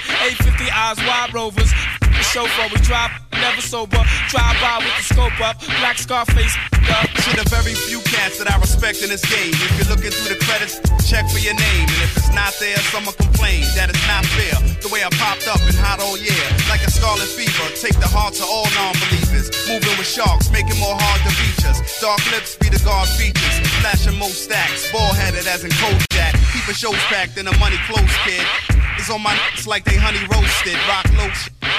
850 0.44 0.72
eyes, 0.72 0.98
wide 1.08 1.34
rovers. 1.34 1.72
The 2.02 2.24
chauffeur, 2.24 2.68
we 2.74 2.80
drive, 2.84 3.12
never 3.32 3.62
sober. 3.62 4.02
Drive 4.28 4.58
by 4.60 4.84
with 4.84 4.96
the 4.98 5.06
scope 5.14 5.40
up. 5.40 5.56
Black 5.80 5.98
Scarface, 5.98 6.56
up. 6.90 7.08
To 7.08 7.30
the 7.36 7.48
very 7.48 7.76
few 7.76 8.00
cats 8.08 8.40
that 8.40 8.50
I 8.52 8.58
respect 8.60 9.04
in 9.04 9.10
this 9.10 9.24
game. 9.28 9.54
If 9.54 9.72
you're 9.78 9.92
looking 9.92 10.12
through 10.12 10.36
the 10.36 10.42
credits, 10.44 10.80
check 11.08 11.28
for 11.30 11.40
your 11.40 11.56
name. 11.56 11.88
And 11.88 12.02
if 12.04 12.18
it's 12.18 12.32
not 12.34 12.56
there, 12.60 12.78
someone 12.92 13.16
complain 13.16 13.64
that 13.76 13.92
it's 13.92 14.08
not 14.08 14.26
fair. 14.36 14.56
The 14.82 14.90
way 14.92 15.04
I 15.04 15.12
popped 15.16 15.48
up 15.48 15.62
and 15.64 15.76
hot 15.78 16.00
all 16.00 16.18
year, 16.18 16.46
like 16.68 16.84
a 16.84 16.92
scarlet 16.92 17.28
fever. 17.28 17.68
Take 17.78 17.96
the 18.00 18.10
hearts 18.10 18.40
of 18.42 18.48
all 18.50 18.68
non-believers. 18.76 19.52
Moving 19.68 19.96
with 20.00 20.10
sharks, 20.10 20.52
making 20.52 20.80
more 20.80 20.96
hard 20.96 21.20
to 21.28 21.32
reach 21.40 21.64
us. 21.68 21.80
Dark 22.02 22.24
lips 22.32 22.56
be 22.58 22.68
the 22.72 22.82
guard 22.84 23.08
features. 23.20 23.56
Flashing 23.80 24.18
most 24.18 24.44
stacks, 24.48 24.90
ball 24.92 25.14
headed 25.14 25.48
as 25.48 25.64
in 25.64 25.72
Kojak. 25.78 26.34
Keep 26.54 26.66
a 26.68 26.74
shows 26.74 27.00
packed 27.12 27.38
in 27.38 27.48
a 27.48 27.56
money 27.60 27.78
close 27.88 28.12
kid. 28.26 28.77
It's 29.08 29.16
on 29.16 29.24
my 29.24 29.34
nuts 29.38 29.66
like 29.66 29.86
they 29.86 29.96
honey 29.96 30.20
roasted. 30.28 30.76
Rock 30.84 31.08
low. 31.16 31.32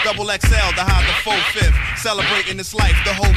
Double 0.02 0.24
XL 0.32 0.72
to 0.72 0.80
hide 0.80 1.04
the 1.04 1.12
full 1.20 1.36
fifth. 1.52 1.76
Celebrating 2.00 2.56
this 2.56 2.72
life, 2.72 2.96
the 3.04 3.12
whole 3.12 3.28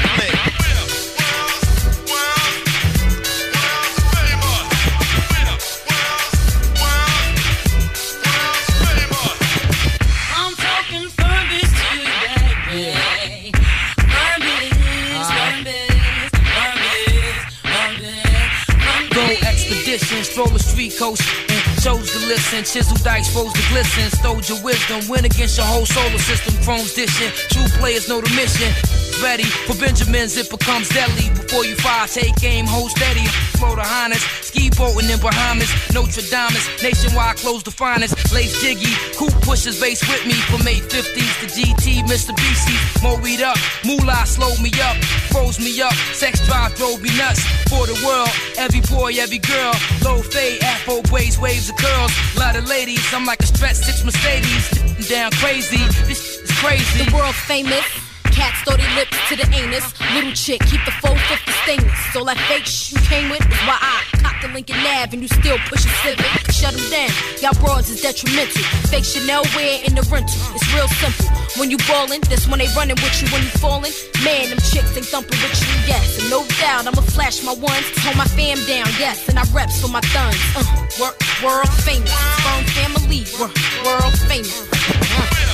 expedition, 19.43 20.23
stroll 20.23 20.47
the 20.47 20.59
street 20.59 20.95
coast. 20.97 21.50
Chose 21.81 22.11
to 22.11 22.19
listen, 22.27 22.63
chisel 22.63 22.95
dice, 22.97 23.33
foes 23.33 23.51
to 23.53 23.61
glisten. 23.69 24.07
Stole 24.11 24.39
your 24.41 24.63
wisdom, 24.63 25.01
win 25.09 25.25
against 25.25 25.57
your 25.57 25.65
whole 25.65 25.87
solar 25.87 26.19
system. 26.19 26.53
Chrome's 26.63 26.93
dishing, 26.93 27.31
true 27.49 27.65
players 27.79 28.07
know 28.07 28.21
the 28.21 28.29
mission. 28.35 29.00
Ready 29.21 29.43
for 29.43 29.77
Benjamins, 29.77 30.35
it 30.35 30.49
becomes 30.49 30.89
deadly. 30.89 31.29
Before 31.29 31.63
you 31.63 31.75
fire, 31.75 32.07
take 32.07 32.43
aim, 32.43 32.65
hold 32.65 32.89
steady. 32.89 33.21
Flow 33.61 33.75
to 33.75 33.85
highness, 33.85 34.23
ski 34.41 34.71
boating 34.73 35.09
in 35.13 35.19
Bahamas. 35.21 35.69
Notre 35.93 36.25
Dame, 36.25 36.57
nationwide 36.81 37.37
close 37.37 37.61
the 37.61 37.69
finest. 37.69 38.17
Lace 38.33 38.59
jiggy, 38.61 38.89
cool 39.13 39.29
pushes 39.45 39.79
base 39.79 40.01
with 40.09 40.25
me. 40.25 40.33
From 40.49 40.65
850s 40.65 41.33
to 41.37 41.47
GT, 41.53 42.01
Mr. 42.09 42.33
BC. 42.33 42.73
Mo 43.03 43.21
weed 43.21 43.41
up, 43.41 43.57
moolah 43.85 44.25
slowed 44.25 44.59
me 44.59 44.73
up, 44.81 44.97
froze 45.29 45.59
me 45.59 45.69
up. 45.81 45.93
Sex 46.17 46.43
drive 46.47 46.73
drove 46.75 47.01
me 47.01 47.15
nuts. 47.15 47.45
For 47.69 47.85
the 47.85 47.97
world, 48.01 48.33
every 48.57 48.81
boy, 48.89 49.13
every 49.21 49.39
girl. 49.39 49.73
Low 50.03 50.17
fade, 50.23 50.63
afro 50.63 51.01
braids, 51.03 51.37
waves 51.37 51.69
of 51.69 51.77
curls. 51.77 52.11
Lot 52.35 52.55
of 52.55 52.67
ladies, 52.67 53.05
I'm 53.13 53.25
like 53.25 53.41
a 53.41 53.45
stretch 53.45 53.77
six 53.77 54.03
Mercedes. 54.03 54.65
Down 55.07 55.29
crazy, 55.37 55.77
this 56.09 56.41
is 56.41 56.51
crazy. 56.57 57.05
The 57.05 57.15
world 57.15 57.35
famous. 57.35 58.10
Cats 58.31 58.61
throw 58.63 58.77
their 58.77 58.95
lips 58.95 59.17
to 59.29 59.35
the 59.35 59.47
anus. 59.55 59.85
Little 60.13 60.31
chick, 60.33 60.61
keep 60.65 60.83
the 60.85 60.91
450 61.03 61.51
stainless. 61.63 62.15
All 62.15 62.25
that 62.25 62.37
fake 62.49 62.65
shit 62.65 62.95
you 62.97 63.07
came 63.07 63.29
with 63.29 63.41
is 63.43 63.61
why 63.67 63.77
I 63.79 64.03
cop 64.23 64.35
the 64.41 64.47
Lincoln 64.49 64.77
Nav 64.83 65.13
and 65.13 65.21
you 65.21 65.27
still 65.27 65.57
push 65.69 65.85
a 65.85 65.91
Civic. 66.03 66.25
Shut 66.51 66.73
them 66.73 66.87
down, 66.91 67.11
y'all 67.41 67.57
broads 67.59 67.89
is 67.89 68.01
detrimental. 68.01 68.63
Fake 68.89 69.05
Chanel 69.05 69.43
wear 69.55 69.81
in 69.85 69.95
the 69.95 70.03
rental. 70.11 70.35
It's 70.55 70.67
real 70.73 70.87
simple. 71.01 71.27
When 71.59 71.69
you 71.69 71.77
ballin', 71.89 72.21
that's 72.31 72.47
when 72.47 72.59
they 72.59 72.67
running 72.75 72.95
with 73.01 73.15
you. 73.21 73.27
When 73.29 73.43
you 73.43 73.51
fallin', 73.59 73.91
man, 74.23 74.49
them 74.49 74.59
chicks 74.71 74.95
ain't 74.95 75.05
thumping 75.11 75.37
with 75.43 75.55
you. 75.59 75.73
Yes, 75.87 76.19
and 76.21 76.29
no 76.29 76.45
doubt 76.61 76.87
I'ma 76.87 77.01
flash 77.01 77.43
my 77.43 77.53
ones, 77.53 77.85
hold 77.99 78.15
my 78.17 78.25
fam 78.25 78.57
down. 78.65 78.87
Yes, 78.99 79.27
and 79.27 79.37
I 79.37 79.43
reps 79.51 79.81
for 79.81 79.89
my 79.89 80.01
thuns. 80.15 80.39
Uh, 80.55 80.63
wor- 80.99 81.17
world 81.43 81.69
famous, 81.83 82.11
firm 82.43 82.63
family, 82.77 83.25
wor- 83.37 83.53
world 83.83 84.15
famous. 84.29 84.55
Uh. 84.71 85.50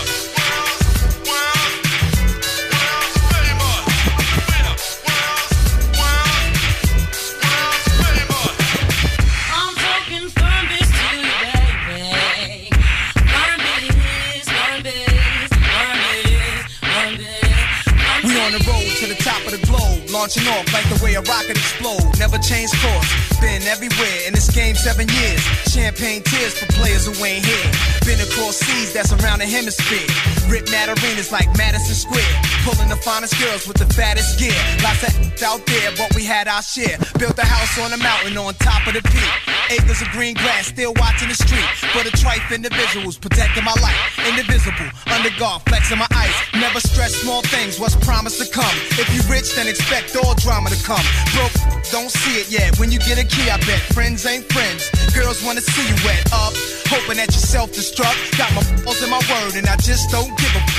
We 18.23 18.34
on 18.41 18.51
the 18.51 18.63
road 18.65 18.89
to 19.01 19.06
the 19.06 19.19
top 19.21 19.45
of 19.45 19.51
the 19.51 19.62
globe, 19.67 20.10
launching 20.10 20.47
off 20.47 20.65
like 20.73 20.89
the 20.89 20.97
way 21.03 21.13
a 21.13 21.21
rocket 21.21 21.58
explode. 21.58 22.17
Never 22.17 22.38
change 22.39 22.71
course, 22.82 23.10
been 23.39 23.62
everywhere 23.69 24.25
in 24.25 24.34
this 24.34 24.49
game 24.49 24.75
seven 24.75 25.08
years. 25.08 25.41
Champagne 25.69 26.23
tears 26.23 26.58
for 26.58 26.65
players 26.73 27.06
who 27.06 27.13
ain't 27.23 27.45
here. 27.45 27.71
Been 28.06 28.21
across 28.21 28.58
seas 28.58 28.93
that's 28.93 29.13
around 29.13 29.39
the 29.39 29.45
hemisphere. 29.45 30.37
Rip 30.50 30.70
mad 30.72 30.90
arenas 30.90 31.32
like 31.32 31.48
Madison 31.58 31.96
Square, 31.96 32.34
pulling 32.64 32.90
the 32.90 32.96
finest 32.96 33.38
girls 33.40 33.68
with 33.68 33.78
the 33.78 33.86
fattest 33.94 34.40
gear. 34.40 34.56
Lots 34.84 35.04
of 35.04 35.28
out 35.44 35.66
there, 35.66 35.92
but 35.98 36.14
we 36.16 36.24
had 36.24 36.48
our 36.48 36.62
share. 36.62 36.98
Built 37.20 37.38
a 37.38 37.46
house 37.46 37.78
on 37.80 37.94
a 37.94 37.98
mountain 37.98 38.38
on 38.38 38.54
top 38.56 38.88
of 38.88 38.94
the 38.94 39.04
peak. 39.04 39.32
Acres 39.70 40.02
of 40.02 40.08
green 40.10 40.34
grass, 40.34 40.68
still 40.68 40.94
watching 40.98 41.28
the 41.28 41.36
street. 41.36 41.68
For 41.94 42.04
the 42.04 42.12
trife 42.16 42.54
individuals, 42.54 43.18
protecting 43.18 43.64
my 43.64 43.76
life. 43.82 44.00
Indivisible, 44.28 44.90
under 45.12 45.30
guard, 45.38 45.62
flexing 45.68 45.98
my 46.00 46.08
ice. 46.12 46.36
Never 46.54 46.80
stress 46.80 47.14
small 47.16 47.42
things, 47.42 47.80
what's 47.80 47.96
promised 47.96 48.42
to 48.42 48.48
come. 48.50 48.76
If 48.98 49.12
you 49.14 49.22
rich, 49.30 49.56
then 49.56 49.68
expect 49.68 50.16
all 50.16 50.34
drama 50.36 50.70
to 50.70 50.80
come. 50.84 51.04
Broke, 51.36 51.54
don't 51.92 52.10
see 52.10 52.40
it 52.40 52.50
yet. 52.50 52.80
When 52.80 52.92
you 52.92 53.00
get 53.00 53.20
a 53.20 53.26
key, 53.28 53.50
I 53.50 53.58
bet 53.68 53.82
friends 53.94 54.26
ain't 54.26 54.46
friends. 54.52 54.90
Girls 55.14 55.44
wanna 55.44 55.62
see 55.62 55.86
you 55.88 55.98
wet 56.06 56.24
up, 56.32 56.54
hoping 56.88 57.18
that 57.18 57.28
you 57.36 57.42
self-destruct. 57.42 58.38
Got 58.38 58.54
my 58.56 58.64
balls 58.84 59.04
in 59.04 59.10
my 59.10 59.22
word, 59.30 59.56
and 59.56 59.68
I 59.68 59.76
just 59.78 60.10
don't 60.10 60.32
give 60.38 60.56
a. 60.56 60.78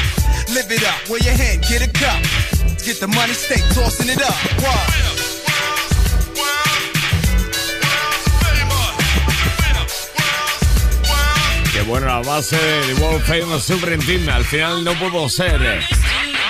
bueno 11.88 12.06
la 12.06 12.18
base 12.18 12.56
de 12.56 12.94
World 12.94 13.24
Famous 13.24 13.64
Super 13.64 13.98
Team. 13.98 14.28
Al 14.28 14.44
final 14.44 14.84
no 14.84 14.92
pudo 14.94 15.28
ser. 15.28 15.58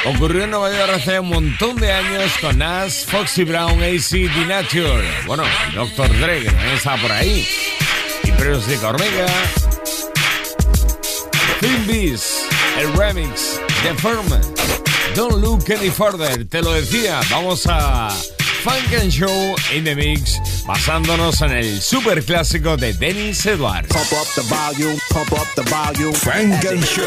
Ocurrió 0.05 0.44
en 0.44 0.51
Nueva 0.51 0.71
York 0.71 0.92
hace 0.94 1.21
un 1.21 1.29
montón 1.29 1.77
de 1.77 1.92
años 1.92 2.33
con 2.40 2.59
Nas, 2.59 3.05
Foxy 3.07 3.44
Brown, 3.44 3.83
AC, 3.83 4.11
The 4.11 4.47
Nature. 4.47 5.09
Bueno, 5.27 5.44
Dr. 5.75 6.18
Dre, 6.18 6.47
está 6.75 6.97
por 6.97 7.12
ahí. 7.12 7.47
Y 8.25 8.33
Prius 8.33 8.66
de 8.66 8.79
Beast, 11.87 12.25
el 12.79 12.93
remix 12.95 13.61
de 13.83 13.95
Firm. 13.95 14.27
Don't 15.14 15.38
look 15.43 15.69
any 15.71 15.91
further. 15.91 16.45
Te 16.45 16.62
lo 16.62 16.73
decía, 16.73 17.21
vamos 17.31 17.67
a 17.69 18.09
Funk 18.62 18.92
and 18.92 19.12
Show 19.12 19.55
in 19.73 19.85
the 19.85 19.94
Mix, 19.94 20.40
basándonos 20.66 21.40
en 21.42 21.53
el 21.53 21.81
super 21.81 22.23
clásico 22.25 22.77
de 22.77 22.92
Dennis 22.92 23.47
Edwards. 23.47 23.88
Pump 23.88 24.12
up 24.12 24.27
the 24.35 24.42
volume, 24.42 24.99
pump 25.11 25.33
up 25.33 25.47
the 25.55 25.62
volume. 25.71 26.12
Frank 26.12 26.64
and 26.64 26.85
Show. 26.85 27.07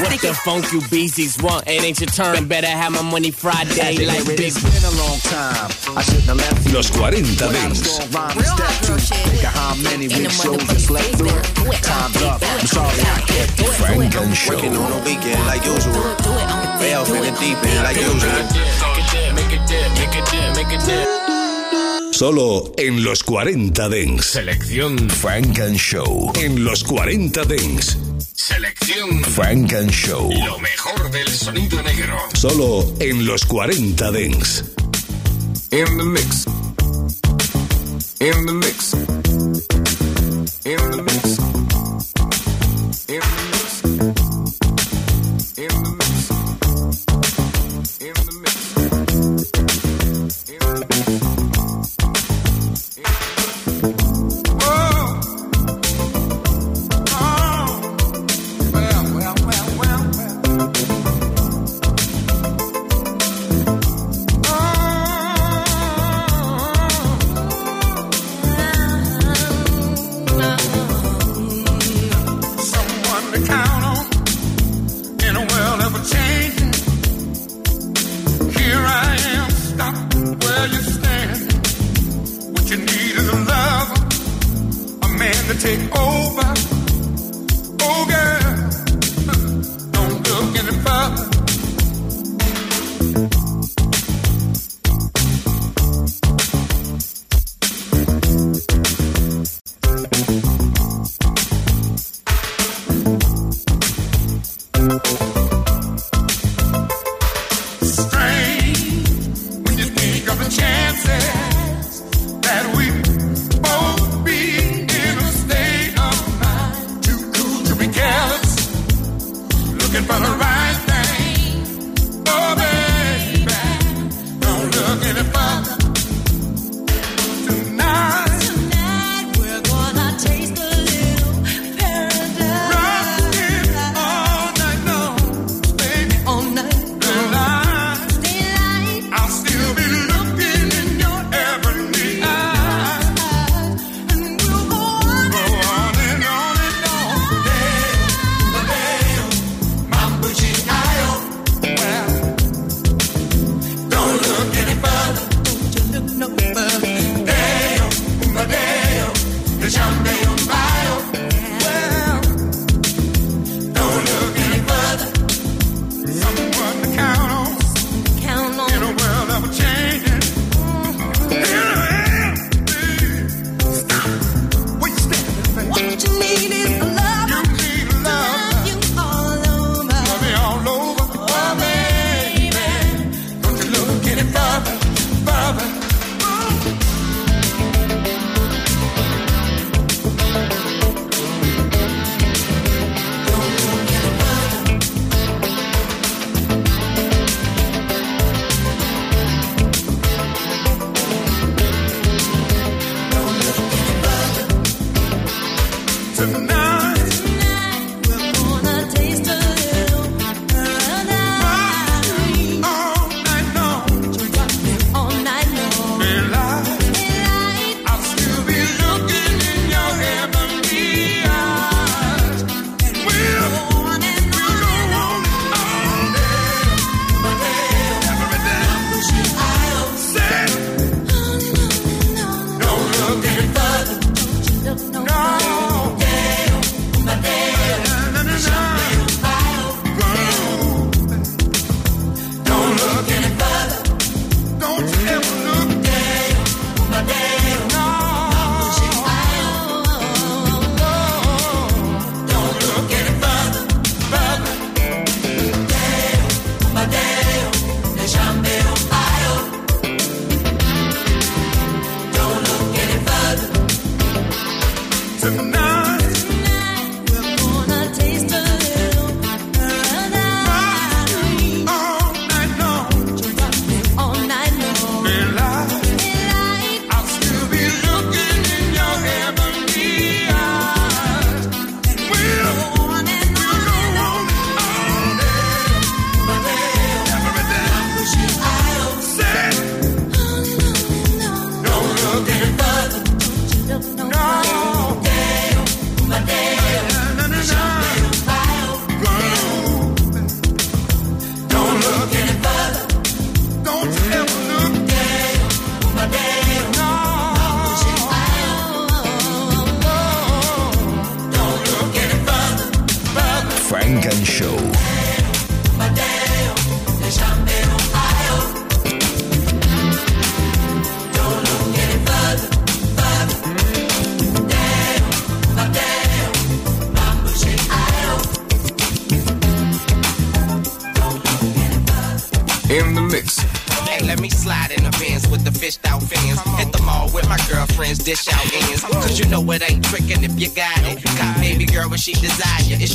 What 0.00 0.20
the 0.20 0.32
funk 0.44 0.72
you 0.72 0.80
beasties 0.90 1.36
want? 1.42 1.68
It 1.68 1.84
ain't 1.84 2.00
your 2.00 2.08
turn. 2.08 2.48
Better 2.48 2.66
have 2.66 2.92
my 2.92 3.02
money 3.02 3.30
Friday 3.30 4.06
like 4.06 4.24
big. 4.26 4.40
It's 4.40 4.62
been 4.62 4.84
a 4.84 4.96
long 4.96 5.18
time. 5.28 5.70
I 5.96 6.02
shouldn't 6.02 6.24
have 6.24 6.36
left 6.38 6.66
you. 6.66 6.74
Los 6.74 6.88
40 6.88 7.22
Dents. 7.36 7.98
Think 7.98 9.44
of 9.44 9.52
how 9.52 9.74
many 9.82 10.08
big 10.08 10.30
shows 10.30 10.68
I 10.70 10.76
slept 10.78 11.16
through. 11.16 11.36
Time's 11.82 12.22
up. 12.22 12.42
I'm 12.42 12.66
sorry 12.66 12.88
I 12.88 13.20
can't 13.28 13.56
do 13.56 13.64
it. 13.64 13.74
Frank 13.76 14.16
and 14.16 14.36
Show. 14.36 14.54
Working 14.54 14.74
on 14.74 14.90
a 14.90 15.04
weekend 15.04 15.44
like 15.46 15.64
usual. 15.64 15.94
Off 16.88 17.10
in 17.10 17.22
the 17.22 17.36
deep 17.38 17.58
end 17.62 17.84
like 17.84 17.96
usual. 17.96 18.97
Solo 22.18 22.72
en 22.76 23.04
los 23.04 23.22
40 23.22 23.88
Dents. 23.88 24.26
Selección 24.26 25.08
Frank 25.08 25.58
and 25.60 25.76
Show. 25.76 26.32
En 26.34 26.64
los 26.64 26.82
40 26.82 27.44
Dents. 27.44 27.96
Selección 28.34 29.22
Frank 29.22 29.72
and 29.74 29.90
Show. 29.90 30.30
Lo 30.32 30.58
mejor 30.58 31.10
del 31.10 31.28
sonido 31.28 31.80
negro. 31.82 32.18
Solo 32.34 32.92
en 32.98 33.24
los 33.24 33.44
40 33.46 34.10
Dents. 34.10 34.64
In 35.70 35.84
the 35.96 36.04
mix. 36.04 36.46
In 38.20 38.46
the 38.46 38.52
mix. 38.52 38.94
In 40.64 40.90
the 40.90 41.02
mix. 41.02 41.17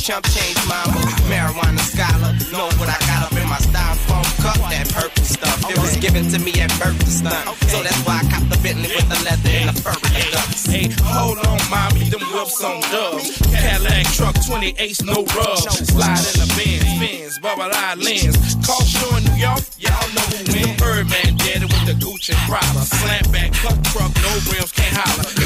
chump 0.03 0.27
change 0.35 0.59
mama. 0.67 0.99
Marijuana 1.31 1.79
scholar, 1.79 2.35
know 2.51 2.67
what 2.75 2.91
I 2.91 2.99
got 3.07 3.23
up 3.23 3.31
in 3.39 3.47
my 3.47 3.55
styrofoam 3.55 4.27
cup, 4.43 4.59
that 4.67 4.91
purple 4.91 5.23
stuff. 5.23 5.55
It 5.71 5.79
was 5.79 5.95
given 5.95 6.27
to 6.27 6.39
me 6.43 6.51
at 6.59 6.75
birth 6.75 6.99
to 6.99 7.07
stunt. 7.07 7.47
So 7.71 7.79
that's 7.79 8.03
why 8.03 8.19
I 8.19 8.27
copped 8.27 8.51
the 8.51 8.59
Bentley 8.59 8.91
with 8.91 9.07
the 9.07 9.15
leather 9.23 9.47
and 9.47 9.71
the 9.71 9.75
fur 9.79 9.95
and 9.95 10.11
the 10.11 10.27
ducks. 10.35 10.67
Hey, 10.67 10.91
hold 11.07 11.39
on, 11.47 11.55
mommy, 11.71 12.11
them 12.11 12.19
whips 12.35 12.59
on 12.59 12.83
dubs. 12.91 13.39
Cadillac 13.47 14.03
truck, 14.11 14.35
28s, 14.43 15.07
no 15.07 15.23
rubs. 15.39 15.71
Slide 15.87 16.19
in 16.19 16.37
the 16.43 16.49
bins, 16.59 16.91
bins, 16.99 17.39
bubble 17.39 17.71
eye 17.71 17.95
lens. 17.95 18.35
Call 18.67 18.83
show 18.83 19.07
in 19.15 19.23
New 19.23 19.39
York, 19.39 19.63
y'all 19.79 20.03
know 20.11 20.27
who 20.35 20.51
wins. 20.51 20.75
Birdman, 20.83 21.39
daddy 21.39 21.63
with 21.63 21.85
the 21.87 21.95
Gucci 21.95 22.35
proper. 22.43 22.83
Slam 22.83 23.23
back, 23.31 23.55
cut 23.55 23.79
truck, 23.87 24.11
no 24.19 24.31
rims, 24.51 24.75
can't 24.75 24.99
holler. 24.99 25.42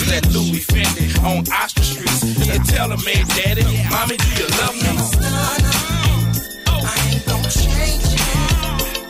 Charlemagne, 2.87 3.27
daddy. 3.35 3.63
Mommy, 3.89 4.15
do 4.15 4.27
you 4.39 4.47
love 4.61 4.75
me? 4.79 4.87
Oh. 6.67 6.79
I 6.79 6.95
ain't 7.11 7.25
gonna 7.25 7.49
change 7.51 8.15
it. 8.15 8.21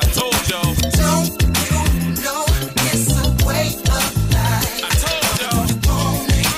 I 0.01 0.09
told 0.17 0.34
y'all. 0.49 0.73
Don't 0.97 1.30
you 1.38 1.78
know 2.25 2.41
it's 2.89 3.05
a 3.13 3.45
way 3.45 3.78
of 3.78 3.86
life? 3.86 4.82
I 4.82 4.89
told 4.97 5.30
y'all. 5.38 5.61
Want 5.86 6.25
it, 6.34 6.49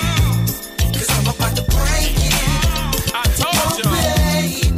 cause 0.96 1.12
I'm 1.12 1.28
about 1.28 1.54
to 1.58 1.64
break 1.68 2.16
it. 2.24 2.40
I 3.12 3.28
told 3.36 3.52
oh, 3.52 3.84
y'all. 3.84 3.92
baby, 4.00 4.72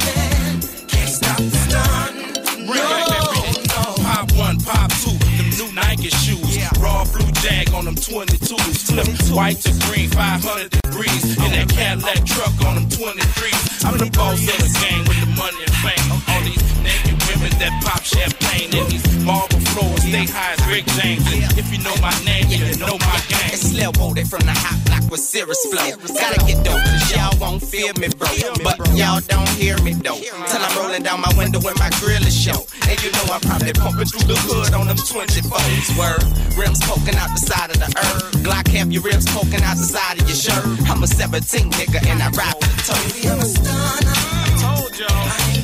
can't 0.88 1.10
stop 1.10 1.38
the 1.38 1.50
stun. 1.62 2.10
Bring 2.66 2.82
back 2.82 3.06
that 3.06 3.22
beat. 3.54 3.70
Pop 4.02 4.26
one, 4.36 4.58
pop 4.58 4.90
two, 4.98 5.14
them 5.38 5.48
new 5.58 5.70
Nike 5.76 6.10
shoes. 6.10 6.58
Raw 6.80 7.04
blue 7.04 7.30
jag 7.40 7.72
on 7.72 7.84
them 7.84 7.94
22s. 7.94 8.90
Flip 8.90 9.36
white 9.36 9.60
to 9.60 9.70
green, 9.86 10.10
500 10.10 10.70
degrees. 10.70 11.41
That 11.52 11.68
Cadillac 11.68 12.24
truck 12.24 12.66
on 12.66 12.76
them 12.76 12.86
23s. 12.88 13.84
I'm 13.84 13.98
the 13.98 14.10
boss 14.16 14.40
of 14.40 14.56
the 14.56 14.78
game 14.80 15.04
with 15.04 15.20
the 15.20 15.26
money 15.36 15.60
and 15.60 15.74
fame. 15.84 16.31
That 17.62 17.70
pop 17.86 18.02
champagne 18.02 18.74
in 18.74 18.84
these 18.90 19.06
marble 19.22 19.62
floors, 19.70 20.02
stay 20.02 20.26
high 20.26 20.58
as 20.58 20.62
Rick 20.66 20.82
James. 20.98 21.22
And 21.30 21.54
if 21.54 21.70
you 21.70 21.78
know 21.86 21.94
my 22.02 22.10
name, 22.26 22.50
you 22.50 22.74
know 22.82 22.98
my 22.98 23.18
game. 23.30 23.54
It's 23.54 23.70
Lil 23.70 23.94
Woody 24.02 24.26
from 24.26 24.42
the 24.42 24.50
hot 24.50 24.82
block 24.82 25.06
with 25.06 25.22
serious 25.22 25.62
flow. 25.70 25.94
Gotta 26.10 26.42
get 26.42 26.58
dope, 26.66 26.82
cause 26.82 27.06
y'all 27.14 27.38
won't 27.38 27.62
feel 27.62 27.94
me, 28.02 28.10
bro. 28.18 28.26
But 28.66 28.82
y'all 28.98 29.22
don't 29.30 29.48
hear 29.54 29.78
me, 29.86 29.94
though. 29.94 30.18
Till 30.18 30.58
I'm 30.58 30.74
rolling 30.74 31.06
down 31.06 31.22
my 31.22 31.30
window 31.38 31.62
when 31.62 31.78
my 31.78 31.86
grill 32.02 32.26
is 32.26 32.34
show. 32.34 32.66
And 32.90 32.98
you 32.98 33.14
know 33.14 33.30
I'm 33.30 33.40
probably 33.40 33.72
pumping 33.78 34.10
through 34.10 34.26
the 34.26 34.38
hood 34.42 34.74
on 34.74 34.90
them 34.90 34.98
24s. 34.98 35.94
Word, 35.94 36.22
rims 36.58 36.82
poking 36.82 37.14
out 37.14 37.30
the 37.30 37.42
side 37.46 37.70
of 37.70 37.78
the 37.78 37.86
earth. 37.94 38.42
Glock 38.42 38.66
have 38.74 38.90
your 38.90 39.06
ribs 39.06 39.30
poking 39.30 39.62
out 39.62 39.78
the 39.78 39.86
side 39.86 40.18
of 40.18 40.26
your 40.26 40.34
shirt. 40.34 40.66
I'm 40.90 40.98
a 40.98 41.06
17 41.06 41.70
nigga 41.78 42.02
and 42.10 42.18
I 42.18 42.28
ride 42.34 42.58
for 42.58 42.74
the 42.74 42.82
toe. 42.90 44.02
told 44.58 44.98
y'all. 44.98 45.14
I 45.14 45.38
ain't 45.46 45.56
gon' 45.56 45.61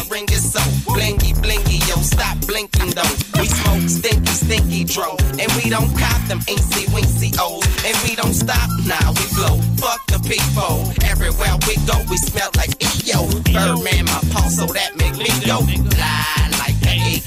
my 0.00 0.08
ring 0.14 0.26
is 0.32 0.52
so 0.52 0.60
blingy, 0.86 1.34
blingy. 1.34 1.80
Yo, 1.88 1.96
stop 2.02 2.38
blinking 2.46 2.90
though. 2.90 3.40
We 3.40 3.46
smoke 3.46 3.88
stinky, 3.88 4.32
stinky 4.32 4.84
dro. 4.84 5.16
And 5.38 5.50
we 5.52 5.70
don't 5.70 5.90
cop 5.98 6.20
them 6.28 6.40
incy 6.40 6.86
wincy 6.94 7.34
O's. 7.40 7.66
And 7.84 7.96
we 8.04 8.16
don't 8.16 8.34
stop, 8.34 8.68
nah, 8.86 9.10
we 9.10 9.24
blow. 9.34 9.60
Fuck 9.76 10.06
the 10.06 10.20
people. 10.20 10.92
Everywhere 11.04 11.56
we 11.66 11.76
go, 11.86 11.96
we 12.08 12.16
smell 12.16 12.50
like 12.56 12.72
EO. 12.82 13.26
Birdman, 13.52 14.04
my 14.06 14.20
pulse, 14.32 14.56
so 14.56 14.66
that 14.66 14.96
make 14.96 15.16
me 15.16 15.30
go. 15.46 15.60
Fly 15.60 16.49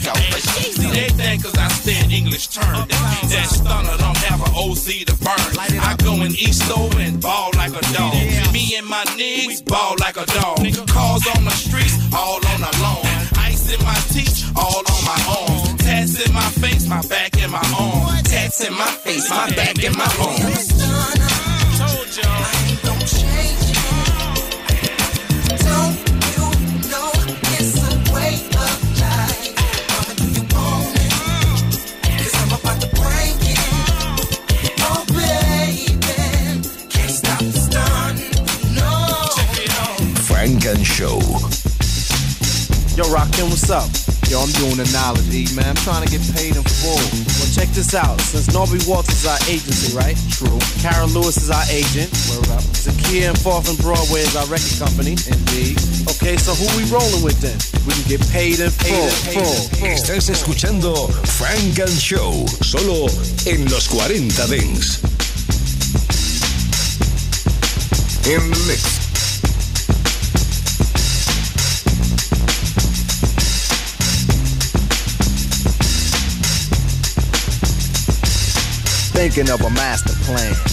But 0.03 0.43
See, 0.73 0.89
they 0.89 1.09
think 1.09 1.43
cause 1.43 1.55
I 1.57 1.67
stand 1.69 2.11
English 2.11 2.47
term. 2.47 2.87
That, 2.87 3.47
stunner 3.49 3.97
don't 3.97 4.17
have 4.27 4.41
an 4.41 4.53
OC 4.55 5.07
to 5.07 5.15
burn. 5.23 5.51
I 5.59 5.95
go 6.03 6.13
in 6.23 6.31
Easto 6.31 6.89
and 6.97 7.21
ball 7.21 7.51
like 7.55 7.71
a 7.71 7.81
dog. 7.93 8.13
Me 8.51 8.75
and 8.77 8.87
my 8.87 9.03
niggas 9.15 9.65
ball 9.65 9.95
like 9.99 10.17
a 10.17 10.25
dog. 10.25 10.57
Cars 10.87 11.23
on 11.35 11.45
the 11.45 11.51
streets, 11.51 11.95
all 12.13 12.39
on 12.51 12.59
the 12.61 12.73
lawn. 12.81 13.05
Ice 13.39 13.71
in 13.73 13.83
my 13.85 13.99
teeth, 14.11 14.51
all 14.55 14.83
on 14.83 15.01
my 15.05 15.19
arms. 15.39 15.83
Tats 15.83 16.25
in 16.25 16.33
my 16.33 16.49
face, 16.61 16.87
my 16.87 17.01
back 17.07 17.37
and 17.41 17.51
my 17.51 17.63
arm. 17.79 18.23
Tats 18.23 18.65
in 18.67 18.73
my 18.73 18.91
face, 19.03 19.29
my 19.29 19.49
back 19.55 19.83
and 19.83 19.95
my 19.95 20.09
arms. 20.19 20.67
Told 21.79 22.09
y'all. 22.17 22.72
Show. 41.03 41.19
Yo, 42.95 43.03
Rakim, 43.11 43.51
what's 43.51 43.67
up? 43.67 43.91
Yo, 44.31 44.39
I'm 44.39 44.47
doing 44.55 44.79
the 44.79 44.87
knowledge, 44.95 45.27
E, 45.35 45.51
man. 45.51 45.75
I'm 45.75 45.81
trying 45.83 45.99
to 45.99 46.07
get 46.07 46.23
paid 46.31 46.55
in 46.55 46.63
full. 46.63 46.95
Well, 46.95 47.51
check 47.51 47.67
this 47.75 47.91
out. 47.91 48.15
Since 48.23 48.47
Norby 48.55 48.79
Walters 48.87 49.19
is 49.19 49.27
our 49.27 49.35
agency, 49.51 49.91
right? 49.91 50.15
True. 50.31 50.55
Kara 50.79 51.03
Lewis 51.11 51.35
is 51.35 51.51
our 51.51 51.67
agent. 51.67 52.07
Word 52.31 52.47
up. 52.55 52.63
Zakia 52.71 53.35
and 53.35 53.39
Fourth 53.43 53.67
and 53.67 53.75
Broadway 53.83 54.23
is 54.23 54.31
our 54.39 54.47
record 54.47 54.79
company. 54.79 55.19
Indeed. 55.27 55.75
Okay, 56.07 56.39
so 56.39 56.55
who 56.55 56.71
we 56.79 56.87
rolling 56.87 57.19
with 57.19 57.35
then? 57.43 57.59
We 57.83 57.91
can 57.99 58.07
get 58.07 58.23
paid 58.31 58.63
in 58.63 58.71
full. 58.71 59.11
full. 59.35 59.59
Estás 59.83 60.31
escuchando 60.31 61.11
Funk 61.35 61.83
and 61.83 61.99
Show, 61.99 62.47
solo 62.63 63.11
en 63.43 63.67
los 63.67 63.91
40 63.91 64.47
Dance. 64.47 65.03
In 68.23 68.39
the 68.55 68.63
mix. 68.71 69.02
Thinking 79.13 79.49
of 79.51 79.61
a 79.61 79.69
master 79.69 80.13
plan. 80.25 80.72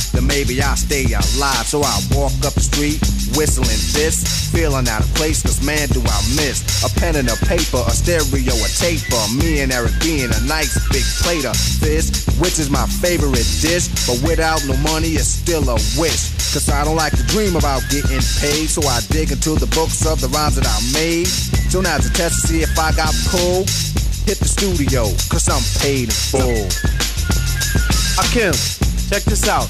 then 0.11 0.25
maybe 0.25 0.61
I'll 0.61 0.75
stay 0.75 1.05
alive. 1.05 1.65
So 1.69 1.81
I 1.81 1.93
walk 2.11 2.33
up 2.41 2.53
the 2.57 2.65
street, 2.65 2.99
whistling 3.37 3.81
this, 3.93 4.49
feeling 4.51 4.87
out 4.89 5.05
of 5.05 5.11
place, 5.15 5.41
cause 5.41 5.63
man, 5.63 5.87
do 5.89 6.01
I 6.01 6.19
miss 6.35 6.65
a 6.83 6.89
pen 6.99 7.15
and 7.15 7.29
a 7.29 7.37
paper, 7.45 7.79
a 7.85 7.93
stereo, 7.93 8.53
a 8.57 8.69
taper. 8.73 9.21
Me 9.37 9.61
and 9.61 9.71
Eric 9.71 9.93
being 10.01 10.29
a 10.33 10.41
nice 10.49 10.75
big 10.89 11.05
plate 11.21 11.45
of 11.45 11.55
fish, 11.55 12.09
which 12.41 12.59
is 12.59 12.69
my 12.69 12.85
favorite 12.99 13.47
dish. 13.61 13.87
But 14.07 14.19
without 14.27 14.65
no 14.67 14.75
money, 14.81 15.15
it's 15.15 15.39
still 15.39 15.63
a 15.69 15.77
wish. 15.95 16.33
Cause 16.51 16.69
I 16.69 16.83
don't 16.83 16.97
like 16.97 17.15
to 17.15 17.23
dream 17.31 17.55
about 17.55 17.81
getting 17.89 18.19
paid, 18.41 18.67
so 18.67 18.83
I 18.83 18.99
dig 19.07 19.31
into 19.31 19.55
the 19.55 19.71
books 19.71 20.05
of 20.05 20.19
the 20.19 20.27
rhymes 20.29 20.55
that 20.57 20.67
I 20.67 20.77
made. 20.91 21.27
So 21.71 21.79
now 21.79 21.97
to 21.97 22.11
test 22.11 22.41
to 22.41 22.47
see 22.47 22.61
if 22.61 22.77
I 22.77 22.91
got 22.91 23.15
pulled, 23.31 23.69
hit 24.27 24.39
the 24.43 24.49
studio, 24.49 25.03
cause 25.31 25.47
I'm 25.47 25.63
paid 25.79 26.09
in 26.09 26.19
full. 26.33 26.67
Akim, 28.19 28.51
check 29.07 29.23
this 29.23 29.47
out. 29.47 29.69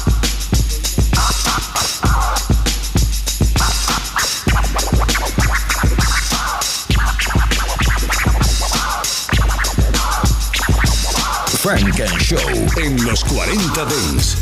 Frank 11.71 12.01
and 12.01 12.21
Show 12.21 12.37
en 12.83 13.01
los 13.05 13.23
40 13.23 13.85
Dents. 13.85 14.35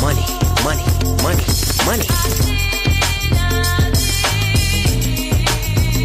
Money, 0.00 0.24
money, 0.62 0.84
money, 1.24 1.44
money. 1.84 2.06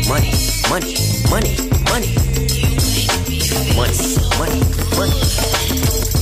Money, 0.10 0.34
money, 0.70 0.96
money, 1.30 1.54
money. 1.92 2.16
Money, 3.76 4.16
money, 4.40 4.66
money. 4.66 4.70
Money, 4.98 6.19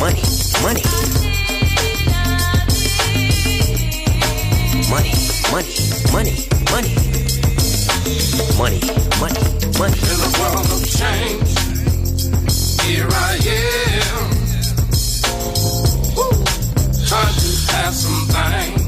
money, 0.00 0.22
money, 0.62 0.82
money. 0.82 1.90
Money, 4.88 5.12
money, 5.52 5.74
money, 6.12 6.34
money. 6.72 6.94
Money, 8.58 8.80
money. 9.78 10.00
In 10.10 10.18
a 10.20 10.30
world 10.40 10.68
of 10.76 10.82
change, 10.98 11.50
here 12.82 13.08
I 13.10 13.14
am. 13.60 14.30
Woo. 16.16 16.44
Just 17.04 17.70
have 17.70 17.70
have 17.70 17.94
some 17.94 18.26
things. 18.28 18.79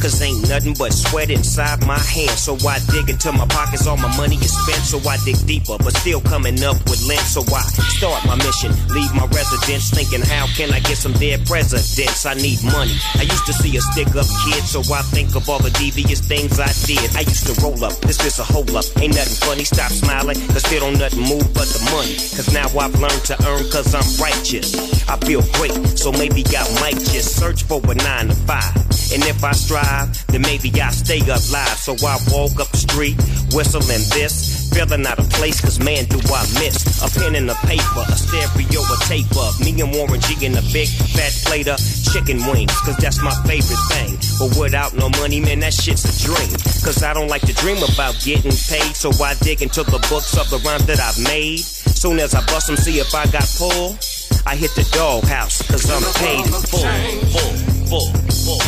Cause 0.00 0.22
ain't 0.22 0.48
nothing 0.48 0.74
but 0.78 0.92
sweat 0.92 1.28
inside 1.28 1.84
my 1.86 1.98
hands. 1.98 2.40
So 2.40 2.56
I 2.66 2.80
dig 2.88 3.10
into 3.10 3.32
my 3.32 3.46
pockets, 3.46 3.86
all 3.86 3.98
my 3.98 4.14
money 4.16 4.36
is 4.36 4.56
spent. 4.56 4.80
So 4.80 4.96
I 5.08 5.18
dig 5.24 5.36
deeper, 5.46 5.76
but 5.76 5.92
still 5.92 6.20
coming 6.22 6.56
up 6.64 6.80
with 6.88 7.04
lint. 7.06 7.20
So 7.20 7.44
I 7.52 7.60
start 8.00 8.24
my 8.24 8.36
mission, 8.36 8.72
leave 8.88 9.12
my 9.14 9.26
residence, 9.28 9.90
thinking 9.90 10.22
how 10.22 10.46
can 10.56 10.72
I 10.72 10.80
get 10.80 10.96
some 10.96 11.12
dead 11.20 11.44
presidents? 11.44 12.24
I 12.24 12.32
need 12.32 12.64
money. 12.64 12.96
I 13.20 13.28
used 13.28 13.44
to 13.44 13.52
see 13.52 13.76
a 13.76 13.80
stick 13.92 14.08
up 14.16 14.24
kid, 14.48 14.64
so 14.64 14.80
I 14.88 15.02
think 15.12 15.36
of 15.36 15.48
all 15.50 15.60
the 15.60 15.70
devious 15.76 16.20
things 16.20 16.58
I 16.58 16.72
did. 16.88 17.04
I 17.14 17.20
used 17.20 17.44
to 17.52 17.54
roll 17.60 17.84
up, 17.84 17.92
this 18.00 18.24
is 18.24 18.38
a 18.38 18.44
hold 18.44 18.70
up. 18.72 18.88
Ain't 18.96 19.14
nothing 19.14 19.36
funny, 19.44 19.64
stop 19.64 19.92
smiling, 19.92 20.40
cause 20.48 20.64
still 20.64 20.80
don't 20.80 20.98
nothing 20.98 21.28
move 21.28 21.52
but 21.52 21.68
the 21.68 21.82
money. 21.92 22.16
Cause 22.32 22.48
now 22.54 22.72
I've 22.72 22.96
learned 22.96 23.24
to 23.28 23.36
earn 23.44 23.68
cause 23.68 23.92
I'm 23.92 24.08
righteous. 24.16 24.72
I 25.08 25.16
feel 25.28 25.42
great, 25.60 25.76
so 25.98 26.10
maybe 26.10 26.42
I 26.56 26.64
might 26.80 26.96
just 27.12 27.36
search 27.36 27.64
for 27.64 27.82
a 27.84 27.94
nine 27.94 28.28
to 28.28 28.34
five. 28.48 28.72
And 29.12 29.24
if 29.26 29.42
I 29.42 29.52
strive, 29.52 29.89
then 30.28 30.42
maybe 30.42 30.70
I 30.80 30.90
stay 30.90 31.20
alive. 31.20 31.78
So 31.78 31.94
I 32.06 32.18
walk 32.30 32.60
up 32.60 32.70
the 32.70 32.78
street, 32.78 33.16
whistling 33.52 34.04
this, 34.14 34.70
feeling 34.70 35.06
out 35.06 35.18
of 35.18 35.28
place, 35.30 35.60
cause 35.60 35.78
man, 35.80 36.04
do 36.06 36.18
I 36.30 36.42
miss 36.62 37.02
a 37.02 37.08
pen 37.18 37.34
and 37.34 37.50
a 37.50 37.58
paper, 37.66 38.04
a 38.06 38.16
stereo, 38.16 38.80
a 38.86 38.96
tape 39.10 39.30
of 39.36 39.58
me 39.60 39.74
and 39.80 39.92
Warren 39.92 40.20
G 40.20 40.46
in 40.46 40.56
a 40.56 40.64
big 40.72 40.88
fat 40.88 41.34
plate 41.46 41.68
of 41.68 41.78
chicken 42.12 42.38
wings, 42.46 42.74
cause 42.86 42.96
that's 42.98 43.20
my 43.22 43.34
favorite 43.46 43.82
thing. 43.90 44.14
But 44.38 44.58
without 44.58 44.94
no 44.94 45.10
money, 45.20 45.40
man, 45.40 45.60
that 45.60 45.74
shit's 45.74 46.06
a 46.06 46.14
dream. 46.22 46.54
Cause 46.86 47.02
I 47.02 47.12
don't 47.12 47.28
like 47.28 47.42
to 47.42 47.54
dream 47.54 47.82
about 47.82 48.14
getting 48.22 48.54
paid, 48.54 48.94
so 48.94 49.10
I 49.22 49.34
dig 49.42 49.62
into 49.62 49.82
the 49.82 49.98
books 50.08 50.36
of 50.38 50.48
the 50.50 50.58
rhymes 50.64 50.86
that 50.86 51.00
I've 51.00 51.18
made. 51.24 51.60
Soon 51.60 52.18
as 52.20 52.34
I 52.34 52.40
bust 52.46 52.68
them, 52.68 52.76
see 52.76 52.98
if 53.00 53.14
I 53.14 53.26
got 53.26 53.46
pull. 53.58 53.98
I 54.46 54.56
hit 54.56 54.72
the 54.74 54.88
doghouse, 54.92 55.60
cause 55.68 55.84
I'm 55.90 56.02
paid 56.14 56.46
full, 56.46 56.80
full, 56.80 57.69
full. 57.90 58.08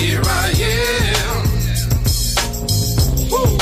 Here 0.02 0.20
I 0.24 0.50
am. 0.74 1.42
Woo. 3.30 3.56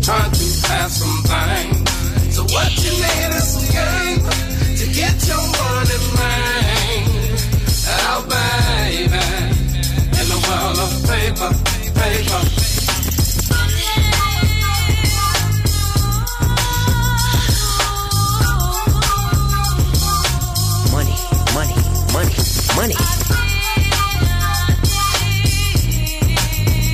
Trying 0.00 0.32
to 0.32 0.46
have 0.68 0.90
some 0.90 1.18
things. 1.28 2.34
So 2.34 2.42
what 2.44 2.70
you 2.82 2.92
need 3.04 3.30
is 3.36 3.46
some 3.52 3.68
game 3.78 4.24
to 4.80 4.84
get 5.00 5.16
your 5.28 5.44
money, 5.60 6.00
man. 6.16 7.04
Oh, 8.08 8.20
baby. 8.32 9.24
In 10.20 10.26
the 10.32 10.40
world 10.48 10.78
of 10.84 10.90
paper, 11.06 11.50
paper. 12.00 12.53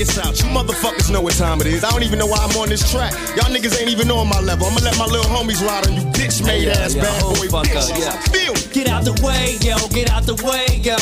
Him 0.00 0.16
up. 0.16 0.28
Check 0.28 0.38
this 0.38 0.38
out. 0.38 0.38
You 0.38 0.46
motherfuckers 0.54 1.10
know 1.10 1.20
what 1.20 1.34
time 1.34 1.60
it 1.60 1.66
is. 1.66 1.84
I 1.84 1.90
don't 1.90 2.02
even 2.02 2.18
know 2.18 2.26
why 2.26 2.38
I'm 2.40 2.56
on 2.56 2.68
this 2.68 2.90
track. 2.90 3.12
Y'all 3.36 3.50
niggas 3.54 3.80
ain't 3.80 3.90
even 3.90 4.10
on 4.10 4.28
my 4.28 4.40
level. 4.40 4.66
I'ma 4.66 4.80
let 4.82 4.98
my 4.98 5.06
little 5.06 5.30
homies 5.30 5.64
ride 5.66 5.86
on 5.86 5.94
you 5.94 6.02
bitch 6.12 6.44
made 6.44 6.68
ass 6.68 6.94
yeah, 6.94 7.02
bad 7.02 7.22
boy 7.22 7.48
fuck 7.48 7.66
bitch. 7.66 7.90
up, 7.90 7.98
yeah. 7.98 8.20
Feel 8.32 8.54
Get 8.72 8.88
out 8.88 9.04
the 9.04 9.12
way, 9.24 9.56
yo, 9.60 9.76
get 9.88 10.10
out 10.10 10.24
the 10.24 10.34
way, 10.44 10.78
yo. 10.82 10.96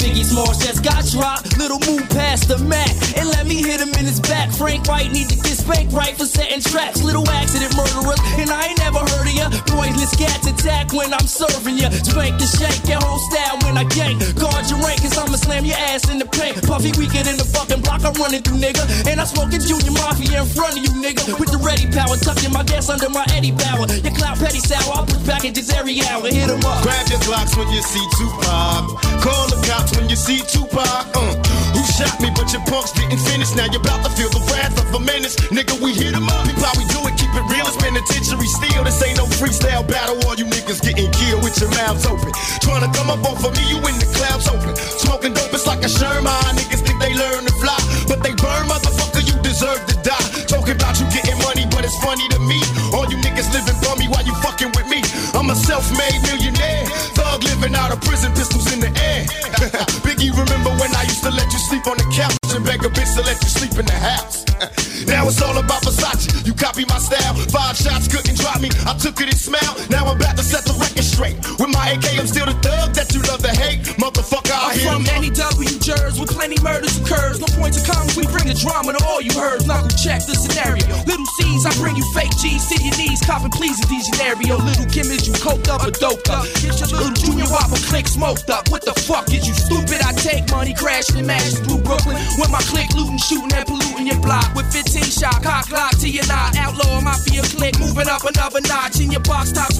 Biggie 0.00 0.24
Smalls 0.24 0.56
just 0.56 0.82
got 0.82 1.04
dropped. 1.12 1.58
Little 1.60 1.78
move 1.84 2.08
past 2.08 2.48
the 2.48 2.56
Mac 2.64 2.88
and 3.20 3.28
let 3.28 3.46
me 3.46 3.60
hit 3.60 3.80
him 3.80 3.92
in 4.00 4.08
his 4.08 4.18
back. 4.20 4.50
Frank 4.50 4.88
White 4.88 5.12
need 5.12 5.28
to 5.28 5.36
get 5.36 5.60
spanked 5.60 5.92
right 5.92 6.16
for 6.16 6.24
setting 6.24 6.64
traps. 6.64 7.04
Little 7.04 7.28
accident 7.28 7.76
murderers, 7.76 8.20
and 8.40 8.48
I 8.48 8.72
ain't 8.72 8.80
never 8.80 9.04
heard 9.04 9.28
of 9.28 9.34
ya. 9.36 9.46
Poisonous 9.68 10.16
cats 10.16 10.48
attack 10.48 10.92
when 10.96 11.12
I'm 11.12 11.28
serving 11.28 11.76
ya. 11.76 11.92
Spank 11.92 12.40
the 12.40 12.48
shake, 12.48 12.80
your 12.88 13.04
whole 13.04 13.20
style 13.28 13.60
when 13.68 13.76
I 13.76 13.84
gang. 13.92 14.16
Guard 14.40 14.64
your 14.72 14.80
rank, 14.80 15.04
cause 15.04 15.16
I'ma 15.20 15.36
slam 15.36 15.68
your 15.68 15.76
ass 15.92 16.08
in 16.08 16.18
the 16.18 16.24
paint. 16.24 16.56
Puffy 16.64 16.96
weaker 16.96 17.20
than 17.20 17.36
the 17.36 17.44
fucking 17.44 17.84
block 17.84 18.00
I'm 18.00 18.16
running 18.16 18.40
through, 18.40 18.56
nigga. 18.56 18.80
And 19.04 19.20
I 19.20 19.24
smoking 19.28 19.60
Junior 19.60 19.92
Mafia 19.92 20.40
in 20.40 20.48
front 20.48 20.80
of 20.80 20.82
you, 20.82 20.96
nigga. 20.96 21.36
With 21.36 21.52
the 21.52 21.60
ready 21.60 21.84
power, 21.92 22.16
tucking 22.16 22.52
my 22.56 22.64
gas 22.64 22.88
under 22.88 23.12
my 23.12 23.28
Eddie 23.36 23.52
Bauer. 23.52 23.84
Your 24.00 24.16
clout 24.16 24.40
petty 24.40 24.64
sour, 24.64 24.96
I 24.96 25.04
push 25.04 25.20
packages 25.28 25.68
every 25.76 26.00
hour. 26.08 26.24
Hit 26.24 26.48
'em 26.48 26.64
up. 26.64 26.80
Grab 26.80 27.04
your 27.12 27.20
Glocks 27.20 27.52
when 27.56 27.68
you 27.68 27.82
see 27.82 28.04
Tupac. 28.16 28.96
Call 29.20 29.44
the 29.52 29.60
cops 29.68 29.89
when 29.96 30.08
you 30.08 30.16
see 30.16 30.40
Tupac. 30.40 31.10
Uh, 31.14 31.34
who 31.74 31.82
shot 31.96 32.14
me, 32.20 32.30
but 32.34 32.50
your 32.52 32.62
punks 32.66 32.92
didn't 32.92 33.18
finish. 33.18 33.54
Now 33.54 33.66
you're 33.70 33.80
about 33.80 34.02
to 34.04 34.10
feel 34.12 34.30
the 34.30 34.42
wrath 34.50 34.76
of 34.78 34.92
a 34.94 35.00
menace. 35.00 35.36
Nigga, 35.50 35.78
we 35.80 35.94
hit 35.94 36.14
'em 36.14 36.28
up. 36.28 36.44
People, 36.46 36.64
how 36.64 36.74
we 36.78 36.84
do 36.92 37.00
it, 37.08 37.14
keep 37.16 37.32
it 37.34 37.44
real. 37.50 37.66
It's 37.66 37.76
penitentiary 37.76 38.48
steel. 38.58 38.84
This 38.84 39.02
ain't 39.02 39.18
no 39.18 39.26
freestyle 39.26 39.86
battle. 39.86 40.18
All 40.26 40.34
you 40.34 40.46
niggas 40.46 40.80
getting 40.82 41.10
killed 41.12 41.42
with 41.42 41.58
your 41.60 41.70
mouths 41.70 42.06
open. 42.06 42.32
Trying 42.60 42.84
to 42.86 42.90
come 42.96 43.10
up 43.10 43.22
off 43.24 43.44
of 43.44 43.52
me, 43.56 43.64
you 43.68 43.78
in 43.88 43.96
the 43.98 44.08
clouds 44.16 44.48
open. 44.48 44.74
Smoking 44.98 45.32
dope, 45.34 45.52
it's 45.54 45.66
like 45.66 45.82
a 45.84 45.88
Sherman. 45.88 46.50
Niggas 46.58 46.82
think 46.86 46.98
they 47.00 47.14
learn 47.14 47.44
to 47.46 47.54
fly, 47.62 47.78
but 48.08 48.22
they 48.22 48.34
burn, 48.34 48.66
motherfucker. 48.68 49.22
You 49.26 49.34
deserve 49.42 49.80
to 49.86 49.96
die. 50.02 50.26
Talking 50.46 50.76
about 50.76 50.98
you 51.00 51.06
getting 51.10 51.38
money, 51.48 51.66
but 51.70 51.84
it's 51.84 51.96
funny 52.04 52.26
to 52.34 52.38
me. 52.40 52.60
All 53.00 53.08
you 53.08 53.16
niggas 53.16 53.48
living 53.56 53.80
bummy 53.80 54.12
while 54.12 54.26
you 54.28 54.34
fucking 54.44 54.76
with 54.76 54.84
me. 54.92 55.00
I'm 55.32 55.48
a 55.48 55.56
self-made 55.56 56.20
millionaire. 56.20 56.84
Thug 57.16 57.42
living 57.44 57.74
out 57.74 57.96
of 57.96 58.00
prison, 58.02 58.30
pistols 58.36 58.70
in 58.74 58.80
the 58.80 58.92
air. 58.92 59.24
Biggie 60.04 60.28
remember 60.36 60.68
when 60.76 60.92
I 60.92 61.08
used 61.08 61.24
to 61.24 61.30
let 61.32 61.48
you 61.48 61.58
sleep 61.64 61.86
on 61.86 61.96
the 61.96 62.04
couch 62.12 62.36
and 62.52 62.60
beg 62.60 62.84
a 62.84 62.92
bitch 62.92 63.16
to 63.16 63.24
let 63.24 63.40
you 63.40 63.48
sleep 63.48 63.72
in 63.80 63.86
the 63.88 63.96
house. 63.96 64.44
now 65.08 65.24
it's 65.24 65.40
all 65.40 65.56
about 65.56 65.80
Versace. 65.80 66.44
You 66.44 66.52
copy 66.52 66.84
my 66.92 67.00
style. 67.00 67.32
Five 67.48 67.80
shots 67.80 68.04
couldn't 68.04 68.36
drop 68.36 68.60
me. 68.60 68.68
I 68.84 68.92
took 69.00 69.16
it 69.24 69.32
and 69.32 69.40
smiled. 69.40 69.80
Now 69.88 70.04
I'm 70.04 70.20
about 70.20 70.36
to 70.36 70.44
set 70.44 70.68
the 70.68 70.76
record 70.76 71.08
straight. 71.08 71.40
With 71.56 71.72
my 71.72 71.96
AK, 71.96 72.20
I'm 72.20 72.28
still 72.28 72.52
the 72.52 72.58
thug 72.60 72.92
that 73.00 73.16
you 73.16 73.24
love 73.32 73.40
to 73.40 73.54
hate. 73.56 73.80
Motherfucker, 73.96 74.52
I 74.52 74.76
I'm 74.76 74.76
hear 74.76 74.92
from 74.92 75.08
any 75.16 75.30
W 75.32 75.72
jurors 75.80 76.20
with 76.20 76.28
plenty 76.36 76.60
murders 76.60 77.00
occurs. 77.00 77.40
No 77.40 77.48
points 77.56 77.80
of 77.80 77.88
commas, 77.88 78.12
we 78.12 78.28
bring 78.28 78.44
the 78.44 78.58
drama 78.60 78.92
to 78.92 79.00
all 79.08 79.24
you 79.24 79.32
heard. 79.32 79.64
Knuckle 79.64 79.88
check 79.96 80.20
the 80.28 80.36
scenario. 80.36 80.84
Little 81.08 81.24
C's, 81.40 81.64
I 81.64 81.72
bring 81.80 81.96
you 81.96 82.04
fake 82.12 82.36
G's 82.36 82.68
to 82.68 82.89
your 82.90 82.98
knees. 82.98 83.20
Copping 83.22 83.50
please 83.50 83.78
these 83.88 84.06
scenario. 84.06 84.58
Little 84.58 84.86
Kim 84.86 85.06
is 85.10 85.26
you 85.26 85.34
coked 85.34 85.68
up 85.68 85.86
or 85.86 85.90
doped 85.90 86.28
up. 86.30 86.44
Get 86.60 86.78
your 86.80 86.90
little 86.90 87.14
junior 87.14 87.46
whopper 87.46 87.78
click 87.86 88.06
smoked 88.08 88.50
up. 88.50 88.70
What 88.70 88.84
the 88.84 88.94
fuck 89.06 89.30
is 89.32 89.46
you 89.46 89.54
stupid? 89.54 90.02
I 90.02 90.12
take 90.12 90.50
money, 90.50 90.74
crashing 90.74 91.18
and 91.18 91.26
mashing 91.26 91.64
through 91.64 91.82
Brooklyn. 91.82 92.16
With 92.38 92.50
my 92.50 92.62
click 92.70 92.90
looting, 92.94 93.18
shooting 93.18 93.52
and 93.52 93.66
polluting 93.66 94.06
your 94.06 94.20
block. 94.20 94.54
With 94.54 94.70
15 94.72 95.02
shot, 95.04 95.42
cock 95.42 95.70
lock 95.70 95.96
to 95.98 96.08
your 96.08 96.26
knot. 96.26 96.56
Outlaw 96.56 97.00
mafia 97.00 97.42
click, 97.42 97.78
moving 97.78 98.08
up 98.08 98.24
another 98.24 98.60
notch. 98.62 99.00
In 99.00 99.10
your 99.10 99.20
box 99.22 99.52
top 99.52 99.72
spots, 99.72 99.79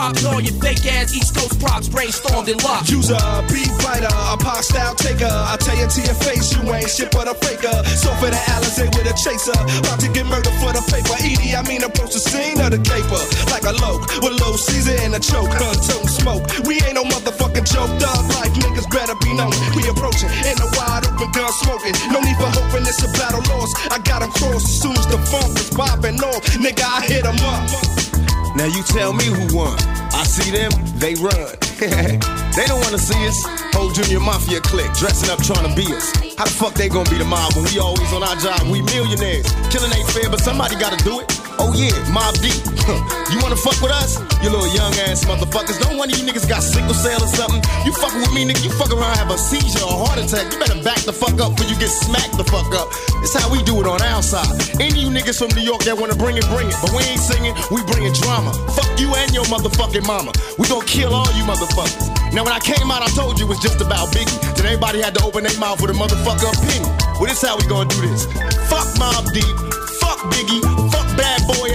All 0.00 0.40
your 0.40 0.56
fake 0.64 0.80
ass 0.96 1.12
East 1.12 1.36
Coast 1.36 1.60
props 1.60 1.88
brainstormed 1.88 2.48
and 2.48 2.56
locked. 2.64 2.88
Use 2.88 3.10
a 3.12 3.20
beat 3.52 3.68
fighter, 3.84 4.08
a 4.08 4.36
pop 4.40 4.64
style 4.64 4.94
taker. 4.96 5.28
I 5.28 5.60
tell 5.60 5.76
you 5.76 5.86
to 5.86 6.00
your 6.00 6.16
face, 6.24 6.56
you 6.56 6.64
ain't 6.72 6.88
shit 6.88 7.12
but 7.12 7.28
a 7.28 7.34
faker. 7.36 7.72
So 8.00 8.08
for 8.16 8.32
the 8.32 8.40
Alizé 8.56 8.88
with 8.96 9.04
a 9.04 9.14
chaser, 9.14 9.52
about 9.52 10.00
to 10.00 10.08
get 10.08 10.24
murdered 10.24 10.56
for 10.56 10.72
the 10.72 10.80
paper. 10.88 11.12
Edie, 11.20 11.52
I 11.52 11.60
mean 11.68 11.84
approach 11.84 12.16
the 12.16 12.22
scene 12.24 12.56
of 12.64 12.72
the 12.72 12.80
caper 12.80 13.20
like 13.52 13.68
a 13.68 13.76
loke 13.84 14.08
with 14.24 14.40
low 14.40 14.56
Caesar 14.56 14.96
and 15.04 15.12
a 15.14 15.20
choke. 15.20 15.52
Her 15.52 15.74
tongue 15.76 16.08
smoke. 16.08 16.48
We 16.64 16.80
ain't 16.80 16.96
no 16.96 17.04
motherfucking 17.04 17.68
joke. 17.68 17.92
Dog 18.00 18.24
life 18.40 18.56
niggas 18.56 18.88
better 18.88 19.14
be 19.20 19.36
known. 19.36 19.52
We 19.76 19.84
approaching 19.84 20.32
in 20.48 20.56
the 20.56 20.68
wide 20.80 21.04
open 21.12 21.28
gun 21.36 21.52
smoking. 21.60 21.92
No 22.08 22.24
need 22.24 22.40
for 22.40 22.48
hoping 22.56 22.88
it's 22.88 23.04
a 23.04 23.10
battle 23.20 23.44
lost. 23.52 23.76
I 23.92 24.00
got 24.00 24.24
'em 24.24 24.32
crossed 24.32 24.64
as 24.64 24.80
soon 24.80 24.96
as 24.96 25.06
the 25.12 25.20
funk 25.28 25.52
was 25.60 25.68
popping 25.76 26.16
off. 26.24 26.40
Nigga, 26.56 26.88
I 26.88 27.04
hit 27.04 27.20
hit 27.20 27.26
'em 27.28 27.36
up. 27.44 28.09
Now 28.56 28.66
you 28.66 28.82
tell 28.82 29.12
me 29.12 29.24
who 29.24 29.56
won. 29.56 29.76
I 30.12 30.24
see 30.24 30.50
them, 30.50 30.70
they 30.98 31.14
run. 31.14 31.54
they 32.56 32.66
don't 32.66 32.80
wanna 32.80 32.98
see 32.98 33.20
us. 33.26 33.38
Whole 33.72 33.90
junior 33.90 34.20
mafia 34.20 34.60
clique 34.60 34.92
dressing 34.94 35.30
up 35.30 35.42
trying 35.42 35.68
to 35.68 35.74
be 35.74 35.86
us. 35.94 36.12
How 36.36 36.44
the 36.44 36.50
fuck 36.50 36.74
they 36.74 36.88
gonna 36.88 37.08
be 37.08 37.18
the 37.18 37.24
mob 37.24 37.54
when 37.54 37.64
we 37.64 37.78
always 37.78 38.12
on 38.12 38.22
our 38.22 38.36
job? 38.36 38.62
We 38.68 38.82
millionaires. 38.82 39.46
Killing 39.70 39.92
ain't 39.92 40.08
fair, 40.10 40.28
but 40.28 40.40
somebody 40.40 40.76
gotta 40.76 41.02
do 41.04 41.20
it. 41.20 41.49
Oh 41.60 41.76
yeah, 41.76 41.92
Mobb 42.08 42.40
Deep. 42.40 42.56
you 43.28 43.36
wanna 43.44 43.60
fuck 43.60 43.76
with 43.84 43.92
us? 43.92 44.16
You 44.40 44.48
little 44.48 44.72
young 44.72 44.96
ass 45.04 45.28
motherfuckers. 45.28 45.76
Don't 45.76 46.00
one 46.00 46.08
of 46.08 46.16
you 46.16 46.24
niggas 46.24 46.48
got 46.48 46.64
sickle 46.64 46.96
cell 46.96 47.20
or 47.20 47.28
something. 47.28 47.60
You 47.84 47.92
fucking 47.92 48.24
with 48.24 48.32
me, 48.32 48.48
nigga. 48.48 48.64
You 48.64 48.72
fuck 48.80 48.88
around, 48.88 49.12
have 49.20 49.28
a 49.28 49.36
seizure 49.36 49.84
or 49.84 50.08
heart 50.08 50.16
attack. 50.16 50.48
You 50.48 50.58
better 50.58 50.80
back 50.80 51.04
the 51.04 51.12
fuck 51.12 51.36
up 51.36 51.52
before 51.52 51.68
you 51.68 51.76
get 51.76 51.92
smacked 51.92 52.40
the 52.40 52.48
fuck 52.48 52.72
up. 52.72 52.88
It's 53.20 53.36
how 53.36 53.52
we 53.52 53.60
do 53.68 53.76
it 53.76 53.86
on 53.86 54.00
our 54.00 54.24
side. 54.24 54.48
Any 54.80 55.04
you 55.04 55.12
niggas 55.12 55.36
from 55.36 55.52
New 55.52 55.60
York 55.60 55.84
that 55.84 56.00
wanna 56.00 56.16
bring 56.16 56.40
it, 56.40 56.48
bring 56.48 56.72
it. 56.72 56.76
But 56.80 56.96
we 56.96 57.04
ain't 57.04 57.20
singing, 57.20 57.52
we 57.68 57.84
bringing 57.84 58.16
drama. 58.16 58.56
Fuck 58.72 58.88
you 58.96 59.12
and 59.20 59.28
your 59.36 59.44
motherfucking 59.52 60.08
mama. 60.08 60.32
We 60.56 60.64
gonna 60.64 60.88
kill 60.88 61.12
all 61.12 61.28
you 61.36 61.44
motherfuckers. 61.44 62.08
Now 62.32 62.48
when 62.48 62.56
I 62.56 62.62
came 62.64 62.88
out, 62.88 63.04
I 63.04 63.12
told 63.12 63.36
you 63.36 63.44
it 63.44 63.52
was 63.52 63.60
just 63.60 63.84
about 63.84 64.08
Biggie. 64.16 64.32
Then 64.56 64.64
everybody 64.64 65.04
had 65.04 65.12
to 65.20 65.22
open 65.28 65.44
their 65.44 65.58
mouth 65.60 65.84
with 65.84 65.92
a 65.92 65.98
motherfucker 65.98 66.48
opinion. 66.56 66.88
Well, 67.20 67.28
this 67.28 67.44
how 67.44 67.60
we 67.60 67.68
gonna 67.68 67.92
do 67.92 68.00
this. 68.08 68.24
Fuck 68.72 68.88
Mobb 68.96 69.28
Deep. 69.36 69.56
Fuck 70.00 70.24
Biggie. 70.32 70.69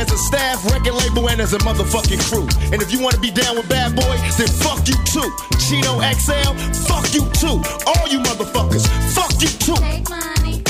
As 0.06 0.12
a 0.12 0.18
staff, 0.20 0.64
record 0.66 0.94
label, 0.94 1.30
and 1.30 1.42
as 1.42 1.54
a 1.54 1.58
motherfucking 1.60 2.22
crew. 2.30 2.48
And 2.72 2.80
if 2.80 2.92
you 2.92 3.02
wanna 3.02 3.18
be 3.18 3.32
down 3.32 3.56
with 3.56 3.68
Bad 3.68 3.96
Boy, 3.96 4.18
then 4.38 4.48
fuck 4.48 4.88
you 4.88 4.94
too. 5.04 5.32
Chino 5.58 6.00
XL, 6.00 6.54
fuck 6.86 7.12
you 7.12 7.28
too. 7.32 7.60
All 7.88 8.08
you 8.08 8.20
motherfuckers, 8.20 8.86
fuck 9.16 9.34
you 9.42 9.48
too. 9.48 10.65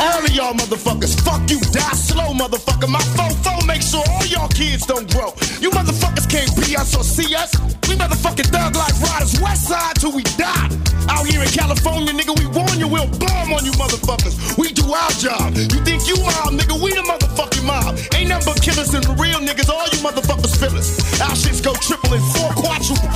All 0.00 0.24
of 0.24 0.30
y'all 0.30 0.54
motherfuckers, 0.54 1.14
fuck 1.22 1.48
you, 1.50 1.60
die 1.72 1.94
slow, 1.94 2.32
motherfucker. 2.34 2.88
My 2.88 3.00
fofo 3.14 3.66
make 3.66 3.82
sure 3.82 4.02
all 4.08 4.26
y'all 4.26 4.48
kids 4.48 4.86
don't 4.86 5.10
grow. 5.12 5.32
You 5.60 5.70
motherfuckers 5.70 6.28
can't 6.28 6.50
be 6.56 6.76
us 6.76 6.94
or 6.96 7.04
see 7.04 7.34
us. 7.34 7.54
We 7.88 7.94
motherfucking 7.96 8.50
thug 8.50 8.76
like 8.76 8.94
riders, 9.00 9.40
west 9.40 9.68
side 9.68 9.96
till 9.96 10.12
we 10.12 10.22
die. 10.36 10.68
Out 11.08 11.26
here 11.26 11.42
in 11.42 11.48
California, 11.48 12.12
nigga, 12.12 12.34
we 12.38 12.46
warn 12.46 12.78
you, 12.78 12.88
we'll 12.88 13.08
bomb 13.18 13.52
on 13.52 13.64
you 13.64 13.72
motherfuckers. 13.72 14.58
We 14.58 14.72
do 14.72 14.84
our 14.92 15.10
job. 15.12 15.54
You 15.54 15.80
think 15.84 16.08
you 16.08 16.16
mob, 16.16 16.54
nigga, 16.58 16.74
we 16.82 16.90
the 16.90 17.04
motherfucking 17.04 17.64
mob. 17.64 17.98
Ain't 18.14 18.28
nothing 18.28 18.52
but 18.52 18.62
killers 18.62 18.92
and 18.94 19.04
real 19.20 19.38
niggas, 19.38 19.68
all 19.68 19.86
you 19.92 20.00
motherfuckers 20.02 20.56
feel 20.58 20.76
us. 20.76 20.98
Our 21.20 21.36
shits 21.36 21.62
go 21.62 21.72
triple 21.74 22.14
and 22.14 22.24
four 22.34 22.50
quadruple. 22.56 23.10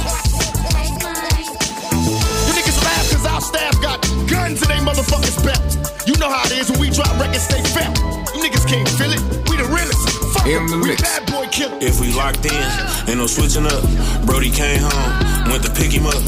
You 2.46 2.52
niggas 2.54 2.78
laugh 2.84 3.10
cause 3.10 3.26
our 3.26 3.40
staff 3.40 3.82
got 3.82 3.97
In 10.58 10.66
the 10.66 10.76
mix. 10.76 10.98
bad 11.02 11.22
boy 11.30 11.46
killers. 11.54 11.78
If 11.78 12.00
we 12.00 12.10
locked 12.18 12.42
in, 12.42 12.66
ain't 13.06 13.22
no 13.22 13.30
switching 13.30 13.62
up. 13.62 13.78
Brody 14.26 14.50
came 14.50 14.82
home, 14.82 15.12
went 15.54 15.62
to 15.62 15.70
pick 15.70 15.94
him 15.94 16.02
up. 16.02 16.18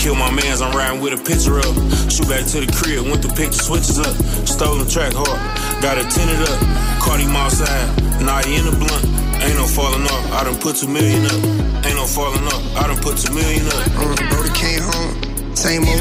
Kill 0.00 0.16
my 0.16 0.32
mans, 0.32 0.64
I'm 0.64 0.72
riding 0.72 1.04
with 1.04 1.12
a 1.12 1.20
picture 1.20 1.60
up. 1.60 1.76
Shoot 2.08 2.32
back 2.32 2.48
to 2.56 2.64
the 2.64 2.70
crib, 2.72 3.04
went 3.04 3.20
to 3.28 3.32
pick 3.36 3.52
the 3.52 3.60
switches 3.60 4.00
up. 4.00 4.16
Stolen 4.48 4.88
track 4.88 5.12
hard, 5.12 5.36
got 5.84 6.00
it 6.00 6.08
tinted 6.08 6.40
up. 6.48 6.58
Caught 7.04 7.20
him 7.20 7.36
outside, 7.36 7.92
now 8.24 8.40
he 8.40 8.56
in 8.56 8.64
the 8.64 8.72
blunt. 8.72 9.04
Ain't 9.44 9.60
no 9.60 9.68
falling 9.68 10.08
off, 10.08 10.24
I 10.32 10.48
done 10.48 10.56
put 10.64 10.80
two 10.80 10.88
million 10.88 11.28
up. 11.28 11.84
Ain't 11.84 11.92
no 11.92 12.08
falling 12.08 12.48
off, 12.48 12.64
I 12.72 12.88
done 12.88 13.02
put 13.04 13.20
two 13.20 13.36
million 13.36 13.68
up. 13.68 13.84
Uh, 14.00 14.16
Brody 14.32 14.52
came 14.56 14.80
home, 14.80 15.27
same 15.58 15.82
old. 15.82 15.98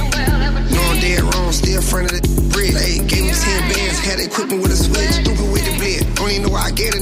No, 0.69 0.81
I'm 0.85 1.01
dead 1.01 1.25
wrong, 1.33 1.49
still 1.49 1.81
front 1.81 2.13
of 2.13 2.21
the 2.21 2.21
bridge. 2.53 2.77
Hey, 2.77 3.01
gave 3.01 3.25
me 3.25 3.33
10 3.33 3.73
bands, 3.73 3.97
had 4.05 4.21
equipment 4.21 4.61
with 4.61 4.69
a 4.69 4.77
switch. 4.77 5.25
Stupid 5.25 5.49
with 5.49 5.65
the. 5.65 6.05
Don't 6.13 6.29
even 6.29 6.45
know 6.45 6.53
why 6.53 6.69
I 6.69 6.71
get 6.77 6.93
it. 6.93 7.01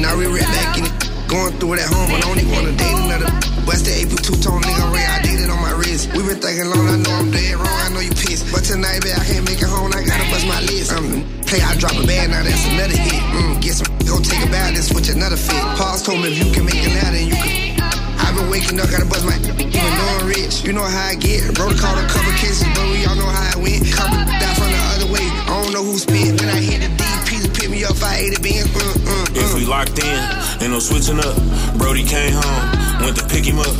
Now 0.00 0.16
we 0.16 0.24
right 0.24 0.48
back 0.48 0.80
in 0.80 0.88
it. 0.88 0.94
Going 1.28 1.52
through 1.60 1.76
it 1.76 1.84
at 1.84 1.92
home, 1.92 2.08
I 2.08 2.18
don't 2.24 2.40
even 2.40 2.52
wanna 2.56 2.72
date 2.72 2.96
another. 3.04 3.28
West 3.68 3.84
the 3.84 3.92
AP 4.00 4.16
two 4.24 4.34
tone 4.40 4.64
nigga, 4.64 4.84
Ray, 4.96 5.04
I 5.04 5.20
did 5.20 5.44
it 5.44 5.52
on 5.52 5.60
my 5.60 5.76
wrist. 5.76 6.08
We 6.16 6.24
been 6.24 6.40
thinking 6.40 6.72
long, 6.72 6.88
I 6.88 6.96
know 7.04 7.12
I'm 7.20 7.28
dead 7.30 7.54
wrong, 7.60 7.78
I 7.84 7.92
know 7.92 8.00
you 8.00 8.16
pissed. 8.16 8.48
But 8.48 8.64
tonight, 8.64 9.04
babe, 9.04 9.20
I 9.20 9.24
can't 9.28 9.44
make 9.44 9.60
it 9.60 9.68
home, 9.68 9.92
I 9.92 10.00
gotta 10.00 10.24
bust 10.32 10.48
my 10.48 10.60
list. 10.64 10.96
Um, 10.96 11.20
play, 11.44 11.60
I 11.60 11.76
drop 11.76 11.94
a 12.00 12.04
band, 12.08 12.32
now 12.32 12.42
that's 12.42 12.64
another 12.64 12.96
hit. 12.96 13.20
Mm, 13.36 13.60
get 13.60 13.76
some, 13.76 13.92
go 14.08 14.16
take 14.24 14.40
a 14.40 14.48
bath, 14.48 14.72
then 14.72 14.82
switch 14.82 15.12
another 15.12 15.36
fit. 15.36 15.60
Pause 15.76 16.02
told 16.02 16.24
me 16.24 16.32
if 16.32 16.40
you 16.40 16.48
can 16.48 16.64
make 16.64 16.80
it 16.80 16.96
now, 16.96 17.12
then 17.12 17.28
you 17.28 17.36
can. 17.36 17.76
I've 18.24 18.34
been 18.34 18.48
waking 18.48 18.80
up, 18.80 18.88
gotta 18.88 19.04
buzz 19.04 19.22
my 19.22 19.36
even 19.80 19.92
though 19.96 20.12
I'm 20.20 20.26
rich. 20.28 20.62
You 20.64 20.72
know 20.72 20.84
how 20.84 21.08
I 21.08 21.14
get. 21.16 21.54
Bro, 21.54 21.74
called 21.80 21.98
a 21.98 22.06
cover 22.08 22.32
kisses, 22.36 22.68
but 22.76 22.84
we 22.92 23.04
all 23.08 23.16
know 23.16 23.28
how 23.28 23.56
it 23.56 23.60
went. 23.64 23.88
Couple 23.92 24.20
die 24.28 24.54
from 24.54 24.68
the 24.70 24.82
other 24.94 25.08
way. 25.12 25.24
I 25.24 25.62
don't 25.64 25.72
know 25.72 25.84
who 25.84 25.96
spit. 25.98 26.36
When 26.40 26.48
I 26.48 26.60
hit 26.60 26.80
the 26.84 26.90
deep 26.92 27.20
piece, 27.26 27.46
pick 27.56 27.70
me 27.70 27.84
up, 27.84 27.96
I 28.02 28.28
ate 28.28 28.32
it, 28.36 28.42
beans. 28.42 28.68
Uh, 28.76 28.80
uh, 28.80 29.40
If 29.40 29.54
we 29.56 29.64
locked 29.64 29.98
in, 29.98 30.20
ain't 30.60 30.70
no 30.72 30.78
switching 30.78 31.18
up. 31.18 31.34
Brody 31.78 32.04
came 32.04 32.32
home, 32.36 32.64
went 33.00 33.16
to 33.16 33.24
pick 33.26 33.44
him 33.44 33.58
up. 33.58 33.72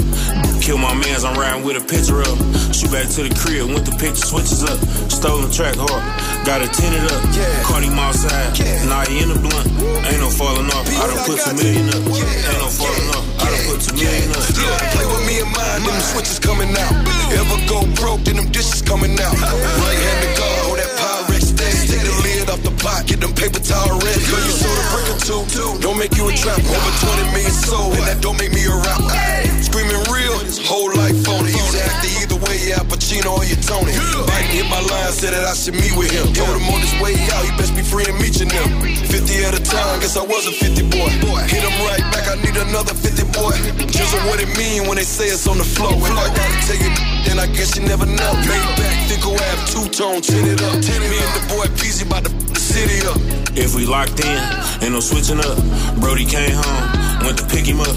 Kill 0.61 0.77
my 0.79 0.93
mans, 0.95 1.25
I'm 1.25 1.37
riding 1.41 1.65
with 1.65 1.77
a 1.77 1.85
picture 1.85 2.21
up. 2.21 2.37
Shoot 2.73 2.93
back 2.93 3.09
to 3.17 3.25
the 3.25 3.33
crib, 3.33 3.69
went 3.73 3.85
to 3.89 3.93
pick 3.97 4.13
the 4.17 4.23
switches 4.25 4.63
up. 4.65 4.79
Stolen 5.11 5.51
track 5.51 5.77
hard, 5.77 6.01
got 6.45 6.61
it 6.61 6.73
tinted 6.73 7.01
up. 7.13 7.21
Caught 7.65 7.83
him 7.85 7.97
outside, 7.99 8.53
now 8.89 9.05
he 9.09 9.21
in 9.25 9.29
the 9.33 9.39
blunt. 9.41 9.67
Ain't 10.09 10.21
no 10.21 10.29
falling 10.31 10.69
off, 10.73 10.85
I 11.01 11.09
done 11.09 11.21
put 11.25 11.41
two 11.41 11.55
million 11.57 11.89
up. 11.93 12.03
Ain't 12.05 12.61
no 12.61 12.69
falling 12.69 13.09
off, 13.17 13.25
I 13.41 13.47
done 13.51 13.65
put 13.73 13.79
two 13.81 13.95
million 13.97 14.31
up. 14.37 14.45
Play 14.93 15.07
with 15.09 15.25
me 15.29 15.35
and 15.41 15.51
mine, 15.51 15.81
them 15.93 16.01
switches 16.01 16.39
coming 16.39 16.71
out. 16.77 16.95
Ever 17.35 17.59
go 17.67 17.87
broke, 17.99 18.23
then 18.25 18.37
them 18.37 18.49
dishes 18.51 18.83
coming 18.83 19.15
out. 19.19 19.35
Right 19.35 19.99
handed 19.99 20.33
guard, 20.39 20.59
hold 20.65 20.79
that 20.79 20.91
Pyrex 20.99 21.43
steady. 21.55 21.87
Take 21.91 22.05
the 22.07 22.15
lid 22.23 22.51
off 22.51 22.63
the 22.63 22.75
pot, 22.83 23.07
get 23.07 23.21
them 23.21 23.35
paper 23.35 23.61
towel 23.61 23.99
ready. 23.99 24.23
Girl, 24.27 24.43
you 24.45 24.55
sold 24.55 24.79
a 24.79 24.85
brick 24.93 25.09
or 25.11 25.19
two, 25.51 25.69
don't 25.83 25.99
make 25.99 26.15
you 26.17 26.29
a 26.29 26.35
trap. 26.35 26.59
Over 26.59 26.93
20 27.07 27.35
million 27.35 27.55
sold, 27.55 27.95
and 27.99 28.07
that 28.07 28.19
don't 28.23 28.39
make 28.39 28.53
me 28.53 28.63
a 28.67 28.75
rapper. 28.75 29.15
Screaming 29.63 30.03
real, 30.11 30.37
whole 30.67 30.91
life 30.95 31.17
phony. 31.27 31.51
Used 31.55 31.75
to 31.75 31.83
act 31.83 31.99
the 32.03 32.11
either 32.23 32.39
way, 32.47 32.57
yeah, 32.71 32.83
Pacino 32.87 33.39
or 33.39 33.45
your 33.45 33.61
Tony. 33.63 33.95
Biden 34.27 34.51
hit 34.51 34.67
my 34.67 34.81
line, 34.83 35.13
said 35.15 35.33
that 35.35 35.45
I 35.47 35.55
should 35.55 35.75
meet 35.75 35.95
with 35.95 36.11
him. 36.11 36.33
Told 36.35 36.55
him 36.55 36.67
on 36.71 36.81
his 36.81 36.95
way 37.03 37.15
out, 37.35 37.43
he 37.47 37.51
best 37.59 37.75
be 37.75 37.83
free 37.83 38.07
and 38.07 38.19
meet 38.19 38.39
you 38.39 38.47
now. 38.47 38.67
50 39.11 39.45
at 39.47 39.55
a 39.55 39.63
time, 39.63 40.01
guess 40.01 40.17
I 40.17 40.25
was 40.27 40.47
a 40.47 40.53
50 40.53 40.91
boy. 40.91 41.11
Hit 41.47 41.63
him 41.63 41.77
right 41.87 42.05
back, 42.11 42.20
what 44.27 44.41
it 44.41 44.51
mean 44.57 44.89
when 44.89 44.97
they 44.97 45.05
say 45.05 45.27
it's 45.27 45.47
on 45.47 45.59
the 45.59 45.65
floor. 45.65 45.93
If 45.95 46.13
I 46.13 46.29
gotta 46.35 46.59
tell 46.67 46.81
you, 46.81 46.91
then 47.25 47.39
I 47.39 47.47
guess 47.47 47.77
you 47.77 47.83
never 47.87 48.07
know. 48.07 48.33
Made 48.45 48.71
back, 48.77 48.97
Fico 49.09 49.33
Ave, 49.33 49.63
two 49.73 49.87
tone, 49.89 50.21
tin 50.21 50.47
it 50.47 50.61
up. 50.63 50.75
Me 50.81 51.17
and 51.17 51.33
the 51.37 51.43
boy 51.49 51.67
Peezy 51.79 52.07
about 52.07 52.25
to 52.25 52.33
the 52.33 52.61
city 52.61 53.01
up. 53.07 53.17
If 53.57 53.75
we 53.75 53.87
locked 53.87 54.21
in, 54.21 54.41
ain't 54.83 54.93
no 54.93 55.01
switching 55.01 55.41
up. 55.41 55.59
Brody 56.01 56.25
came 56.25 56.55
home, 56.55 57.27
went 57.27 57.39
to 57.39 57.47
pick 57.47 57.67
him 57.67 57.81
up. 57.81 57.97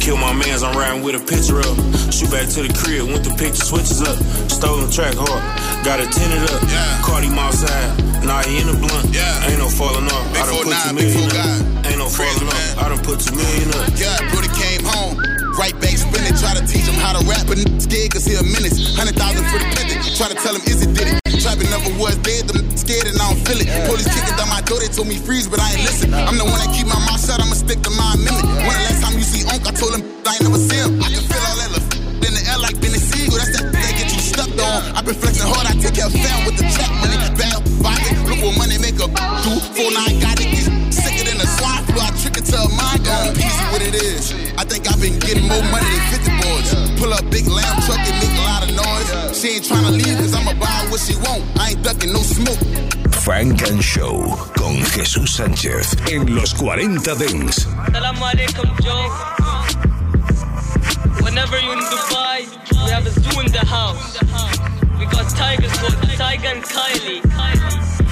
Kill 0.00 0.16
my 0.16 0.32
mans, 0.32 0.62
I'm 0.62 0.76
riding 0.76 1.02
with 1.02 1.14
a 1.14 1.22
picture 1.22 1.60
up. 1.60 1.76
Shoot 2.08 2.30
back 2.30 2.48
to 2.56 2.64
the 2.64 2.72
crib, 2.72 3.04
went 3.06 3.24
to 3.24 3.32
pick 3.36 3.52
the 3.52 3.62
switches 3.62 4.00
up. 4.00 4.16
Stolen 4.48 4.90
track 4.90 5.14
hard, 5.14 5.42
got 5.84 6.00
it 6.00 6.08
tinted 6.10 6.42
up. 6.48 6.60
Caught 7.04 7.24
him 7.24 7.36
outside, 7.36 7.92
now 8.24 8.40
he 8.42 8.60
in 8.60 8.66
the 8.66 8.76
blunt. 8.80 9.12
Ain't 9.44 9.60
no 9.60 9.68
falling 9.68 10.08
off, 10.08 10.24
I 10.34 10.48
done 10.48 10.64
put 10.64 10.72
two 10.72 10.94
million 10.96 11.28
up. 11.36 11.86
Ain't 11.86 11.98
no 12.00 12.08
falling 12.08 12.48
off, 12.48 12.78
I 12.78 12.88
done 12.88 13.02
put 13.04 13.20
two 13.20 13.36
million 13.36 13.68
up. 13.76 13.92
Yeah, 14.00 14.16
Brody 14.32 14.48
came 14.56 14.84
home. 14.84 15.20
Right 15.58 15.74
back 15.82 15.98
spinning. 15.98 16.32
Try 16.38 16.54
to 16.54 16.62
teach 16.62 16.86
him 16.86 16.94
how 17.02 17.18
to 17.18 17.22
rap, 17.26 17.44
but 17.50 17.58
scared 17.82 18.14
cause 18.14 18.24
he 18.24 18.38
a 18.38 18.42
menace. 18.46 18.94
Hundred 18.94 19.18
thousand 19.18 19.44
for 19.50 19.58
the 19.58 19.68
pendant. 19.74 20.00
Try 20.14 20.30
to 20.30 20.38
tell 20.38 20.54
him 20.54 20.62
is 20.70 20.86
it 20.86 20.94
did 20.94 21.10
it. 21.10 21.18
Trapping 21.42 21.70
never 21.70 21.90
was 21.98 22.18
dead, 22.22 22.46
them 22.46 22.62
scared 22.78 23.10
and 23.10 23.18
I 23.18 23.34
don't 23.34 23.42
feel 23.42 23.58
it. 23.58 23.68
Police 23.90 24.06
kicking 24.10 24.38
down 24.38 24.48
my 24.48 24.62
door, 24.62 24.78
they 24.78 24.90
told 24.90 25.10
me 25.10 25.18
freeze, 25.18 25.50
but 25.50 25.58
I 25.58 25.74
ain't 25.74 25.82
listen. 25.82 26.14
I'm 26.14 26.38
the 26.38 26.46
one 26.46 26.58
that 26.62 26.70
keep 26.70 26.86
my 26.86 26.98
mouth 27.06 27.18
shut, 27.18 27.42
I'ma 27.42 27.54
stick 27.58 27.82
to 27.82 27.90
my 27.94 28.14
amendment. 28.14 28.46
When 28.62 28.74
the 28.74 28.84
last 28.86 29.02
time 29.02 29.14
you 29.18 29.26
see 29.26 29.42
Unc, 29.50 29.66
I 29.66 29.74
told 29.74 29.98
him 29.98 30.02
I 30.26 30.38
ain't 30.38 30.46
never 30.46 30.58
see 30.62 30.78
him. 30.78 30.98
I 31.02 31.10
can 31.10 31.22
feel 31.26 31.42
all 31.42 31.58
that 31.62 31.70
love 31.74 31.86
in 32.26 32.32
the 32.34 32.42
air 32.50 32.58
like 32.58 32.78
Benny 32.78 32.98
Siegel. 32.98 33.38
That's 33.38 33.54
that 33.58 33.70
that 33.70 33.92
get 33.98 34.10
you 34.10 34.22
stuck 34.22 34.50
on. 34.50 34.78
i 34.94 35.02
been 35.02 35.14
flexing 35.14 35.46
hard, 35.46 35.66
I 35.66 35.74
take 35.78 35.98
of 36.02 36.10
fam 36.10 36.38
with 36.46 36.58
the 36.58 36.66
trap 36.74 36.90
money. 37.02 37.18
Bad 37.38 37.62
body, 37.82 38.10
look 38.26 38.40
what 38.42 38.54
money 38.58 38.78
make 38.82 38.98
a 38.98 39.06
do. 39.46 39.52
Four 39.78 39.90
got 39.94 40.42
it, 40.42 40.57
I 44.58 44.64
think 44.64 44.90
I've 44.90 45.00
been 45.00 45.20
getting 45.20 45.46
more 45.46 45.62
money 45.70 45.86
than 45.86 46.18
50 46.18 46.30
boys. 46.42 46.68
Pull 46.98 47.14
up 47.14 47.22
big 47.30 47.46
lamb 47.46 47.80
truck 47.86 48.02
and 48.02 48.18
make 48.18 48.34
a 48.34 48.42
lot 48.42 48.66
of 48.66 48.74
noise. 48.74 49.38
She 49.38 49.54
ain't 49.54 49.64
tryna 49.64 49.92
leave 49.94 50.18
cause 50.18 50.34
I'ma 50.34 50.52
buy 50.58 50.90
what 50.90 50.98
she 50.98 51.14
want. 51.14 51.46
I 51.56 51.70
ain't 51.70 51.82
ducking 51.84 52.12
no 52.12 52.18
smoke. 52.18 52.58
Funk 53.22 53.62
and 53.70 53.80
Show 53.80 54.34
con 54.58 54.82
Jesús 54.82 55.30
Sánchez 55.38 55.94
en 56.10 56.34
los 56.34 56.54
40 56.54 57.14
Dance. 57.14 57.66
Assalamu 57.86 58.24
alaikum, 58.26 58.68
Joe. 58.82 59.06
Whenever 61.22 61.56
you're 61.60 61.74
in 61.74 61.84
Dubai, 61.94 62.50
we 62.84 62.90
have 62.90 63.06
a 63.06 63.10
zoo 63.10 63.38
in 63.38 63.52
the 63.52 63.64
house. 63.64 64.18
We 64.98 65.06
got 65.06 65.30
tigers 65.38 65.70
called 65.78 66.02
Tiger 66.18 66.48
and 66.48 66.64
Kylie. 66.64 67.22
We 67.22 68.07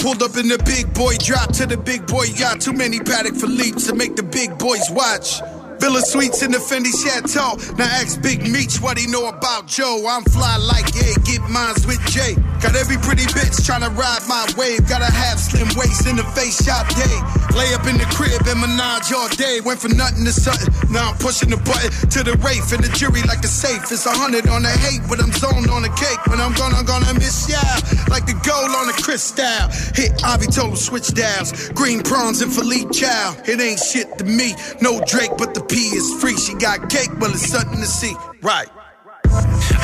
pulled 0.00 0.22
up 0.22 0.36
in 0.36 0.48
the 0.48 0.58
big 0.64 0.92
boy 0.94 1.14
drop 1.18 1.52
to 1.52 1.66
the 1.66 1.76
big 1.76 2.06
boy 2.06 2.24
yacht. 2.36 2.60
Too 2.60 2.72
many 2.72 2.98
paddock 3.00 3.36
for 3.36 3.46
leaps 3.46 3.86
to 3.86 3.94
make 3.94 4.16
the 4.16 4.22
big 4.22 4.58
boys 4.58 4.90
watch. 4.90 5.40
Villa 5.80 6.02
Suites 6.02 6.42
in 6.42 6.52
the 6.52 6.58
Fendi 6.58 6.92
Chateau. 6.92 7.56
Now 7.76 7.88
ask 7.88 8.20
Big 8.20 8.46
Meech 8.46 8.80
what 8.80 8.98
he 8.98 9.06
know 9.06 9.28
about 9.28 9.66
Joe. 9.66 10.04
I'm 10.06 10.24
fly 10.24 10.56
like, 10.56 10.92
yeah, 10.94 11.16
get 11.24 11.40
mines 11.48 11.86
with 11.86 12.00
Jay. 12.12 12.36
Got 12.60 12.76
every 12.76 12.98
pretty 12.98 13.24
bitch 13.32 13.64
tryna 13.64 13.88
ride 13.96 14.20
my 14.28 14.44
wave. 14.56 14.86
Gotta 14.86 15.10
have 15.10 15.40
slim 15.40 15.68
waist 15.80 16.06
in 16.06 16.16
the 16.16 16.24
face 16.36 16.60
shop, 16.60 16.86
day. 16.92 17.16
Lay 17.56 17.72
up 17.72 17.88
in 17.88 17.96
the 17.96 18.04
crib 18.12 18.44
and 18.46 18.60
menage 18.60 19.10
all 19.16 19.28
day. 19.40 19.60
Went 19.64 19.80
from 19.80 19.96
nothing 19.96 20.24
to 20.28 20.32
something. 20.32 20.68
Now 20.92 21.10
I'm 21.10 21.16
pushing 21.16 21.48
the 21.48 21.56
button 21.56 21.90
to 22.12 22.20
the 22.22 22.36
Wraith 22.44 22.72
and 22.76 22.84
the 22.84 22.92
jury 22.92 23.22
like 23.24 23.40
a 23.42 23.48
safe. 23.48 23.90
It's 23.90 24.04
a 24.04 24.12
hundred 24.12 24.46
on 24.48 24.62
the 24.62 24.68
hate, 24.84 25.00
but 25.08 25.18
I'm 25.18 25.32
zoned 25.32 25.72
on 25.72 25.82
the 25.82 25.92
cake. 25.96 26.20
When 26.28 26.38
I'm 26.38 26.52
gonna, 26.52 26.84
gonna 26.84 27.14
miss 27.14 27.48
ya 27.48 27.64
like 28.12 28.26
the 28.28 28.36
gold 28.44 28.76
on 28.76 28.86
the 28.92 28.96
crystal. 29.00 29.64
Hit 29.96 30.12
Avi 30.22 30.46
told 30.46 30.76
switch 30.76 31.08
dials. 31.16 31.70
Green 31.72 32.02
prawns 32.02 32.42
and 32.42 32.52
Philippe 32.52 32.92
Chow. 32.92 33.34
It 33.48 33.58
ain't 33.58 33.80
shit 33.80 34.18
to 34.18 34.24
me. 34.24 34.52
No 34.82 35.00
Drake, 35.08 35.32
but 35.38 35.54
the 35.54 35.64
P 35.70 35.94
is 35.94 36.20
free. 36.20 36.36
She 36.36 36.54
got 36.54 36.90
cake, 36.90 37.10
but 37.20 37.30
it's 37.30 37.46
something 37.46 37.78
to 37.78 37.86
see. 37.86 38.14
Right. 38.42 38.66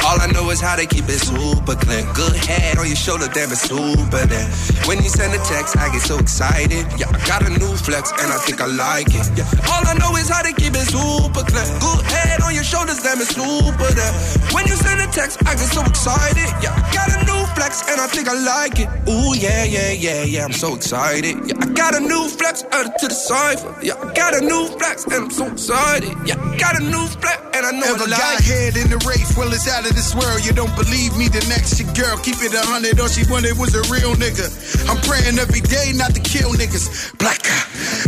All 0.02 0.18
I 0.18 0.26
know 0.34 0.50
is 0.50 0.60
how 0.60 0.74
they 0.74 0.86
keep 0.86 1.06
it 1.06 1.22
super 1.22 1.78
clean. 1.78 2.06
Good 2.12 2.34
head 2.34 2.78
on 2.78 2.86
your 2.86 2.98
shoulder, 2.98 3.30
damn 3.30 3.50
it's 3.54 3.62
super 3.62 4.26
there. 4.26 4.48
When 4.86 4.98
you 4.98 5.08
send 5.08 5.30
a 5.34 5.38
text, 5.46 5.78
I 5.78 5.90
get 5.92 6.02
so 6.02 6.18
excited. 6.18 6.86
Yeah, 6.98 7.06
I 7.10 7.18
got 7.26 7.46
a 7.46 7.50
new 7.50 7.70
flex 7.78 8.10
and 8.18 8.34
I 8.34 8.38
think 8.42 8.60
I 8.60 8.66
like 8.66 9.14
it. 9.14 9.26
Yeah, 9.38 9.46
all 9.70 9.86
I 9.86 9.94
know 9.98 10.10
is 10.18 10.28
how 10.28 10.42
they 10.42 10.54
keep 10.54 10.74
it 10.74 10.86
super 10.90 11.46
clean. 11.46 11.70
Good 11.78 12.02
head 12.10 12.42
on 12.42 12.54
your 12.54 12.66
shoulders, 12.66 12.98
damn 13.02 13.20
it's 13.22 13.34
super 13.34 13.90
there. 13.94 14.12
When 14.50 14.66
you 14.66 14.74
send 14.74 14.98
a 14.98 15.06
text, 15.10 15.38
I 15.46 15.54
get 15.54 15.70
so 15.70 15.82
excited. 15.86 16.50
Yeah, 16.58 16.74
I 16.74 16.82
got 16.90 17.08
a 17.14 17.18
new 17.26 17.35
flex 17.56 17.80
and 17.88 17.98
I 18.00 18.06
think 18.06 18.28
I 18.28 18.36
like 18.36 18.78
it. 18.78 18.88
Ooh 19.08 19.32
yeah, 19.34 19.64
yeah, 19.64 19.92
yeah, 19.92 20.22
yeah, 20.24 20.44
I'm 20.44 20.52
so 20.52 20.76
excited. 20.76 21.34
Yeah, 21.48 21.56
I 21.58 21.66
got 21.72 21.96
a 21.96 22.00
new 22.00 22.28
flex 22.28 22.62
added 22.70 22.92
to 23.00 23.08
the 23.08 23.14
cipher. 23.16 23.72
Yeah, 23.82 23.96
I 23.96 24.12
got 24.12 24.36
a 24.36 24.42
new 24.44 24.68
flex 24.76 25.04
and 25.04 25.24
I'm 25.24 25.30
so 25.30 25.46
excited. 25.48 26.12
Yeah, 26.28 26.36
I 26.36 26.56
got 26.58 26.76
a 26.76 26.84
new 26.84 27.06
flex 27.16 27.40
and 27.56 27.64
I 27.64 27.72
know 27.72 27.88
Ever 27.96 28.04
I 28.04 28.12
like 28.12 28.20
got 28.20 28.44
head 28.44 28.76
in 28.76 28.90
the 28.92 29.00
race? 29.08 29.32
Well, 29.36 29.50
it's 29.52 29.66
out 29.66 29.88
of 29.88 29.96
this 29.96 30.14
world. 30.14 30.44
You 30.44 30.52
don't 30.52 30.74
believe 30.76 31.16
me? 31.16 31.28
The 31.28 31.44
next 31.48 31.80
your 31.80 31.88
girl, 31.96 32.16
keep 32.20 32.38
it 32.44 32.52
a 32.52 32.60
hundred. 32.60 33.00
All 33.00 33.08
she 33.08 33.24
wanted 33.32 33.56
was 33.58 33.74
a 33.74 33.82
real 33.88 34.12
nigga. 34.14 34.46
I'm 34.88 35.00
praying 35.08 35.38
every 35.40 35.64
day 35.64 35.96
not 35.96 36.14
to 36.14 36.20
kill 36.20 36.52
niggas. 36.52 37.16
Black 37.18 37.46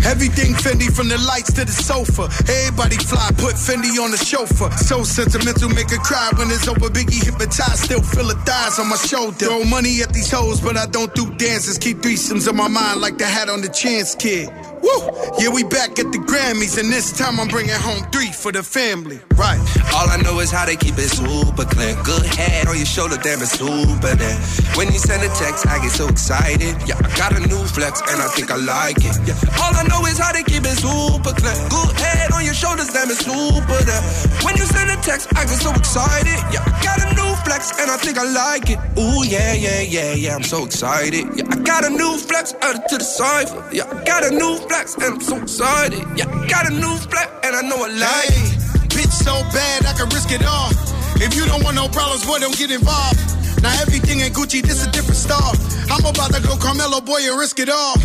everything 0.09 0.55
Fendi 0.55 0.89
from 0.91 1.09
the 1.09 1.19
lights 1.19 1.53
to 1.53 1.65
the 1.65 1.73
sofa. 1.73 2.29
Everybody 2.49 2.97
fly, 2.97 3.29
put 3.37 3.55
Fendi 3.55 4.01
on 4.01 4.11
the 4.11 4.17
chauffeur. 4.17 4.71
So 4.77 5.05
sentimental, 5.05 5.69
make 5.69 5.91
her 5.91 6.03
cry 6.03 6.31
when 6.37 6.51
it's 6.51 6.67
over. 6.67 6.89
Biggie 6.89 7.23
hypnotized, 7.23 7.85
still 7.85 8.03
feel 8.03 8.29
her 8.29 8.41
thighs 8.45 8.79
on 8.79 8.89
my 8.89 8.97
shoulder. 8.97 9.38
Throw 9.39 9.65
money 9.65 10.03
at 10.03 10.13
these 10.13 10.31
hoes, 10.31 10.61
but 10.61 10.77
I 10.77 10.87
don't 10.87 11.15
do 11.15 11.33
dances. 11.37 11.79
Keep 11.79 11.99
threesomes 11.99 12.49
in 12.49 12.57
my 12.57 12.69
mind 12.69 13.01
like 13.01 13.19
the 13.19 13.27
hat 13.27 13.49
on 13.49 13.63
the 13.63 13.69
chance 13.69 14.15
kid. 14.17 14.49
Woo! 14.83 15.01
Yeah, 15.39 15.51
we 15.51 15.65
back 15.65 15.99
at 15.99 16.11
the 16.13 16.19
Grammys, 16.19 16.79
and 16.79 16.93
this 16.93 17.13
time 17.13 17.41
I'm 17.41 17.49
bringing 17.49 17.75
home 17.75 18.03
three 18.11 18.33
for 18.33 18.53
the 18.53 18.63
family. 18.63 19.21
Right. 19.37 19.59
All 19.95 20.09
I 20.11 20.19
know 20.23 20.41
is 20.41 20.51
how 20.51 20.67
they 20.67 20.77
keep 20.77 20.99
it 20.99 21.11
super 21.11 21.65
clean. 21.65 21.95
Good 22.03 22.27
head 22.27 22.67
on 22.69 22.77
your 22.77 22.87
shoulder, 22.87 23.17
damn 23.23 23.41
it's 23.43 23.59
super 23.59 24.15
there. 24.15 24.39
When 24.75 24.93
you 24.93 24.99
send 24.99 25.23
a 25.23 25.31
text, 25.35 25.67
I 25.67 25.79
get 25.79 25.93
so 25.93 26.09
excited. 26.09 26.75
Yeah, 26.87 26.99
I 26.99 27.09
got 27.17 27.37
a 27.37 27.41
new 27.41 27.63
flex 27.67 28.01
and 28.03 28.21
I 28.21 28.29
think 28.35 28.51
I 28.51 28.57
like 28.57 28.99
it. 28.99 29.15
Yeah, 29.27 29.39
all 29.63 29.75
I 29.75 29.87
know 29.87 30.05
is 30.07 30.19
how 30.19 30.33
they 30.33 30.43
keep 30.43 30.65
it 30.65 30.79
super 30.79 31.35
clean. 31.35 31.59
Good 31.71 31.95
head 31.99 32.33
on 32.33 32.45
your 32.45 32.55
shoulders, 32.55 32.89
damn 32.91 33.11
it's 33.11 33.25
super 33.25 33.81
there. 33.87 34.03
When 34.43 34.57
you 34.57 34.67
send 34.67 34.91
a 34.91 34.99
text, 35.03 35.29
I 35.37 35.45
get 35.47 35.59
so 35.59 35.71
excited. 35.75 36.39
Yeah, 36.51 36.67
I 36.67 36.75
got 36.83 36.99
a 37.03 37.15
new 37.15 37.31
flex 37.47 37.73
and 37.79 37.91
I 37.91 37.97
think 37.97 38.19
I 38.19 38.27
like 38.27 38.71
it. 38.71 38.79
Ooh 38.99 39.23
yeah, 39.25 39.55
yeah, 39.55 39.81
yeah, 39.81 40.15
yeah, 40.15 40.35
I'm 40.35 40.43
so 40.43 40.65
excited. 40.65 41.27
Yeah, 41.37 41.47
I 41.51 41.57
got 41.63 41.85
a 41.85 41.91
new 41.91 42.17
flex 42.19 42.55
added 42.63 42.83
to 42.91 42.99
the 42.99 43.05
cipher. 43.05 43.63
Yeah, 43.73 43.87
I 43.87 44.05
got 44.05 44.25
a 44.25 44.31
new 44.31 44.57
and 44.71 45.15
I'm 45.15 45.21
so 45.21 45.37
excited. 45.37 46.05
Yeah, 46.17 46.27
got 46.49 46.71
a 46.71 46.75
new 46.75 46.95
flex 47.09 47.31
and 47.43 47.57
I 47.57 47.63
know 47.63 47.85
I 47.85 47.89
like 47.89 48.31
it. 48.31 48.53
Bitch 48.93 49.13
so 49.13 49.33
bad 49.53 49.87
I 49.87 49.93
can 49.95 50.09
risk 50.11 50.31
it 50.33 50.45
all. 50.45 50.71
If 51.17 51.35
you 51.35 51.47
don't 51.47 51.63
want 51.65 51.77
no 51.77 51.89
problems, 51.89 52.25
boy, 52.27 52.39
don't 52.39 52.57
get 52.57 52.71
involved. 52.71 53.19
Now 53.63 53.73
everything 53.81 54.21
in 54.21 54.33
Gucci, 54.33 54.63
this 54.63 54.87
a 54.87 54.91
different 54.91 55.17
star. 55.17 55.53
I'm 55.91 56.05
about 56.05 56.35
to 56.35 56.43
go 56.43 56.57
Carmelo, 56.57 57.01
boy, 57.01 57.21
and 57.23 57.39
risk 57.39 57.59
it 57.61 57.69
all. 57.69 57.97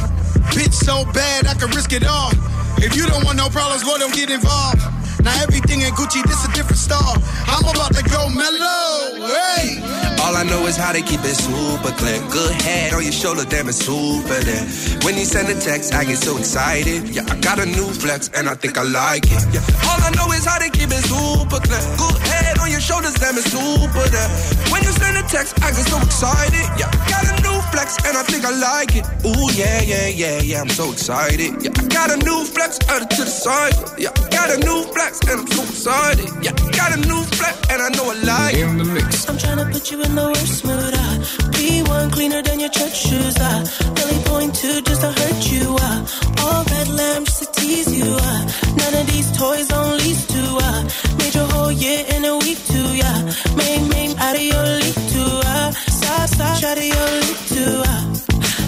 Bitch 0.55 0.73
so 0.73 1.05
bad 1.13 1.47
I 1.47 1.53
can 1.53 1.69
risk 1.71 1.93
it 1.93 2.05
all. 2.05 2.31
If 2.77 2.95
you 2.95 3.05
don't 3.07 3.23
want 3.23 3.37
no 3.37 3.49
problems, 3.49 3.83
boy, 3.83 3.97
don't 3.97 4.13
get 4.13 4.31
involved. 4.31 4.81
Now 5.23 5.33
everything 5.41 5.81
in 5.81 5.93
Gucci, 5.95 6.21
this 6.27 6.43
a 6.45 6.51
different 6.51 6.77
star. 6.77 7.15
I'm 7.47 7.63
about 7.63 7.95
to 7.95 8.03
go 8.03 8.27
mellow. 8.27 9.23
Hey. 9.23 9.79
All 10.23 10.35
I 10.35 10.43
know 10.43 10.67
is 10.67 10.75
how 10.75 10.91
they 10.91 11.01
keep 11.01 11.19
it 11.23 11.35
super 11.35 11.91
clean. 11.95 12.27
Good 12.29 12.51
head 12.61 12.93
on 12.93 13.03
your 13.03 13.11
shoulder, 13.11 13.43
damn 13.43 13.67
it's 13.67 13.79
super 13.79 14.39
there. 14.43 14.65
When 15.03 15.17
you 15.17 15.25
send 15.25 15.47
a 15.47 15.59
text, 15.59 15.93
I 15.93 16.03
get 16.03 16.17
so 16.17 16.37
excited. 16.37 17.09
Yeah, 17.09 17.23
I 17.27 17.39
got 17.39 17.59
a 17.59 17.65
new 17.65 17.87
flex 17.91 18.29
and 18.35 18.47
I 18.47 18.55
think 18.55 18.77
I 18.77 18.83
like 18.83 19.25
it. 19.27 19.43
Yeah, 19.55 19.63
all 19.87 19.99
I 20.03 20.11
know 20.15 20.31
is 20.31 20.45
how 20.45 20.59
they 20.59 20.69
keep 20.69 20.91
it 20.91 21.03
super 21.07 21.59
clean. 21.59 21.83
Good 21.95 22.19
head 22.27 22.59
on 22.59 22.71
your 22.71 22.79
shoulders, 22.81 23.15
damn 23.15 23.37
it's 23.37 23.51
super 23.51 24.07
there. 24.11 24.29
When 24.71 24.83
you 24.83 24.91
send 24.91 25.17
a 25.17 25.23
text, 25.23 25.55
I 25.63 25.71
get 25.71 25.87
so 25.87 25.99
excited. 26.03 26.67
Yeah, 26.79 26.91
I 26.91 27.09
got 27.11 27.23
a 27.27 27.43
new 27.43 27.52
flex 27.73 27.97
and 28.05 28.15
I 28.15 28.23
think 28.29 28.45
I 28.45 28.53
like 28.69 28.91
it. 28.95 29.05
Ooh 29.25 29.47
yeah, 29.57 29.81
yeah, 29.81 30.07
yeah, 30.07 30.37
yeah, 30.41 30.61
I'm 30.61 30.69
so 30.69 30.91
excited. 30.91 31.51
Yeah, 31.63 31.73
I 31.81 31.83
got 31.97 32.07
a 32.15 32.17
new 32.27 32.45
flex 32.45 32.71
added 32.93 33.09
to 33.17 33.23
the 33.25 33.33
cipher. 33.45 33.87
Yeah, 33.97 34.13
I 34.13 34.29
got 34.37 34.47
a 34.55 34.57
new 34.67 34.79
flex 34.93 35.13
and 35.29 35.37
I'm 35.41 35.47
so 35.57 35.63
excited. 35.63 36.29
Yeah, 36.45 36.53
I 36.53 36.69
got 36.79 36.89
a 36.97 36.99
new 37.09 37.21
flex 37.37 37.55
and 37.71 37.79
I 37.81 37.89
know 37.97 38.05
I 38.13 38.15
like 38.31 38.55
it. 38.55 38.67
In 38.69 38.77
the 38.77 38.85
mix. 38.85 39.27
I'm 39.29 39.37
tryna 39.37 39.65
put 39.73 39.83
you 39.91 39.97
in 40.05 40.13
the 40.13 40.27
worst 40.33 40.59
mood. 40.65 40.93
Ah. 41.03 41.15
Be 41.57 41.81
one 41.97 42.09
cleaner 42.11 42.41
than 42.47 42.59
your 42.59 42.69
church 42.69 42.95
shoes. 43.07 43.35
Ah. 43.39 43.65
Really 43.97 44.19
point 44.29 44.53
to 44.61 44.69
just 44.87 45.01
to 45.01 45.11
hurt 45.19 45.41
you. 45.53 45.65
Ah. 45.79 45.97
All 46.43 46.63
red 46.73 46.89
lamb 46.99 47.25
just 47.25 47.39
to 47.41 47.47
tease 47.59 47.91
you. 47.99 48.09
Ah. 48.29 48.41
None 48.81 48.95
of 49.01 49.05
these 49.11 49.29
toys 49.37 49.69
on 49.71 49.97
lease 49.97 50.25
to. 50.33 50.43
Ah. 50.67 50.79
Made 51.17 51.33
your 51.33 51.47
whole 51.53 51.71
year 51.71 52.05
in 52.15 52.21
a 52.25 52.37
week 52.45 52.59
too. 52.71 52.89
Yeah. 53.01 53.17
Make 53.57 53.83
make 53.95 54.13
out 54.25 54.35
of 54.35 54.45
your 54.53 54.67
league 54.81 55.01
too. 55.13 55.33
Ah. 55.55 55.69
Stop 55.99 56.29
stop 56.29 56.63
out 56.69 56.77
of 56.77 56.87
your 56.95 57.09
league 57.17 57.22
too. 57.63 57.81
Ah. 57.85 58.01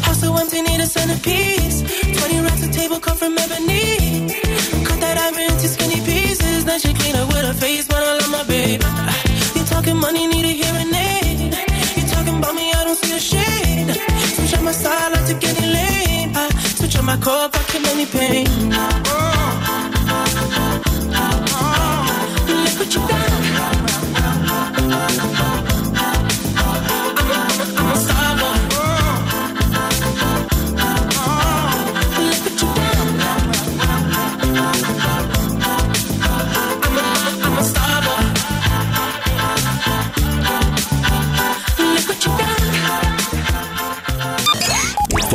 House 0.06 0.20
so 0.22 0.36
empty, 0.42 0.62
need 0.62 0.80
a 0.80 0.88
centerpiece. 0.96 1.78
20 2.20 2.40
racks 2.46 2.64
a 2.68 2.72
table 2.80 3.00
come 3.00 3.18
from 3.18 3.38
ebony. 3.38 3.86
Cut 4.88 5.00
that 5.04 5.16
iron 5.26 5.52
into 5.52 5.68
skinny 5.76 6.00
pieces. 6.10 6.66
Then 6.68 6.80
she 6.84 6.92
clean 7.00 7.16
up 7.16 7.28
with 7.34 7.46
her 7.50 7.58
face, 7.66 7.86
but 7.92 8.02
I 8.10 8.12
love 8.20 8.32
my 8.38 8.44
baby. 8.56 8.86
You 9.56 9.64
talking 9.74 9.98
money, 10.06 10.24
need 10.34 10.46
a 10.52 10.54
hearing 10.62 10.94
aid. 11.10 11.40
You 11.98 12.04
talking 12.16 12.38
about 12.42 12.56
me, 12.60 12.66
I 12.80 12.82
don't 12.88 13.00
see 13.04 13.14
a 13.20 13.22
shade. 13.32 13.90
Switch 14.36 14.54
on 14.58 14.64
my 14.70 14.76
side, 14.84 15.12
like 15.14 15.28
to 15.32 15.36
get 15.44 15.56
in 15.62 15.68
lane. 15.78 16.30
I 16.36 16.46
switch 16.78 16.96
on 17.00 17.06
my 17.06 17.18
core, 17.26 17.50
I 17.60 17.62
kill 17.72 17.86
any 17.94 18.06
pain. 18.18 18.48
Look 18.70 19.35